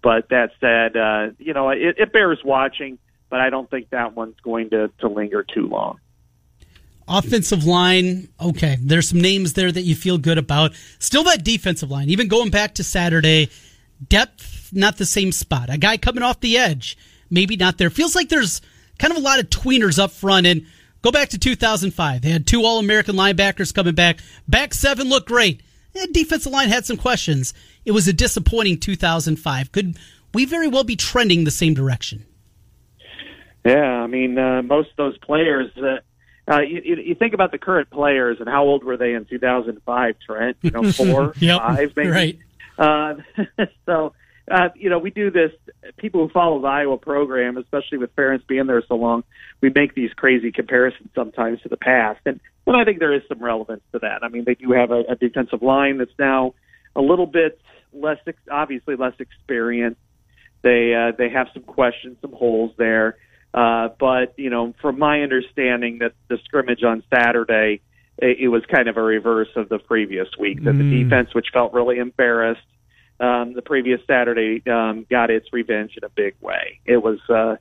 But 0.02 0.28
that 0.30 0.50
said, 0.60 0.96
uh, 0.96 1.34
you 1.38 1.54
know, 1.54 1.70
it, 1.70 1.96
it 1.98 2.12
bears 2.12 2.40
watching, 2.44 2.98
but 3.30 3.40
I 3.40 3.50
don't 3.50 3.70
think 3.70 3.90
that 3.90 4.14
one's 4.14 4.38
going 4.40 4.70
to, 4.70 4.90
to 5.00 5.08
linger 5.08 5.42
too 5.42 5.66
long. 5.66 5.98
Offensive 7.06 7.64
line, 7.64 8.28
okay. 8.38 8.76
There's 8.80 9.08
some 9.08 9.20
names 9.20 9.54
there 9.54 9.72
that 9.72 9.82
you 9.82 9.94
feel 9.94 10.18
good 10.18 10.36
about. 10.36 10.72
Still 10.98 11.24
that 11.24 11.42
defensive 11.42 11.90
line, 11.90 12.10
even 12.10 12.28
going 12.28 12.50
back 12.50 12.74
to 12.74 12.84
Saturday, 12.84 13.48
depth 14.06 14.72
not 14.72 14.98
the 14.98 15.06
same 15.06 15.32
spot. 15.32 15.70
A 15.70 15.78
guy 15.78 15.96
coming 15.96 16.22
off 16.22 16.40
the 16.40 16.58
edge, 16.58 16.98
maybe 17.30 17.56
not 17.56 17.78
there. 17.78 17.90
Feels 17.90 18.14
like 18.14 18.28
there's 18.28 18.60
kind 18.98 19.10
of 19.10 19.16
a 19.16 19.22
lot 19.22 19.38
of 19.38 19.50
tweeners 19.50 19.98
up 19.98 20.10
front. 20.10 20.46
And 20.46 20.66
go 21.02 21.10
back 21.10 21.30
to 21.30 21.38
2005. 21.38 22.22
They 22.22 22.30
had 22.30 22.46
two 22.46 22.64
All 22.64 22.78
American 22.78 23.16
linebackers 23.16 23.74
coming 23.74 23.94
back. 23.94 24.18
Back 24.46 24.74
seven 24.74 25.08
looked 25.08 25.28
great. 25.28 25.62
The 25.94 26.08
defensive 26.12 26.52
line 26.52 26.68
had 26.68 26.86
some 26.86 26.96
questions. 26.96 27.54
It 27.88 27.92
was 27.92 28.06
a 28.06 28.12
disappointing 28.12 28.80
2005. 28.80 29.72
Could 29.72 29.96
we 30.34 30.44
very 30.44 30.68
well 30.68 30.84
be 30.84 30.94
trending 30.94 31.44
the 31.44 31.50
same 31.50 31.72
direction? 31.72 32.26
Yeah, 33.64 33.80
I 33.80 34.06
mean, 34.06 34.36
uh, 34.36 34.60
most 34.60 34.90
of 34.90 34.96
those 34.98 35.16
players. 35.16 35.70
Uh, 35.74 35.96
uh, 36.52 36.60
you, 36.60 36.82
you 37.02 37.14
think 37.14 37.32
about 37.32 37.50
the 37.50 37.56
current 37.56 37.88
players 37.88 38.40
and 38.40 38.48
how 38.48 38.64
old 38.64 38.84
were 38.84 38.98
they 38.98 39.14
in 39.14 39.24
2005, 39.24 40.16
Trent? 40.26 40.58
You 40.60 40.70
know, 40.70 40.92
four, 40.92 41.32
yep, 41.38 41.62
five, 41.62 41.92
maybe. 41.96 42.08
Right. 42.10 42.38
Uh, 42.76 43.14
so, 43.86 44.12
uh, 44.50 44.68
you 44.74 44.90
know, 44.90 44.98
we 44.98 45.08
do 45.08 45.30
this. 45.30 45.52
People 45.96 46.26
who 46.26 46.30
follow 46.30 46.60
the 46.60 46.68
Iowa 46.68 46.98
program, 46.98 47.56
especially 47.56 47.96
with 47.96 48.14
Ferentz 48.14 48.46
being 48.46 48.66
there 48.66 48.82
so 48.86 48.96
long, 48.96 49.24
we 49.62 49.70
make 49.74 49.94
these 49.94 50.12
crazy 50.12 50.52
comparisons 50.52 51.08
sometimes 51.14 51.62
to 51.62 51.70
the 51.70 51.78
past, 51.78 52.20
and 52.26 52.38
and 52.66 52.76
I 52.76 52.84
think 52.84 52.98
there 52.98 53.14
is 53.14 53.22
some 53.28 53.42
relevance 53.42 53.80
to 53.92 54.00
that. 54.00 54.22
I 54.22 54.28
mean, 54.28 54.44
they 54.44 54.56
do 54.56 54.72
have 54.72 54.90
a, 54.90 55.04
a 55.08 55.16
defensive 55.16 55.62
line 55.62 55.96
that's 55.96 56.12
now 56.18 56.52
a 56.94 57.00
little 57.00 57.24
bit 57.26 57.58
less, 57.92 58.18
ex- 58.26 58.38
obviously 58.50 58.96
less 58.96 59.14
experienced. 59.18 60.00
They 60.62 60.94
uh, 60.94 61.12
they 61.16 61.28
have 61.30 61.48
some 61.54 61.62
questions, 61.62 62.16
some 62.20 62.32
holes 62.32 62.72
there. 62.76 63.16
Uh, 63.54 63.88
but 63.98 64.34
you 64.36 64.50
know, 64.50 64.74
from 64.82 64.98
my 64.98 65.22
understanding, 65.22 65.98
that 65.98 66.12
the 66.28 66.38
scrimmage 66.44 66.82
on 66.82 67.02
Saturday, 67.14 67.80
it, 68.18 68.38
it 68.40 68.48
was 68.48 68.62
kind 68.66 68.88
of 68.88 68.96
a 68.96 69.02
reverse 69.02 69.48
of 69.56 69.68
the 69.68 69.78
previous 69.78 70.28
week. 70.38 70.62
That 70.64 70.74
Mm. 70.74 70.90
the 70.90 71.02
defense, 71.04 71.34
which 71.34 71.46
felt 71.52 71.72
really 71.72 71.98
embarrassed, 71.98 72.60
um, 73.20 73.54
the 73.54 73.62
previous 73.62 74.00
Saturday 74.06 74.62
um, 74.68 75.06
got 75.08 75.30
its 75.30 75.46
revenge 75.52 75.92
in 75.96 76.04
a 76.04 76.08
big 76.08 76.34
way. 76.40 76.80
It 76.84 76.98
was 77.02 77.20
uh, 77.30 77.56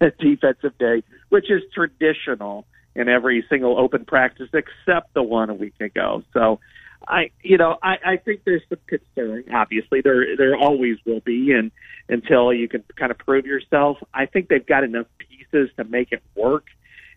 a 0.00 0.10
defensive 0.18 0.76
day, 0.78 1.02
which 1.28 1.50
is 1.50 1.62
traditional 1.74 2.66
in 2.94 3.08
every 3.08 3.44
single 3.48 3.78
open 3.78 4.04
practice 4.04 4.48
except 4.52 5.14
the 5.14 5.22
one 5.22 5.50
a 5.50 5.54
week 5.54 5.80
ago. 5.80 6.22
So. 6.32 6.60
I, 7.06 7.30
you 7.42 7.58
know, 7.58 7.76
I, 7.82 7.96
I 8.04 8.16
think 8.16 8.42
there's 8.44 8.62
some 8.68 8.78
concern. 8.86 9.44
Obviously, 9.52 10.00
there 10.00 10.36
there 10.36 10.56
always 10.56 10.98
will 11.04 11.20
be, 11.20 11.52
and 11.52 11.70
until 12.08 12.52
you 12.52 12.68
can 12.68 12.84
kind 12.96 13.10
of 13.10 13.18
prove 13.18 13.46
yourself, 13.46 13.98
I 14.12 14.26
think 14.26 14.48
they've 14.48 14.66
got 14.66 14.84
enough 14.84 15.06
pieces 15.18 15.70
to 15.76 15.84
make 15.84 16.12
it 16.12 16.22
work. 16.34 16.66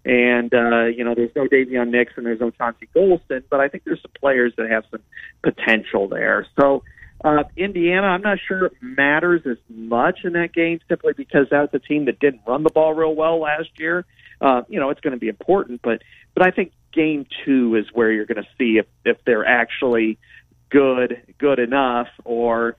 And 0.04 0.54
uh, 0.54 0.86
you 0.86 1.04
know, 1.04 1.16
there's 1.16 1.36
no 1.36 1.48
Daviyon 1.48 1.90
Nixon, 1.90 2.24
there's 2.26 2.40
no 2.40 2.52
Chauncey 2.52 2.88
Golston, 2.96 3.44
but 3.50 3.60
I 3.60 3.68
think 3.68 3.84
there's 3.86 4.02
some 4.02 4.12
players 4.20 4.54
that 4.58 4.70
have 4.70 4.84
some 4.92 5.02
potential 5.42 6.08
there. 6.08 6.46
So 6.60 6.84
uh, 7.24 7.44
Indiana, 7.58 8.08
I'm 8.08 8.22
not 8.22 8.38
sure 8.48 8.66
it 8.66 8.74
matters 8.82 9.42
as 9.50 9.58
much 9.70 10.20
in 10.24 10.34
that 10.34 10.54
game, 10.54 10.80
simply 10.88 11.14
because 11.14 11.48
that's 11.50 11.74
a 11.74 11.80
team 11.80 12.06
that 12.06 12.20
didn't 12.20 12.42
run 12.48 12.64
the 12.64 12.70
ball 12.70 12.94
real 12.94 13.16
well 13.16 13.40
last 13.40 13.70
year. 13.80 14.06
Uh, 14.42 14.62
you 14.68 14.80
know, 14.80 14.90
it's 14.90 15.00
going 15.00 15.14
to 15.14 15.20
be 15.20 15.30
important, 15.30 15.82
but 15.82 16.04
but 16.36 16.46
I 16.46 16.52
think 16.52 16.72
game 16.96 17.28
two 17.44 17.76
is 17.76 17.86
where 17.94 18.12
you're 18.12 18.26
going 18.26 18.42
to 18.42 18.50
see 18.58 18.78
if 18.78 18.86
if 19.04 19.18
they're 19.26 19.46
actually 19.46 20.18
good, 20.70 21.22
good 21.38 21.60
enough, 21.60 22.08
or 22.24 22.78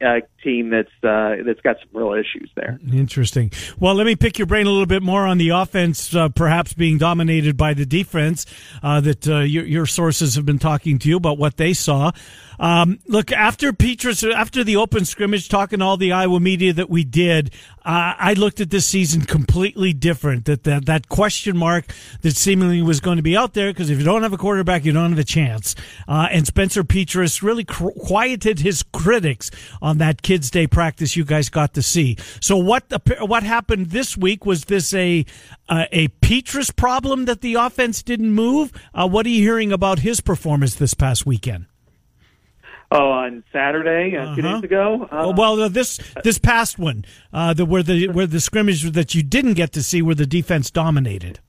a 0.00 0.20
team 0.42 0.70
that's 0.70 0.88
uh, 1.02 1.36
that's 1.44 1.60
got 1.60 1.76
some 1.80 1.88
real 1.92 2.12
issues 2.12 2.50
there. 2.54 2.78
Interesting. 2.92 3.50
Well, 3.78 3.94
let 3.94 4.06
me 4.06 4.16
pick 4.16 4.38
your 4.38 4.46
brain 4.46 4.66
a 4.66 4.70
little 4.70 4.86
bit 4.86 5.02
more 5.02 5.26
on 5.26 5.38
the 5.38 5.50
offense, 5.50 6.14
uh, 6.14 6.28
perhaps 6.28 6.72
being 6.72 6.98
dominated 6.98 7.56
by 7.56 7.74
the 7.74 7.86
defense. 7.86 8.46
Uh, 8.82 9.00
that 9.00 9.28
uh, 9.28 9.38
your, 9.40 9.64
your 9.64 9.86
sources 9.86 10.34
have 10.34 10.46
been 10.46 10.58
talking 10.58 10.98
to 10.98 11.08
you 11.08 11.16
about 11.16 11.38
what 11.38 11.56
they 11.56 11.72
saw. 11.72 12.10
Um, 12.60 12.98
look, 13.06 13.30
after 13.30 13.72
Petras, 13.72 14.28
after 14.32 14.64
the 14.64 14.76
open 14.76 15.04
scrimmage, 15.04 15.48
talking 15.48 15.78
to 15.78 15.84
all 15.84 15.96
the 15.96 16.12
Iowa 16.12 16.40
media 16.40 16.72
that 16.72 16.90
we 16.90 17.04
did, 17.04 17.52
uh, 17.84 18.14
I 18.18 18.34
looked 18.34 18.60
at 18.60 18.70
this 18.70 18.84
season 18.84 19.22
completely 19.22 19.92
different. 19.92 20.44
That 20.46 20.64
that 20.64 20.86
that 20.86 21.08
question 21.08 21.56
mark 21.56 21.86
that 22.22 22.36
seemingly 22.36 22.82
was 22.82 23.00
going 23.00 23.16
to 23.16 23.22
be 23.22 23.36
out 23.36 23.54
there 23.54 23.72
because 23.72 23.90
if 23.90 23.98
you 23.98 24.04
don't 24.04 24.22
have 24.22 24.32
a 24.32 24.38
quarterback, 24.38 24.84
you 24.84 24.92
don't 24.92 25.10
have 25.10 25.18
a 25.18 25.24
chance. 25.24 25.74
Uh, 26.06 26.28
and 26.30 26.46
Spencer 26.46 26.82
Petras 26.82 27.42
really 27.42 27.64
cr- 27.64 27.90
quieted 27.90 28.60
his 28.60 28.82
critics 28.82 29.50
on 29.82 29.98
that 29.98 30.22
Kids 30.22 30.50
Day 30.50 30.66
practice 30.66 31.16
you 31.16 31.24
guys 31.24 31.48
got 31.48 31.74
to 31.74 31.82
see. 31.82 32.16
So 32.40 32.56
what 32.56 32.84
what 33.20 33.42
happened 33.42 33.90
this 33.90 34.16
week 34.16 34.44
was 34.46 34.64
this 34.64 34.92
a 34.94 35.24
uh, 35.68 35.86
a 35.92 36.08
Petras 36.08 36.74
problem 36.74 37.24
that 37.26 37.40
the 37.40 37.54
offense 37.54 38.02
didn't 38.02 38.32
move? 38.32 38.72
Uh, 38.94 39.08
what 39.08 39.26
are 39.26 39.30
you 39.30 39.42
hearing 39.42 39.72
about 39.72 40.00
his 40.00 40.20
performance 40.20 40.74
this 40.76 40.94
past 40.94 41.26
weekend? 41.26 41.66
Oh, 42.90 43.10
on 43.10 43.44
Saturday, 43.52 44.16
uh, 44.16 44.34
two 44.34 44.40
Uh-huh. 44.40 44.54
days 44.54 44.64
ago. 44.64 45.06
Uh, 45.10 45.32
well, 45.36 45.60
uh, 45.60 45.68
this 45.68 45.98
this 46.24 46.38
past 46.38 46.78
one, 46.78 47.04
uh, 47.34 47.52
the 47.52 47.66
where 47.66 47.82
the 47.82 48.08
where 48.08 48.26
the 48.26 48.40
scrimmage 48.40 48.82
that 48.92 49.14
you 49.14 49.22
didn't 49.22 49.54
get 49.54 49.72
to 49.72 49.82
see, 49.82 50.00
where 50.00 50.14
the 50.14 50.24
defense 50.26 50.70
dominated. 50.70 51.40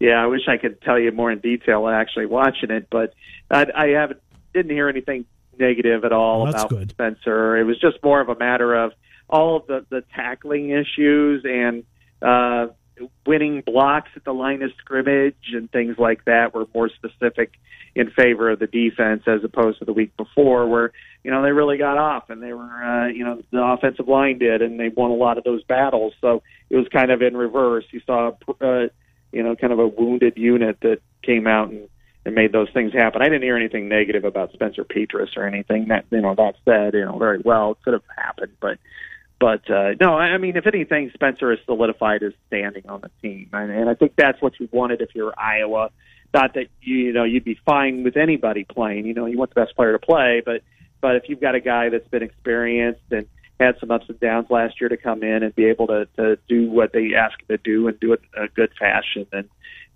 Yeah, 0.00 0.22
I 0.22 0.26
wish 0.26 0.42
I 0.48 0.56
could 0.56 0.80
tell 0.82 0.98
you 0.98 1.12
more 1.12 1.30
in 1.30 1.38
detail 1.38 1.88
actually 1.88 2.26
watching 2.26 2.70
it, 2.70 2.88
but 2.90 3.14
I, 3.50 3.66
I 3.74 3.86
haven't 3.88 4.20
didn't 4.52 4.72
hear 4.72 4.88
anything 4.88 5.26
negative 5.58 6.04
at 6.04 6.12
all 6.12 6.42
Well, 6.42 6.50
about 6.50 6.70
good. 6.70 6.90
Spencer. 6.90 7.56
It 7.56 7.64
was 7.64 7.78
just 7.80 8.02
more 8.02 8.20
of 8.20 8.28
a 8.28 8.36
matter 8.36 8.74
of 8.74 8.92
all 9.28 9.56
of 9.56 9.66
the 9.66 9.84
the 9.90 10.02
tackling 10.14 10.70
issues 10.70 11.44
and 11.44 11.84
uh, 12.22 12.72
winning 13.26 13.62
blocks 13.64 14.10
at 14.16 14.24
the 14.24 14.32
line 14.32 14.62
of 14.62 14.70
scrimmage 14.78 15.36
and 15.52 15.70
things 15.70 15.96
like 15.98 16.24
that 16.24 16.54
were 16.54 16.66
more 16.74 16.88
specific 16.88 17.52
in 17.94 18.10
favor 18.10 18.50
of 18.50 18.58
the 18.58 18.66
defense 18.66 19.22
as 19.26 19.42
opposed 19.44 19.78
to 19.78 19.84
the 19.84 19.92
week 19.92 20.16
before 20.16 20.66
where 20.68 20.92
you 21.24 21.30
know 21.30 21.42
they 21.42 21.52
really 21.52 21.78
got 21.78 21.96
off 21.98 22.30
and 22.30 22.42
they 22.42 22.52
were 22.52 22.64
uh, 22.64 23.06
you 23.08 23.24
know 23.24 23.40
the 23.50 23.62
offensive 23.62 24.08
line 24.08 24.38
did 24.38 24.62
and 24.62 24.78
they 24.78 24.88
won 24.88 25.10
a 25.10 25.14
lot 25.14 25.38
of 25.38 25.44
those 25.44 25.62
battles 25.64 26.12
so 26.20 26.42
it 26.70 26.76
was 26.76 26.86
kind 26.92 27.10
of 27.10 27.22
in 27.22 27.36
reverse 27.36 27.84
you 27.90 28.00
saw 28.06 28.30
uh, 28.60 28.88
you 29.32 29.42
know 29.42 29.54
kind 29.56 29.72
of 29.72 29.78
a 29.78 29.86
wounded 29.86 30.36
unit 30.36 30.78
that 30.80 31.00
came 31.22 31.46
out 31.46 31.70
and 31.70 31.88
and 32.24 32.34
made 32.34 32.52
those 32.52 32.68
things 32.74 32.92
happen. 32.92 33.22
I 33.22 33.26
didn't 33.26 33.42
hear 33.42 33.56
anything 33.56 33.88
negative 33.88 34.24
about 34.24 34.52
Spencer 34.52 34.84
Petras 34.84 35.36
or 35.36 35.46
anything. 35.46 35.88
That 35.88 36.06
you 36.10 36.20
know, 36.20 36.34
that 36.34 36.54
said, 36.64 36.94
you 36.94 37.04
know, 37.04 37.18
very 37.18 37.40
well 37.44 37.72
it 37.72 37.78
could 37.82 37.94
have 37.94 38.02
happened, 38.16 38.52
but 38.60 38.78
but 39.40 39.70
uh, 39.70 39.94
no, 40.00 40.14
I 40.14 40.36
mean, 40.38 40.56
if 40.56 40.66
anything, 40.66 41.10
Spencer 41.14 41.50
has 41.50 41.60
solidified 41.64 42.22
his 42.22 42.34
standing 42.48 42.88
on 42.88 43.02
the 43.02 43.10
team, 43.22 43.48
and, 43.52 43.70
and 43.70 43.88
I 43.88 43.94
think 43.94 44.14
that's 44.16 44.42
what 44.42 44.58
you 44.58 44.68
wanted 44.72 45.00
if 45.00 45.14
you're 45.14 45.32
Iowa. 45.38 45.90
Not 46.34 46.54
that 46.54 46.66
you, 46.82 46.96
you 46.96 47.12
know 47.12 47.24
you'd 47.24 47.44
be 47.44 47.58
fine 47.64 48.02
with 48.02 48.16
anybody 48.16 48.64
playing. 48.64 49.06
You 49.06 49.14
know, 49.14 49.26
you 49.26 49.38
want 49.38 49.54
the 49.54 49.60
best 49.60 49.76
player 49.76 49.92
to 49.92 49.98
play, 49.98 50.42
but 50.44 50.62
but 51.00 51.16
if 51.16 51.28
you've 51.28 51.40
got 51.40 51.54
a 51.54 51.60
guy 51.60 51.88
that's 51.88 52.08
been 52.08 52.24
experienced 52.24 53.00
and 53.12 53.26
had 53.60 53.76
some 53.78 53.90
ups 53.90 54.06
and 54.08 54.18
downs 54.18 54.46
last 54.50 54.80
year 54.80 54.88
to 54.88 54.96
come 54.96 55.22
in 55.22 55.42
and 55.42 55.54
be 55.54 55.66
able 55.66 55.86
to 55.86 56.08
to 56.16 56.36
do 56.48 56.68
what 56.68 56.92
they 56.92 57.14
ask 57.14 57.38
him 57.40 57.46
to 57.48 57.58
do 57.58 57.86
and 57.86 57.98
do 58.00 58.12
it 58.14 58.20
in 58.36 58.42
a 58.42 58.48
good 58.48 58.72
fashion, 58.78 59.26
and 59.32 59.48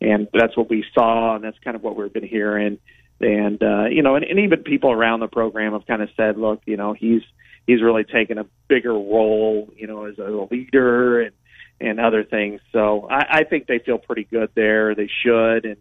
and 0.02 0.28
that's 0.32 0.56
what 0.56 0.68
we 0.68 0.84
saw, 0.94 1.36
and 1.36 1.44
that's 1.44 1.58
kind 1.64 1.76
of 1.76 1.82
what 1.82 1.96
we've 1.96 2.12
been 2.12 2.26
hearing. 2.26 2.78
And 3.20 3.62
uh, 3.62 3.84
you 3.84 4.02
know, 4.02 4.16
and, 4.16 4.24
and 4.24 4.40
even 4.40 4.64
people 4.64 4.90
around 4.90 5.20
the 5.20 5.28
program 5.28 5.72
have 5.72 5.86
kind 5.86 6.02
of 6.02 6.08
said, 6.16 6.36
look, 6.36 6.62
you 6.66 6.76
know, 6.76 6.92
he's 6.92 7.22
he's 7.66 7.80
really 7.80 8.04
taken 8.04 8.38
a 8.38 8.46
bigger 8.68 8.92
role, 8.92 9.70
you 9.76 9.86
know, 9.86 10.06
as 10.06 10.18
a 10.18 10.46
leader 10.50 11.22
and 11.22 11.32
and 11.80 12.00
other 12.00 12.24
things. 12.24 12.60
So 12.72 13.08
I, 13.08 13.40
I 13.40 13.44
think 13.44 13.66
they 13.66 13.78
feel 13.78 13.98
pretty 13.98 14.24
good 14.24 14.50
there. 14.54 14.94
They 14.94 15.08
should, 15.22 15.64
and 15.64 15.76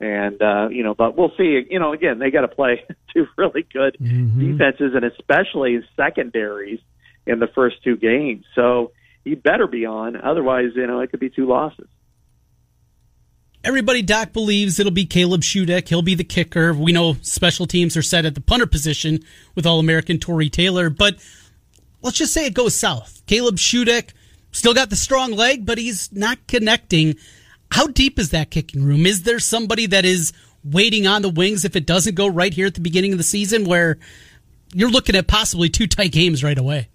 and 0.00 0.40
uh, 0.40 0.68
you 0.70 0.82
know, 0.82 0.94
but 0.94 1.16
we'll 1.16 1.32
see. 1.36 1.62
You 1.68 1.78
know, 1.78 1.92
again, 1.92 2.18
they 2.18 2.30
got 2.30 2.42
to 2.42 2.48
play 2.48 2.84
two 3.14 3.26
really 3.36 3.66
good 3.70 3.98
defenses, 4.52 4.92
and 4.94 5.04
especially 5.04 5.80
secondaries 5.96 6.80
in 7.26 7.40
the 7.40 7.48
first 7.54 7.82
two 7.84 7.96
games. 7.96 8.44
So 8.54 8.92
he 9.24 9.34
better 9.34 9.66
be 9.66 9.84
on, 9.84 10.16
otherwise, 10.16 10.70
you 10.76 10.86
know, 10.86 11.00
it 11.00 11.10
could 11.10 11.20
be 11.20 11.30
two 11.30 11.46
losses. 11.46 11.88
Everybody, 13.66 14.00
Doc 14.00 14.32
believes 14.32 14.78
it'll 14.78 14.92
be 14.92 15.06
Caleb 15.06 15.40
Shudak. 15.40 15.88
He'll 15.88 16.00
be 16.00 16.14
the 16.14 16.22
kicker. 16.22 16.72
We 16.72 16.92
know 16.92 17.16
special 17.22 17.66
teams 17.66 17.96
are 17.96 18.02
set 18.02 18.24
at 18.24 18.36
the 18.36 18.40
punter 18.40 18.68
position 18.68 19.18
with 19.56 19.66
All 19.66 19.80
American 19.80 20.18
Tory 20.18 20.48
Taylor, 20.48 20.88
but 20.88 21.16
let's 22.00 22.16
just 22.16 22.32
say 22.32 22.46
it 22.46 22.54
goes 22.54 22.76
south. 22.76 23.24
Caleb 23.26 23.56
Shudak 23.56 24.10
still 24.52 24.72
got 24.72 24.88
the 24.88 24.94
strong 24.94 25.32
leg, 25.32 25.66
but 25.66 25.78
he's 25.78 26.12
not 26.12 26.46
connecting. 26.46 27.16
How 27.72 27.88
deep 27.88 28.20
is 28.20 28.30
that 28.30 28.52
kicking 28.52 28.84
room? 28.84 29.04
Is 29.04 29.24
there 29.24 29.40
somebody 29.40 29.86
that 29.86 30.04
is 30.04 30.32
waiting 30.62 31.08
on 31.08 31.22
the 31.22 31.28
wings 31.28 31.64
if 31.64 31.74
it 31.74 31.86
doesn't 31.86 32.14
go 32.14 32.28
right 32.28 32.54
here 32.54 32.68
at 32.68 32.74
the 32.74 32.80
beginning 32.80 33.10
of 33.10 33.18
the 33.18 33.24
season 33.24 33.64
where 33.64 33.98
you're 34.74 34.90
looking 34.90 35.16
at 35.16 35.26
possibly 35.26 35.68
two 35.68 35.88
tight 35.88 36.12
games 36.12 36.44
right 36.44 36.56
away? 36.56 36.86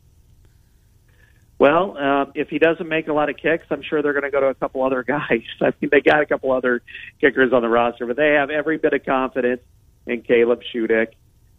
Well, 1.62 1.96
uh, 1.96 2.32
if 2.34 2.50
he 2.50 2.58
doesn't 2.58 2.90
make 2.90 3.08
a 3.08 3.14
lot 3.14 3.30
of 3.30 3.38
kicks, 3.38 3.68
I'm 3.70 3.84
sure 3.84 4.02
they're 4.02 4.14
going 4.14 4.24
to 4.24 4.32
go 4.32 4.40
to 4.40 4.48
a 4.48 4.56
couple 4.56 4.84
other 4.84 5.04
guys. 5.08 5.44
I 5.62 5.72
mean, 5.80 5.92
they 5.92 6.02
got 6.02 6.20
a 6.20 6.26
couple 6.26 6.52
other 6.52 6.82
kickers 7.20 7.54
on 7.54 7.62
the 7.62 7.70
roster, 7.70 8.08
but 8.08 8.16
they 8.16 8.30
have 8.30 8.50
every 8.50 8.80
bit 8.80 8.94
of 8.94 9.06
confidence 9.06 9.62
in 10.08 10.24
Caleb 10.24 10.62
Shudak. 10.74 11.10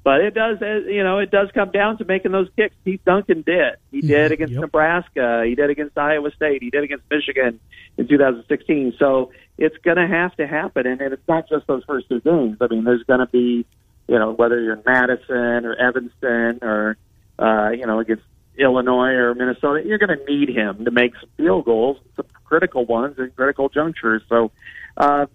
But 0.03 0.23
it 0.23 0.35
does, 0.35 0.61
uh, 0.61 0.89
you 0.91 1.05
know, 1.05 1.21
it 1.21 1.31
does 1.31 1.51
come 1.55 1.71
down 1.71 1.99
to 1.99 2.05
making 2.05 2.33
those 2.33 2.49
kicks. 2.57 2.75
Keith 2.85 3.01
Duncan 3.05 3.43
did. 3.43 3.77
He 3.93 4.01
did 4.01 4.33
against 4.33 4.55
Yep. 4.55 4.63
Nebraska. 4.63 5.45
He 5.47 5.55
did 5.55 5.71
against 5.71 5.97
Iowa 5.97 6.33
State. 6.33 6.65
He 6.65 6.71
did 6.71 6.83
against 6.83 7.05
Michigan 7.09 7.61
in 7.97 8.09
2016. 8.09 8.95
So 8.99 9.31
it's 9.57 9.77
going 9.85 9.99
to 9.99 10.09
have 10.09 10.35
to 10.35 10.49
happen, 10.49 10.85
and, 10.85 11.01
and 11.01 11.13
it's 11.13 11.29
not 11.29 11.49
just 11.49 11.69
those 11.69 11.85
first 11.85 12.09
two 12.09 12.21
games. 12.23 12.57
I 12.61 12.67
mean, 12.67 12.83
there's 12.83 13.05
going 13.05 13.21
to 13.21 13.29
be, 13.29 13.65
you 14.09 14.19
know, 14.19 14.33
whether 14.33 14.61
you're 14.61 14.75
in 14.75 14.83
Madison 14.85 15.65
or 15.65 15.77
Evanston 15.77 16.59
or, 16.61 16.97
uh, 17.39 17.71
you 17.71 17.87
know, 17.87 18.01
against 18.01 18.25
Illinois 18.59 19.13
or 19.13 19.35
Minnesota, 19.35 19.83
you're 19.85 19.99
going 19.99 20.17
to 20.17 20.25
need 20.25 20.49
him 20.49 20.85
to 20.85 20.91
make 20.91 21.13
some 21.21 21.31
field 21.37 21.65
goals, 21.65 21.99
some 22.17 22.27
critical 22.45 22.85
ones 22.85 23.17
in 23.19 23.31
critical 23.35 23.69
junctures. 23.69 24.23
So, 24.29 24.51
uh, 24.97 25.27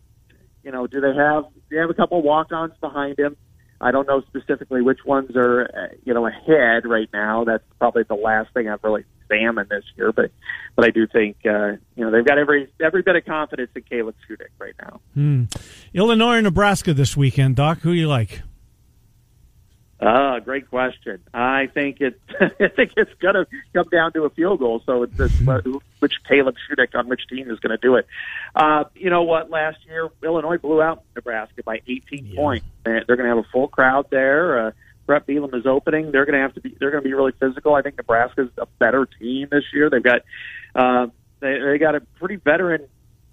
you 0.64 0.72
know, 0.72 0.88
do 0.88 1.02
they 1.02 1.16
have? 1.16 1.46
Do 1.70 1.76
they 1.76 1.78
have 1.78 1.90
a 1.90 1.94
couple 1.94 2.22
walk-ons 2.22 2.74
behind 2.80 3.18
him? 3.18 3.36
I 3.80 3.92
don't 3.92 4.08
know 4.08 4.22
specifically 4.22 4.82
which 4.82 5.06
ones 5.06 5.36
are, 5.36 5.64
uh, 5.66 5.96
you 6.04 6.14
know, 6.14 6.26
ahead 6.26 6.86
right 6.86 7.10
now. 7.14 7.44
That's 7.44 7.64
probably 7.78 8.04
the 8.04 8.16
last 8.16 8.54
thing 8.54 8.68
I've 8.68 8.84
really 8.84 9.06
examined 9.30 9.70
this 9.70 9.84
year, 9.96 10.12
but 10.12 10.32
but 10.76 10.86
I 10.86 10.90
do 10.90 11.08
think 11.08 11.38
uh, 11.46 11.74
you 11.96 12.04
know 12.04 12.12
they've 12.12 12.26
got 12.26 12.38
every 12.38 12.70
every 12.84 13.02
bit 13.02 13.16
of 13.16 13.26
confidence 13.26 13.72
in 13.76 13.84
Caleb 13.84 14.16
Shudak 14.28 14.50
right 14.60 14.74
now. 14.82 15.00
Hmm. 15.14 15.44
Illinois, 15.94 16.38
or 16.38 16.42
Nebraska 16.42 16.94
this 16.94 17.16
weekend, 17.16 17.56
Doc. 17.56 17.80
Who 17.80 17.92
you 17.92 18.08
like? 18.08 18.42
Ah, 20.00 20.40
great 20.40 20.70
question. 20.70 21.20
I 21.34 21.68
think 21.74 22.02
it. 22.02 22.20
I 22.40 22.68
think 22.68 22.92
it's 22.96 23.14
going 23.20 23.34
to 23.34 23.48
come 23.74 23.88
down 23.92 24.14
to 24.14 24.26
a 24.26 24.30
field 24.30 24.60
goal. 24.60 24.82
So 24.86 25.04
it's 25.04 25.18
this, 25.18 25.32
which 26.00 26.14
Caleb 26.28 26.56
Shudak 26.70 26.94
on 26.94 27.08
which 27.08 27.28
team 27.28 27.50
is 27.50 27.60
going 27.60 27.72
to 27.72 27.82
do 27.82 27.96
it. 27.96 28.06
Uh, 28.56 28.84
you 28.96 29.10
know 29.10 29.24
what? 29.24 29.50
Last 29.50 29.80
year, 29.88 30.10
Illinois 30.24 30.60
blew 30.60 30.82
out 30.82 31.04
Nebraska 31.16 31.64
by 31.64 31.82
18 31.88 32.28
yeah. 32.28 32.36
points. 32.36 32.66
They're 32.84 33.04
going 33.06 33.24
to 33.24 33.36
have 33.36 33.40
a 33.40 33.48
full 33.52 33.68
crowd 33.68 34.08
there. 34.12 34.68
Uh, 34.68 34.72
Bret 35.08 35.26
Bielema 35.26 35.56
is 35.56 35.66
opening. 35.66 36.12
They're 36.12 36.26
going 36.26 36.36
to 36.36 36.42
have 36.42 36.54
to 36.56 36.62
be. 36.62 36.76
They're 36.80 36.92
going 36.92 37.02
to 37.02 37.08
be 37.08 37.16
really 37.16 37.34
physical. 37.40 37.74
I 37.74 37.82
think 37.82 37.98
Nebraska's 37.98 38.52
a 38.58 38.68
better 38.78 39.08
team 39.20 39.48
this 39.50 39.64
year. 39.74 39.90
They've 39.90 40.04
got. 40.04 40.22
Uh, 40.76 41.08
they 41.40 41.60
they 41.60 41.78
got 41.80 41.96
a 41.96 42.02
pretty 42.20 42.36
veteran 42.36 42.88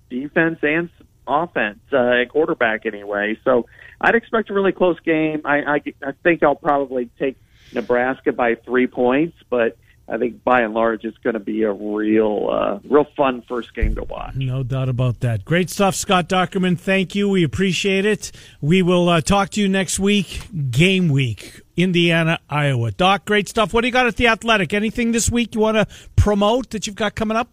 defense 0.08 0.60
and 0.62 0.88
offense 1.26 1.80
uh, 1.92 2.22
at 2.22 2.28
quarterback 2.28 2.86
anyway. 2.86 3.38
So 3.44 3.66
I'd 4.00 4.14
expect 4.14 4.50
a 4.50 4.54
really 4.54 4.72
close 4.72 4.98
game. 5.00 5.42
I, 5.44 5.58
I, 5.62 5.82
I 6.02 6.12
think 6.22 6.42
I'll 6.42 6.54
probably 6.54 7.10
take 7.18 7.36
Nebraska 7.72 8.32
by 8.32 8.54
three 8.56 8.86
points, 8.86 9.36
but 9.48 9.76
I 10.06 10.18
think 10.18 10.44
by 10.44 10.60
and 10.60 10.74
large 10.74 11.04
it's 11.04 11.16
going 11.18 11.34
to 11.34 11.40
be 11.40 11.62
a 11.62 11.72
real, 11.72 12.48
uh, 12.50 12.78
real 12.86 13.06
fun 13.16 13.42
first 13.48 13.74
game 13.74 13.94
to 13.94 14.04
watch. 14.04 14.34
No 14.34 14.62
doubt 14.62 14.90
about 14.90 15.20
that. 15.20 15.44
Great 15.46 15.70
stuff, 15.70 15.94
Scott 15.94 16.28
Dochterman. 16.28 16.78
Thank 16.78 17.14
you. 17.14 17.28
We 17.28 17.42
appreciate 17.42 18.04
it. 18.04 18.30
We 18.60 18.82
will 18.82 19.08
uh, 19.08 19.22
talk 19.22 19.50
to 19.50 19.60
you 19.62 19.68
next 19.68 19.98
week. 19.98 20.42
Game 20.70 21.08
week, 21.08 21.62
Indiana, 21.76 22.38
Iowa. 22.50 22.90
Doc, 22.90 23.24
great 23.24 23.48
stuff. 23.48 23.72
What 23.72 23.80
do 23.80 23.88
you 23.88 23.92
got 23.92 24.06
at 24.06 24.16
the 24.16 24.26
Athletic? 24.26 24.74
Anything 24.74 25.12
this 25.12 25.30
week 25.30 25.54
you 25.54 25.62
want 25.62 25.76
to 25.78 25.86
promote 26.16 26.70
that 26.70 26.86
you've 26.86 26.96
got 26.96 27.14
coming 27.14 27.36
up? 27.36 27.48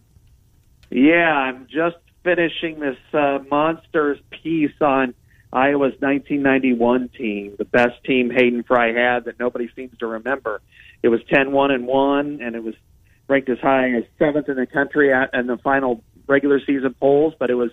Yeah, 0.90 1.32
I'm 1.32 1.68
just 1.68 1.96
finishing 2.24 2.80
this 2.80 2.98
uh, 3.14 3.40
monsters 3.50 4.20
piece 4.30 4.80
on 4.82 5.14
Iowa's 5.54 5.94
1991 6.00 7.10
team, 7.10 7.56
the 7.58 7.66
best 7.66 8.04
team 8.06 8.30
Hayden 8.30 8.64
Fry 8.64 8.94
had 8.94 9.26
that 9.26 9.40
nobody 9.40 9.70
seems 9.76 9.98
to 10.00 10.08
remember. 10.08 10.62
It 11.04 11.10
was 11.10 11.20
10-1 11.32 11.72
and 11.72 11.88
1, 11.88 12.40
and 12.42 12.56
it 12.56 12.64
was 12.64 12.76
ranked 13.28 13.50
as 13.50 13.60
high 13.60 13.92
as 13.92 14.04
seventh 14.20 14.50
in 14.50 14.56
the 14.56 14.66
country 14.66 15.14
at, 15.14 15.34
in 15.34 15.48
the 15.48 15.58
final 15.58 16.04
regular 16.28 16.60
season 16.60 16.94
polls, 17.00 17.34
but 17.38 17.50
it 17.50 17.56
was 17.56 17.72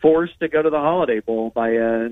forced 0.00 0.38
to 0.40 0.48
go 0.48 0.60
to 0.60 0.70
the 0.70 0.78
Holiday 0.78 1.20
Bowl 1.20 1.50
by 1.50 1.76
uh, 1.76 2.08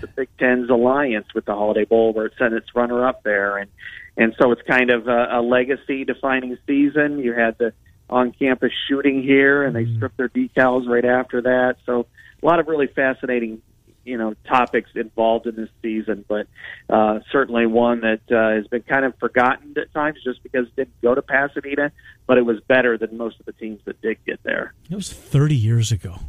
the 0.00 0.06
Big 0.14 0.28
Ten's 0.38 0.70
alliance 0.70 1.26
with 1.34 1.44
the 1.44 1.54
Holiday 1.54 1.84
Bowl, 1.84 2.12
where 2.12 2.26
it 2.26 2.32
sent 2.38 2.54
its 2.54 2.74
runner-up 2.74 3.22
there, 3.24 3.58
and 3.58 3.70
and 4.16 4.32
so 4.40 4.52
it's 4.52 4.62
kind 4.62 4.92
of 4.92 5.08
a, 5.08 5.26
a 5.32 5.42
legacy-defining 5.42 6.56
season. 6.68 7.18
You 7.18 7.32
had 7.32 7.58
the 7.58 7.72
on-campus 8.10 8.72
shooting 8.88 9.22
here, 9.22 9.64
and 9.64 9.74
they 9.74 9.84
mm-hmm. 9.84 9.96
stripped 9.96 10.16
their 10.16 10.28
decals 10.28 10.88
right 10.88 11.04
after 11.04 11.42
that. 11.42 11.76
So 11.86 12.06
a 12.42 12.46
lot 12.46 12.60
of 12.60 12.68
really 12.68 12.86
fascinating 12.86 13.62
you 14.04 14.18
know 14.18 14.34
topics 14.46 14.90
involved 14.94 15.46
in 15.46 15.56
this 15.56 15.70
season, 15.82 16.24
but 16.28 16.46
uh, 16.88 17.20
certainly 17.32 17.66
one 17.66 18.00
that 18.00 18.20
uh, 18.30 18.56
has 18.56 18.66
been 18.68 18.82
kind 18.82 19.04
of 19.04 19.16
forgotten 19.18 19.74
at 19.76 19.92
times 19.92 20.18
just 20.22 20.42
because 20.42 20.66
it 20.68 20.76
didn't 20.76 21.00
go 21.02 21.14
to 21.14 21.22
Pasadena, 21.22 21.90
but 22.26 22.38
it 22.38 22.42
was 22.42 22.60
better 22.60 22.98
than 22.98 23.16
most 23.16 23.40
of 23.40 23.46
the 23.46 23.52
teams 23.52 23.80
that 23.86 24.00
did 24.02 24.18
get 24.24 24.42
there. 24.42 24.74
It 24.90 24.94
was 24.94 25.12
30 25.12 25.56
years 25.56 25.90
ago. 25.90 26.20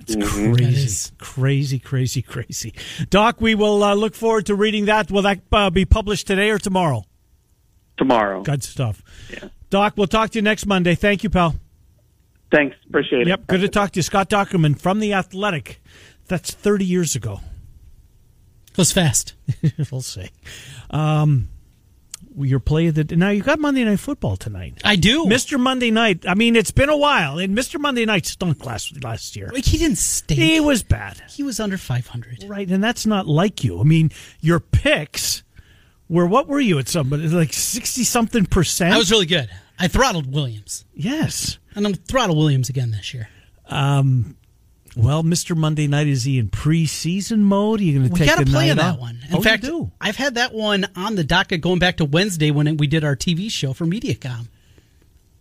It's 0.00 0.16
mm-hmm. 0.16 0.54
crazy, 0.54 1.12
crazy, 1.18 1.78
crazy, 1.78 2.22
crazy. 2.22 2.74
Doc, 3.10 3.40
we 3.40 3.54
will 3.54 3.82
uh, 3.82 3.94
look 3.94 4.14
forward 4.14 4.46
to 4.46 4.54
reading 4.54 4.86
that. 4.86 5.10
Will 5.10 5.22
that 5.22 5.40
uh, 5.52 5.70
be 5.70 5.84
published 5.84 6.26
today 6.26 6.50
or 6.50 6.58
tomorrow? 6.58 7.04
Tomorrow. 7.96 8.42
Good 8.42 8.62
stuff. 8.64 9.02
Yeah. 9.30 9.48
Doc, 9.70 9.94
we'll 9.96 10.06
talk 10.06 10.30
to 10.30 10.38
you 10.38 10.42
next 10.42 10.66
Monday. 10.66 10.94
Thank 10.94 11.24
you, 11.24 11.30
pal. 11.30 11.56
Thanks. 12.50 12.76
Appreciate 12.88 13.22
it. 13.22 13.28
Yep. 13.28 13.46
Good 13.48 13.60
to 13.62 13.68
talk 13.68 13.92
to 13.92 13.98
you. 13.98 14.02
Scott 14.02 14.30
Dochterman 14.30 14.78
from 14.78 15.00
The 15.00 15.12
Athletic. 15.12 15.82
That's 16.26 16.52
30 16.52 16.84
years 16.84 17.16
ago. 17.16 17.40
It 18.70 18.78
was 18.78 18.92
fast. 18.92 19.34
we'll 19.90 20.02
see. 20.02 20.30
Um, 20.90 21.48
your 22.36 22.58
play 22.58 22.88
of 22.88 22.96
the 22.96 23.04
now 23.16 23.30
you 23.30 23.42
got 23.42 23.60
Monday 23.60 23.84
Night 23.84 24.00
Football 24.00 24.36
tonight. 24.36 24.80
I 24.84 24.96
do, 24.96 25.26
Mr. 25.26 25.60
Monday 25.60 25.92
Night. 25.92 26.24
I 26.26 26.34
mean, 26.34 26.56
it's 26.56 26.72
been 26.72 26.88
a 26.88 26.96
while, 26.96 27.38
and 27.38 27.56
Mr. 27.56 27.78
Monday 27.78 28.04
Night 28.04 28.26
stunk 28.26 28.66
last 28.66 29.02
last 29.04 29.36
year. 29.36 29.50
Like 29.52 29.64
he 29.64 29.78
didn't 29.78 29.98
stink. 29.98 30.40
He 30.40 30.58
was 30.58 30.82
bad. 30.82 31.22
He 31.30 31.44
was 31.44 31.60
under 31.60 31.78
five 31.78 32.08
hundred. 32.08 32.44
Right, 32.48 32.68
and 32.68 32.82
that's 32.82 33.06
not 33.06 33.28
like 33.28 33.62
you. 33.62 33.80
I 33.80 33.84
mean, 33.84 34.10
your 34.40 34.58
picks 34.58 35.43
were 36.08 36.26
what 36.26 36.46
were 36.46 36.60
you 36.60 36.78
at 36.78 36.88
somebody 36.88 37.28
like 37.28 37.52
sixty 37.52 38.04
something 38.04 38.46
percent? 38.46 38.94
I 38.94 38.98
was 38.98 39.10
really 39.10 39.26
good. 39.26 39.50
I 39.78 39.88
throttled 39.88 40.32
Williams. 40.32 40.84
Yes, 40.94 41.58
and 41.74 41.86
I'm 41.86 41.94
throttle 41.94 42.36
Williams 42.36 42.68
again 42.68 42.90
this 42.90 43.12
year. 43.12 43.28
Um, 43.66 44.36
well, 44.96 45.24
Mr. 45.24 45.56
Monday 45.56 45.88
Night 45.88 46.06
is 46.06 46.24
he 46.24 46.38
in 46.38 46.48
preseason 46.48 47.38
mode? 47.38 47.80
Are 47.80 47.82
you 47.82 47.98
going 47.98 48.10
to 48.10 48.14
take? 48.14 48.20
We 48.20 48.26
got 48.26 48.46
to 48.46 48.50
play 48.50 48.70
in 48.70 48.76
that 48.76 49.00
one. 49.00 49.18
In 49.28 49.36
oh, 49.36 49.40
fact, 49.40 49.64
do. 49.64 49.90
I've 50.00 50.16
had 50.16 50.36
that 50.36 50.54
one 50.54 50.86
on 50.94 51.16
the 51.16 51.24
docket 51.24 51.60
going 51.60 51.80
back 51.80 51.96
to 51.96 52.04
Wednesday 52.04 52.50
when 52.50 52.76
we 52.76 52.86
did 52.86 53.02
our 53.02 53.16
TV 53.16 53.50
show 53.50 53.72
for 53.72 53.86
MediaCom. 53.86 54.48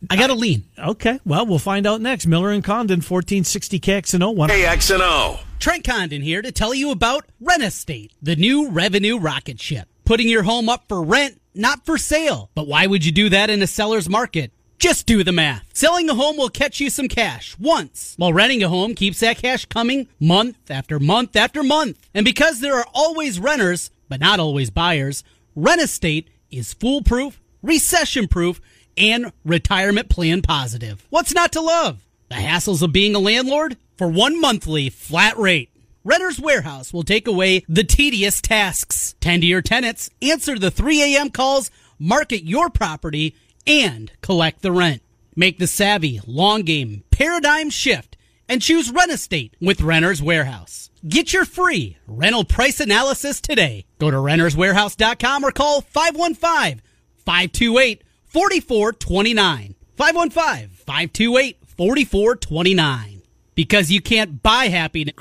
I 0.10 0.18
got 0.18 0.28
to 0.28 0.34
lean. 0.34 0.66
Okay, 0.78 1.20
well, 1.26 1.46
we'll 1.46 1.60
find 1.60 1.88
out 1.88 2.02
next. 2.02 2.26
Miller 2.26 2.50
and 2.50 2.64
Condon, 2.64 3.02
fourteen 3.02 3.44
sixty 3.44 3.80
KXNO 3.80 4.36
one. 4.36 4.50
KXNO. 4.50 5.40
Trent 5.60 5.86
Condon 5.86 6.22
here 6.22 6.42
to 6.42 6.52
tell 6.52 6.74
you 6.74 6.92
about 6.92 7.26
Rent 7.40 7.64
Estate, 7.64 8.12
the 8.22 8.36
new 8.36 8.70
revenue 8.70 9.18
rocket 9.18 9.62
ship, 9.62 9.88
putting 10.06 10.30
your 10.30 10.44
home 10.44 10.70
up 10.70 10.86
for 10.88 11.02
rent, 11.04 11.42
not 11.54 11.86
for 11.86 11.98
sale. 11.98 12.50
But 12.56 12.68
why 12.68 12.88
would 12.88 13.06
you 13.06 13.12
do 13.12 13.30
that 13.30 13.50
in 13.50 13.62
a 13.62 13.68
seller's 13.68 14.10
market? 14.10 14.52
Just 14.80 15.06
do 15.06 15.24
the 15.24 15.32
math. 15.32 15.64
Selling 15.74 16.10
a 16.10 16.16
home 16.16 16.36
will 16.36 16.50
catch 16.50 16.80
you 16.80 16.90
some 16.90 17.08
cash 17.08 17.58
once, 17.58 18.16
while 18.18 18.34
renting 18.34 18.64
a 18.64 18.70
home 18.70 18.96
keeps 18.96 19.22
that 19.22 19.38
cash 19.38 19.66
coming 19.66 20.10
month 20.20 20.58
after 20.70 21.00
month 21.00 21.36
after 21.36 21.64
month. 21.64 21.98
And 22.14 22.26
because 22.26 22.60
there 22.60 22.76
are 22.76 22.88
always 22.94 23.40
renters, 23.40 23.92
but 24.10 24.20
not 24.20 24.40
always 24.40 24.70
buyers, 24.70 25.24
Rent 25.56 25.82
Estate 25.82 26.30
is 26.52 26.74
foolproof, 26.74 27.40
recession 27.62 28.28
proof, 28.28 28.60
and 28.98 29.32
retirement 29.46 30.10
plan 30.10 30.42
positive. 30.42 31.06
What's 31.10 31.34
not 31.34 31.52
to 31.54 31.62
love? 31.62 32.04
The 32.30 32.36
hassles 32.36 32.82
of 32.82 32.92
being 32.92 33.16
a 33.16 33.20
landlord? 33.20 33.78
For 33.98 34.08
one 34.08 34.42
monthly 34.42 34.90
flat 34.90 35.38
rate. 35.38 35.70
Renter's 36.04 36.40
Warehouse 36.40 36.92
will 36.92 37.04
take 37.04 37.28
away 37.28 37.64
the 37.70 37.84
tedious 37.84 38.42
tasks. 38.42 39.16
Tend 39.20 39.42
to 39.42 39.48
your 39.48 39.62
tenants, 39.62 40.10
answer 40.22 40.60
the 40.60 40.72
3 40.72 41.16
a.m. 41.16 41.30
calls, 41.30 41.72
market 41.98 42.44
your 42.44 42.70
property, 42.70 43.36
and 43.66 44.12
collect 44.22 44.62
the 44.62 44.72
rent. 44.72 45.02
Make 45.36 45.60
the 45.60 45.68
savvy, 45.68 46.20
long 46.28 46.64
game, 46.64 47.04
paradigm 47.12 47.70
shift 47.70 48.18
and 48.48 48.62
choose 48.62 48.92
Rent 48.92 49.12
Estate 49.12 49.56
with 49.60 49.82
Renter's 49.82 50.22
Warehouse. 50.22 50.90
Get 51.08 51.34
your 51.34 51.46
free 51.46 51.98
rental 52.08 52.44
price 52.44 52.80
analysis 52.80 53.42
today. 53.42 53.86
Go 54.00 54.12
to 54.12 54.18
renterswarehouse.com 54.18 55.44
or 55.44 55.52
call 55.52 55.82
515 55.82 56.82
528 57.26 58.04
4429. 58.26 59.76
515 59.96 60.70
528 60.70 61.58
4429 61.66 63.13
because 63.56 63.92
you 63.92 64.02
can't 64.02 64.42
buy 64.42 64.66
happiness. 64.66 65.14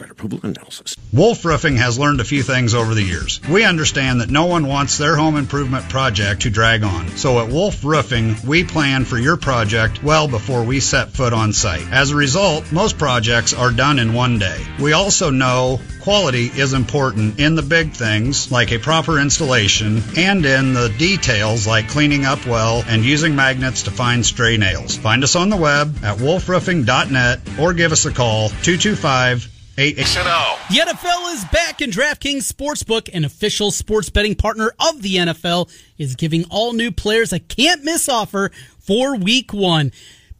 analysis. 0.43 0.97
Wolf 1.13 1.45
Roofing 1.45 1.77
has 1.77 1.99
learned 1.99 2.21
a 2.21 2.25
few 2.25 2.43
things 2.43 2.75
over 2.75 2.95
the 2.95 3.03
years. 3.03 3.41
We 3.49 3.65
understand 3.65 4.21
that 4.21 4.31
no 4.31 4.47
one 4.47 4.67
wants 4.67 4.99
their 4.99 5.17
home 5.17 5.37
improvement 5.37 5.89
project 5.89 6.43
to 6.43 6.51
drag 6.51 6.83
on. 6.83 7.09
So 7.17 7.41
at 7.41 7.53
Wolf 7.53 7.85
Roofing, 7.85 8.37
we 8.47 8.65
plan 8.65 9.05
for 9.05 9.19
your 9.19 9.37
project 9.37 10.03
well 10.03 10.29
before 10.29 10.65
we 10.65 10.81
set 10.81 11.11
foot 11.11 11.33
on 11.33 11.53
site. 11.53 11.87
As 11.91 12.11
a 12.11 12.17
result, 12.17 12.71
most 12.73 12.99
projects 12.99 13.53
are 13.53 13.71
done 13.71 13.99
in 13.99 14.15
one 14.15 14.39
day. 14.39 14.65
We 14.81 14.93
also 14.93 15.31
know 15.31 15.81
quality 16.01 16.47
is 16.47 16.73
important 16.73 17.39
in 17.39 17.55
the 17.55 17.63
big 17.63 17.93
things 17.93 18.51
like 18.51 18.73
a 18.73 18.79
proper 18.79 19.21
installation 19.21 20.03
and 20.17 20.45
in 20.45 20.73
the 20.73 20.93
details 20.99 21.67
like 21.67 21.89
cleaning 21.89 22.25
up 22.25 22.45
well 22.45 22.83
and 22.89 23.05
using 23.05 23.37
magnets 23.37 23.85
to 23.85 23.91
find 23.91 24.27
stray 24.27 24.57
nails. 24.57 24.97
Find 24.97 25.23
us 25.23 25.37
on 25.37 25.49
the 25.49 25.57
web 25.57 25.95
at 26.03 26.19
wolfroofing.net 26.19 27.41
or 27.61 27.73
give 27.73 27.93
us 27.93 28.05
a 28.05 28.13
call 28.13 28.22
call 28.23 28.51
225 28.63 29.49
the 30.71 30.77
NFL 30.77 31.35
is 31.35 31.45
back, 31.47 31.81
and 31.81 31.93
DraftKings 31.93 32.47
Sportsbook, 32.53 33.09
an 33.13 33.25
official 33.25 33.73
sports 33.73 34.11
betting 34.11 34.37
partner 34.37 34.71
of 34.79 35.03
the 35.03 35.17
NFL, 35.17 35.69
is 35.99 36.15
giving 36.15 36.45
all 36.51 36.73
new 36.73 36.93
players 36.93 37.33
a 37.33 37.41
can't 37.41 37.83
miss 37.83 38.09
offer 38.09 38.53
for 38.79 39.17
week 39.17 39.53
one. 39.53 39.91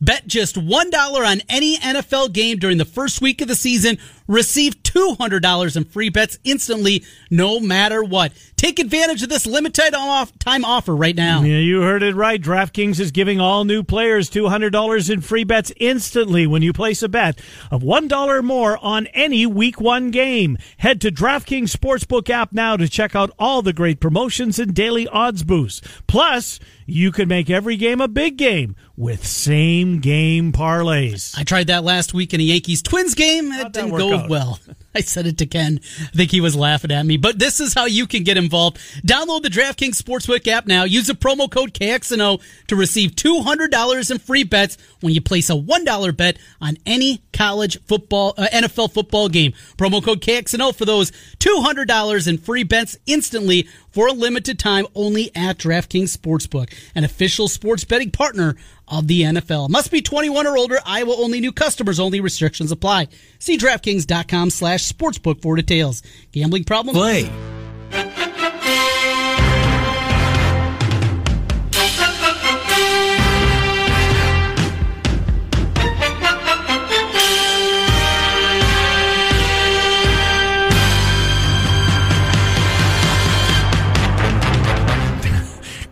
Bet 0.01 0.29
just 0.29 0.57
$1 0.57 1.27
on 1.27 1.41
any 1.49 1.77
NFL 1.79 2.33
game 2.33 2.59
during 2.59 2.77
the 2.79 2.85
first 2.85 3.21
week 3.21 3.41
of 3.41 3.49
the 3.49 3.57
season, 3.57 3.99
receive 4.33 4.83
$200 4.83 5.77
in 5.77 5.85
free 5.85 6.09
bets 6.09 6.39
instantly, 6.45 7.05
no 7.31 7.61
matter 7.61 8.03
what. 8.03 8.33
Take 8.57 8.79
advantage 8.79 9.23
of 9.23 9.29
this 9.29 9.47
limited 9.47 9.93
time 10.39 10.65
offer 10.65 10.95
right 10.95 11.17
now. 11.17 11.43
Yeah, 11.43 11.59
you 11.59 11.83
heard 11.83 12.03
it 12.03 12.15
right. 12.15 12.41
DraftKings 12.41 13.01
is 13.01 13.11
giving 13.11 13.41
all 13.41 13.65
new 13.65 13.83
players 13.83 14.31
$200 14.31 15.11
in 15.11 15.21
free 15.21 15.45
bets 15.45 15.73
instantly 15.77 16.47
when 16.47 16.63
you 16.63 16.73
place 16.73 17.03
a 17.03 17.09
bet 17.09 17.41
of 17.71 17.83
$1 17.83 18.27
or 18.29 18.43
more 18.43 18.79
on 18.79 19.07
any 19.09 19.47
week 19.47 19.81
one 19.81 20.11
game. 20.11 20.57
Head 20.79 21.01
to 21.01 21.11
DraftKings 21.11 21.75
Sportsbook 21.75 22.31
app 22.31 22.53
now 22.53 22.77
to 22.77 22.89
check 22.89 23.17
out 23.17 23.33
all 23.39 23.63
the 23.63 23.73
great 23.73 24.01
promotions 24.01 24.59
and 24.59 24.75
daily 24.75 25.09
odds 25.09 25.43
boosts. 25.43 25.81
Plus, 26.07 26.61
you 26.93 27.11
can 27.11 27.27
make 27.27 27.49
every 27.49 27.77
game 27.77 28.03
a 28.03 28.09
big 28.09 28.37
game 28.37 28.77
with 28.99 29.27
same 29.27 29.99
game 30.01 30.53
parlays. 30.53 31.35
I 31.39 31.43
tried 31.43 31.69
that 31.69 31.85
last 31.85 32.13
week 32.13 32.35
in 32.35 32.41
a 32.41 32.45
Yankees 32.45 32.83
Twins 32.83 33.15
game. 33.15 33.51
It 33.51 33.73
didn't 33.73 33.97
go 33.97 34.15
out? 34.15 34.29
well. 34.29 34.61
I 34.95 35.01
said 35.01 35.27
it 35.27 35.39
to 35.39 35.47
Ken. 35.47 35.81
I 36.01 36.17
think 36.17 36.31
he 36.31 36.43
was 36.43 36.55
laughing 36.55 36.91
at 36.91 37.07
me. 37.07 37.17
But 37.17 37.39
this 37.39 37.61
is 37.61 37.73
how 37.73 37.87
you 37.87 38.07
can 38.07 38.25
get 38.25 38.37
involved. 38.37 38.77
Download 39.07 39.43
the 39.43 39.49
DraftKings 39.49 40.01
Sportsbook 40.01 40.47
app 40.47 40.67
now. 40.67 40.85
Use 40.85 41.07
the 41.07 41.15
promo 41.15 41.51
code 41.51 41.73
KXNO 41.73 42.43
to 42.67 42.77
receive 42.77 43.13
$200 43.13 44.11
in 44.11 44.19
free 44.19 44.45
bets 44.45 44.77
when 45.01 45.15
you 45.15 45.23
place 45.23 45.49
a 45.49 45.55
$1 45.55 46.17
bet 46.17 46.37
on 46.61 46.77
any 46.85 47.23
college 47.33 47.83
football, 47.87 48.35
uh, 48.37 48.49
NFL 48.53 48.93
football 48.93 49.31
game. 49.31 49.53
Promo 49.79 50.05
code 50.05 50.21
KXNO 50.21 50.75
for 50.75 50.85
those 50.85 51.11
$200 51.39 52.29
in 52.29 52.37
free 52.37 52.65
bets 52.65 52.99
instantly 53.07 53.67
for 53.93 54.09
a 54.09 54.13
limited 54.13 54.59
time 54.59 54.87
only 54.95 55.31
at 55.37 55.59
DraftKings 55.59 56.17
Sportsbook, 56.17 56.73
an 56.95 57.05
official 57.05 57.49
sports 57.49 57.85
betting 57.85 58.11
partner 58.11 58.57
of 58.89 59.07
the 59.07 59.23
NFL. 59.23 59.69
Must 59.69 59.91
be 59.91 60.03
21 60.03 60.47
or 60.47 60.57
older. 60.57 60.79
Iowa 60.85 61.15
only 61.17 61.41
new 61.41 61.53
customers 61.53 62.01
only. 62.01 62.21
Restrictions 62.21 62.73
apply. 62.73 63.09
See 63.39 63.57
DraftKings.com 63.57 64.51
slash 64.51 64.91
sportsbook 64.91 65.41
for 65.41 65.57
details. 65.57 66.03
Gambling 66.33 66.65
problem? 66.65 66.95
Play. 66.95 67.62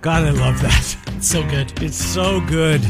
God, 0.01 0.25
I 0.25 0.31
love 0.31 0.61
that. 0.63 0.97
It's 1.17 1.29
So 1.29 1.43
good. 1.49 1.83
It's 1.83 1.97
so 1.97 2.41
good. 2.47 2.81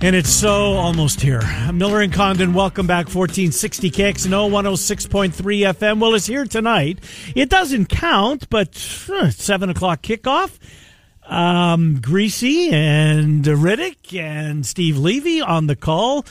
And 0.00 0.14
it's 0.14 0.30
so 0.30 0.74
almost 0.74 1.20
here. 1.20 1.42
Miller 1.72 2.00
and 2.00 2.12
Condon, 2.12 2.54
welcome 2.54 2.86
back. 2.86 3.06
1460 3.06 3.90
KXNO 3.90 4.48
106.3 4.48 5.32
FM. 5.74 5.98
Well, 5.98 6.14
it's 6.14 6.26
here 6.26 6.44
tonight. 6.44 7.00
It 7.34 7.50
doesn't 7.50 7.86
count, 7.86 8.48
but 8.48 8.68
uh, 9.12 9.30
7 9.30 9.70
o'clock 9.70 10.02
kickoff. 10.02 10.56
Um, 11.26 11.98
Griese 11.98 12.72
and 12.72 13.44
Riddick 13.44 14.16
and 14.16 14.64
Steve 14.64 14.96
Levy 14.96 15.40
on 15.40 15.66
the 15.66 15.74
call. 15.76 16.24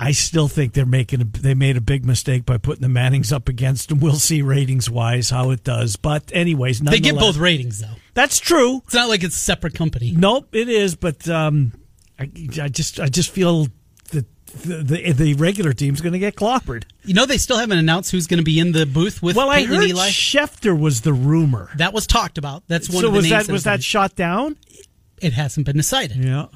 I 0.00 0.10
still 0.10 0.48
think 0.48 0.72
they're 0.72 0.84
making 0.84 1.20
a, 1.20 1.24
they 1.24 1.54
made 1.54 1.76
a 1.76 1.80
big 1.80 2.04
mistake 2.04 2.44
by 2.44 2.58
putting 2.58 2.82
the 2.82 2.88
Mannings 2.88 3.32
up 3.32 3.48
against 3.48 3.88
them. 3.88 4.00
We'll 4.00 4.14
see 4.16 4.42
ratings 4.42 4.90
wise 4.90 5.30
how 5.30 5.50
it 5.50 5.62
does. 5.62 5.94
But 5.94 6.32
anyways, 6.34 6.80
They 6.80 6.98
get 6.98 7.14
both 7.14 7.36
ratings, 7.36 7.80
though. 7.80 7.94
That's 8.16 8.40
true. 8.40 8.78
It's 8.84 8.94
not 8.94 9.08
like 9.08 9.22
it's 9.22 9.36
a 9.36 9.38
separate 9.38 9.74
company. 9.74 10.12
Nope, 10.16 10.48
it 10.56 10.68
is, 10.68 10.96
but 10.96 11.28
um, 11.28 11.72
I, 12.18 12.24
I 12.60 12.68
just 12.68 12.98
I 12.98 13.06
just 13.08 13.30
feel 13.30 13.68
that 14.10 14.24
the 14.64 14.82
the, 14.82 15.12
the 15.12 15.34
regular 15.34 15.72
team's 15.72 16.00
going 16.00 16.14
to 16.14 16.18
get 16.18 16.34
clobbered. 16.34 16.84
You 17.04 17.14
know, 17.14 17.26
they 17.26 17.36
still 17.38 17.58
haven't 17.58 17.78
announced 17.78 18.10
who's 18.10 18.26
going 18.26 18.38
to 18.38 18.44
be 18.44 18.58
in 18.58 18.72
the 18.72 18.86
booth 18.86 19.22
with 19.22 19.36
Well, 19.36 19.50
I 19.50 19.58
Peyton 19.60 19.74
heard 19.74 19.82
and 19.82 19.90
Eli. 19.90 20.08
Schefter 20.08 20.76
was 20.76 21.02
the 21.02 21.12
rumor. 21.12 21.70
that 21.76 21.92
was 21.92 22.06
talked 22.06 22.38
about. 22.38 22.64
That's 22.66 22.88
one 22.88 23.02
so 23.02 23.06
of 23.08 23.12
the 23.12 23.18
was 23.18 23.30
names 23.30 23.46
that 23.46 23.52
was 23.52 23.64
that 23.64 23.84
shot 23.84 24.16
down? 24.16 24.56
it 25.22 25.32
hasn't 25.34 25.64
been 25.66 25.76
decided. 25.76 26.16
Yeah. 26.16 26.46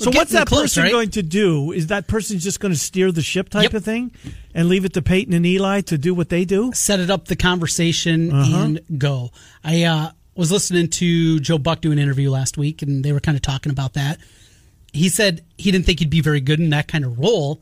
So 0.00 0.10
what's 0.12 0.30
that 0.30 0.46
close, 0.46 0.62
person 0.62 0.84
right? 0.84 0.92
going 0.92 1.10
to 1.10 1.22
do? 1.24 1.72
Is 1.72 1.88
that 1.88 2.06
person 2.06 2.38
just 2.38 2.60
going 2.60 2.72
to 2.72 2.78
steer 2.78 3.10
the 3.10 3.20
ship 3.22 3.48
type 3.48 3.64
Yep. 3.64 3.74
of 3.74 3.84
thing, 3.84 4.12
and 4.54 4.68
leave 4.68 4.84
it 4.84 4.92
to 4.94 5.02
Peyton 5.02 5.34
and 5.34 5.44
Eli 5.44 5.80
to 5.82 5.98
do 5.98 6.14
what 6.14 6.28
they 6.28 6.44
do? 6.44 6.70
set 6.72 7.00
it 7.00 7.10
up 7.10 7.26
the 7.26 7.34
conversation 7.34 8.30
Uh-huh. 8.32 8.56
and 8.58 8.80
go. 8.96 9.30
I 9.64 9.82
uh, 9.82 10.10
was 10.38 10.52
listening 10.52 10.88
to 10.88 11.40
Joe 11.40 11.58
Buck 11.58 11.80
do 11.80 11.90
an 11.90 11.98
interview 11.98 12.30
last 12.30 12.56
week, 12.56 12.80
and 12.80 13.04
they 13.04 13.12
were 13.12 13.18
kind 13.18 13.36
of 13.36 13.42
talking 13.42 13.72
about 13.72 13.94
that. 13.94 14.18
He 14.92 15.08
said 15.08 15.44
he 15.58 15.72
didn't 15.72 15.84
think 15.84 15.98
he'd 15.98 16.10
be 16.10 16.20
very 16.20 16.40
good 16.40 16.60
in 16.60 16.70
that 16.70 16.86
kind 16.86 17.04
of 17.04 17.18
role 17.18 17.60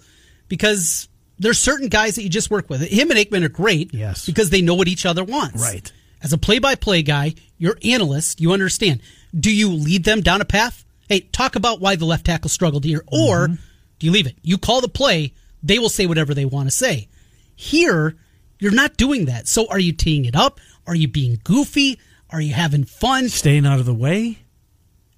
because 0.49 1.09
there's 1.39 1.59
certain 1.59 1.89
guys 1.89 2.16
that 2.16 2.22
you 2.22 2.29
just 2.29 2.51
work 2.51 2.68
with. 2.68 2.83
Him 2.83 3.11
and 3.11 3.18
Aikman 3.18 3.45
are 3.45 3.49
great, 3.49 3.95
Yes. 3.95 4.27
because 4.27 4.51
they 4.51 4.61
know 4.61 4.74
what 4.74 4.89
each 4.89 5.07
other 5.07 5.24
wants. 5.24 5.62
Right. 5.62 5.91
As 6.22 6.35
a 6.35 6.39
play-by-play 6.39 7.03
guy, 7.03 7.35
you're 7.57 7.79
analyst, 7.83 8.43
you 8.43 8.53
understand. 8.53 9.01
Do 9.39 9.55
you 9.55 9.70
lead 9.70 10.05
them 10.05 10.20
down 10.20 10.43
a 10.43 10.45
path? 10.45 10.85
Hey, 11.09 11.20
talk 11.20 11.57
about 11.57 11.81
why 11.81 11.97
the 11.97 12.05
left 12.05 12.27
tackle 12.27 12.51
struggled 12.51 12.85
here, 12.85 13.03
or 13.07 13.49
mm-hmm. 13.49 13.55
do 13.99 14.07
you 14.07 14.12
leave 14.12 14.27
it? 14.27 14.37
You 14.43 14.59
call 14.59 14.83
the 14.83 14.89
play, 14.89 15.33
they 15.62 15.79
will 15.79 15.89
say 15.89 16.07
whatever 16.07 16.35
they 16.35 16.45
want 16.45 16.68
to 16.68 16.74
say. 16.74 17.09
Here, 17.55 18.16
you're 18.59 18.70
not 18.70 18.99
doing 18.99 19.24
that. 19.27 19.49
So 19.49 19.66
are 19.70 19.79
you 19.79 19.93
teeing 19.93 20.27
it 20.27 20.37
up? 20.37 20.61
Are 20.87 20.95
you 20.95 21.09
being 21.09 21.41
goofy? 21.43 21.99
Are 22.31 22.41
you 22.41 22.55
having 22.55 22.85
fun? 22.85 23.29
Staying 23.29 23.66
out 23.66 23.79
of 23.79 23.87
the 23.87 23.95
way. 23.95 24.39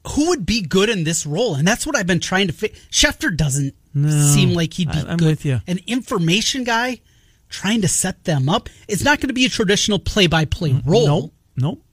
Who 0.08 0.28
would 0.28 0.46
be 0.46 0.62
good 0.62 0.88
in 0.88 1.04
this 1.04 1.26
role? 1.26 1.54
And 1.54 1.66
that's 1.66 1.86
what 1.86 1.96
I've 1.96 2.06
been 2.06 2.20
trying 2.20 2.46
to 2.46 2.52
fit. 2.52 2.74
Schefter 2.90 3.34
doesn't 3.36 3.74
seem 3.94 4.50
like 4.54 4.74
he'd 4.74 4.90
be 4.90 4.98
I- 4.98 5.12
I'm 5.12 5.16
good. 5.16 5.28
with 5.28 5.44
you. 5.44 5.60
An 5.66 5.80
information 5.86 6.64
guy 6.64 7.00
trying 7.48 7.80
to 7.82 7.88
set 7.88 8.24
them 8.24 8.48
up. 8.48 8.68
It's 8.88 9.02
not 9.02 9.20
going 9.20 9.28
to 9.28 9.34
be 9.34 9.44
a 9.44 9.48
traditional 9.48 9.98
play-by-play 9.98 10.70
mm, 10.70 10.86
role. 10.86 11.06
Nope. 11.06 11.32
Nope. 11.56 11.84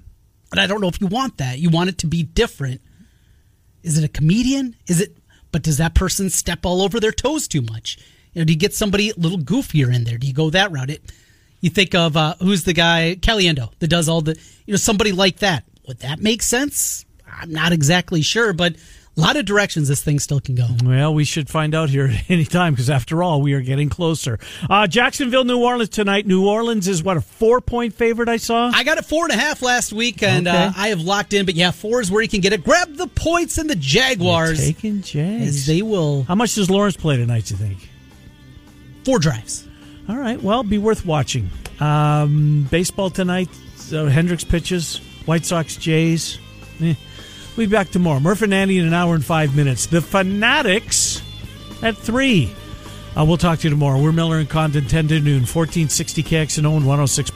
But 0.50 0.60
I 0.60 0.68
don't 0.68 0.82
know 0.82 0.88
if 0.88 1.02
you 1.02 1.08
want 1.08 1.38
that. 1.38 1.60
You 1.60 1.70
want 1.70 1.90
it 1.90 1.98
to 2.00 2.08
be 2.08 2.24
different. 2.24 2.82
Is 3.84 3.98
it 3.98 4.04
a 4.04 4.10
comedian? 4.10 4.76
Is 4.88 5.02
it? 5.02 5.18
But 5.52 5.64
does 5.64 5.78
that 5.78 5.96
person 5.96 6.30
step 6.30 6.66
all 6.66 6.82
over 6.82 7.00
their 7.00 7.12
toes 7.12 7.48
too 7.48 7.62
much? 7.62 7.98
You 8.34 8.42
know, 8.42 8.46
do 8.46 8.54
you 8.54 8.60
get 8.60 8.74
somebody 8.74 9.10
a 9.10 9.14
little 9.16 9.38
goofier 9.38 9.94
in 9.94 10.04
there? 10.04 10.18
Do 10.18 10.28
you 10.28 10.34
go 10.34 10.50
that 10.50 10.72
route? 10.72 10.90
It. 10.90 11.12
You 11.66 11.72
think 11.72 11.96
of 11.96 12.16
uh, 12.16 12.36
who's 12.40 12.64
the 12.64 12.74
guy 12.74 13.18
Caliendo 13.20 13.72
that 13.80 13.88
does 13.88 14.08
all 14.08 14.22
the 14.22 14.38
you 14.68 14.74
know 14.74 14.78
somebody 14.78 15.12
like 15.12 15.38
that. 15.40 15.64
Would 15.88 16.02
that 16.02 16.20
make 16.20 16.44
sense? 16.44 17.06
I'm 17.42 17.52
not 17.52 17.72
exactly 17.72 18.22
sure, 18.22 18.54
but 18.54 18.76
a 19.18 19.20
lot 19.20 19.36
of 19.36 19.46
directions 19.46 19.88
this 19.88 20.04
thing 20.04 20.20
still 20.20 20.40
can 20.40 20.54
go. 20.54 20.68
Well, 20.84 21.12
we 21.16 21.24
should 21.24 21.50
find 21.50 21.74
out 21.74 21.90
here 21.90 22.06
at 22.14 22.30
any 22.30 22.46
time 22.46 22.74
because, 22.74 22.92
after 22.92 23.24
all, 23.24 23.42
we 23.42 23.54
are 23.54 23.62
getting 23.62 23.90
closer. 23.90 24.38
Uh, 24.70 24.86
Jacksonville, 24.86 25.44
New 25.44 25.58
Orleans 25.64 25.90
tonight. 25.90 26.28
New 26.28 26.48
Orleans 26.48 26.88
is 26.88 27.02
what 27.02 27.18
a 27.18 27.22
four-point 27.22 27.96
favorite. 27.96 28.30
I 28.30 28.38
saw. 28.38 28.70
I 28.72 28.84
got 28.84 29.00
it 29.00 29.06
four 29.06 29.24
and 29.26 29.34
a 29.34 29.38
half 29.44 29.64
last 29.64 29.92
week, 29.92 30.22
and 30.22 30.48
Okay. 30.48 30.56
uh, 30.56 30.72
I 30.78 30.90
have 30.90 31.02
locked 31.02 31.34
in. 31.34 31.48
But 31.48 31.56
yeah, 31.56 31.72
four 31.72 32.00
is 32.00 32.12
where 32.12 32.22
you 32.22 32.30
can 32.30 32.42
get 32.42 32.54
it. 32.54 32.64
Grab 32.64 32.94
the 32.96 33.08
points 33.08 33.58
in 33.58 33.66
the 33.66 33.76
Jaguars 33.76 34.60
taking 34.60 35.00
as 35.00 35.10
Jags. 35.10 35.66
they 35.66 35.82
will 35.82 36.26
How 36.26 36.36
much 36.36 36.54
does 36.54 36.70
Lawrence 36.70 36.96
play 36.96 37.18
tonight? 37.18 37.50
You 37.50 37.58
think? 37.58 37.90
four 39.04 39.18
drives. 39.18 39.68
All 40.08 40.18
right. 40.18 40.42
Well, 40.42 40.64
be 40.64 40.78
worth 40.78 41.06
watching. 41.06 41.50
Um, 41.80 42.68
baseball 42.70 43.10
tonight. 43.10 43.50
So 43.76 44.08
Hendricks 44.08 44.44
pitches. 44.44 44.98
White 45.26 45.46
Sox, 45.46 45.76
Jays. 45.76 46.38
Eh. 46.82 46.94
We'll 47.56 47.68
be 47.68 47.72
back 47.72 47.90
tomorrow. 47.90 48.20
Murph 48.20 48.42
and 48.42 48.54
Andy 48.54 48.78
in 48.78 48.86
an 48.86 48.94
hour 48.94 49.16
and 49.16 49.24
five 49.24 49.56
minutes. 49.56 49.88
The 49.88 50.02
Fanatics 50.02 51.22
at 51.82 51.98
three. 51.98 52.54
Uh, 53.18 53.24
we'll 53.24 53.38
talk 53.38 53.60
to 53.60 53.64
you 53.64 53.70
tomorrow. 53.70 54.02
We're 54.02 54.12
Miller 54.12 54.40
and 54.40 54.50
Condon, 54.50 54.88
10 54.88 55.08
to 55.08 55.20
noon, 55.22 55.42
1460 55.44 56.22
KXNO 56.24 56.78
and 56.78 56.86
106.3 56.86 57.36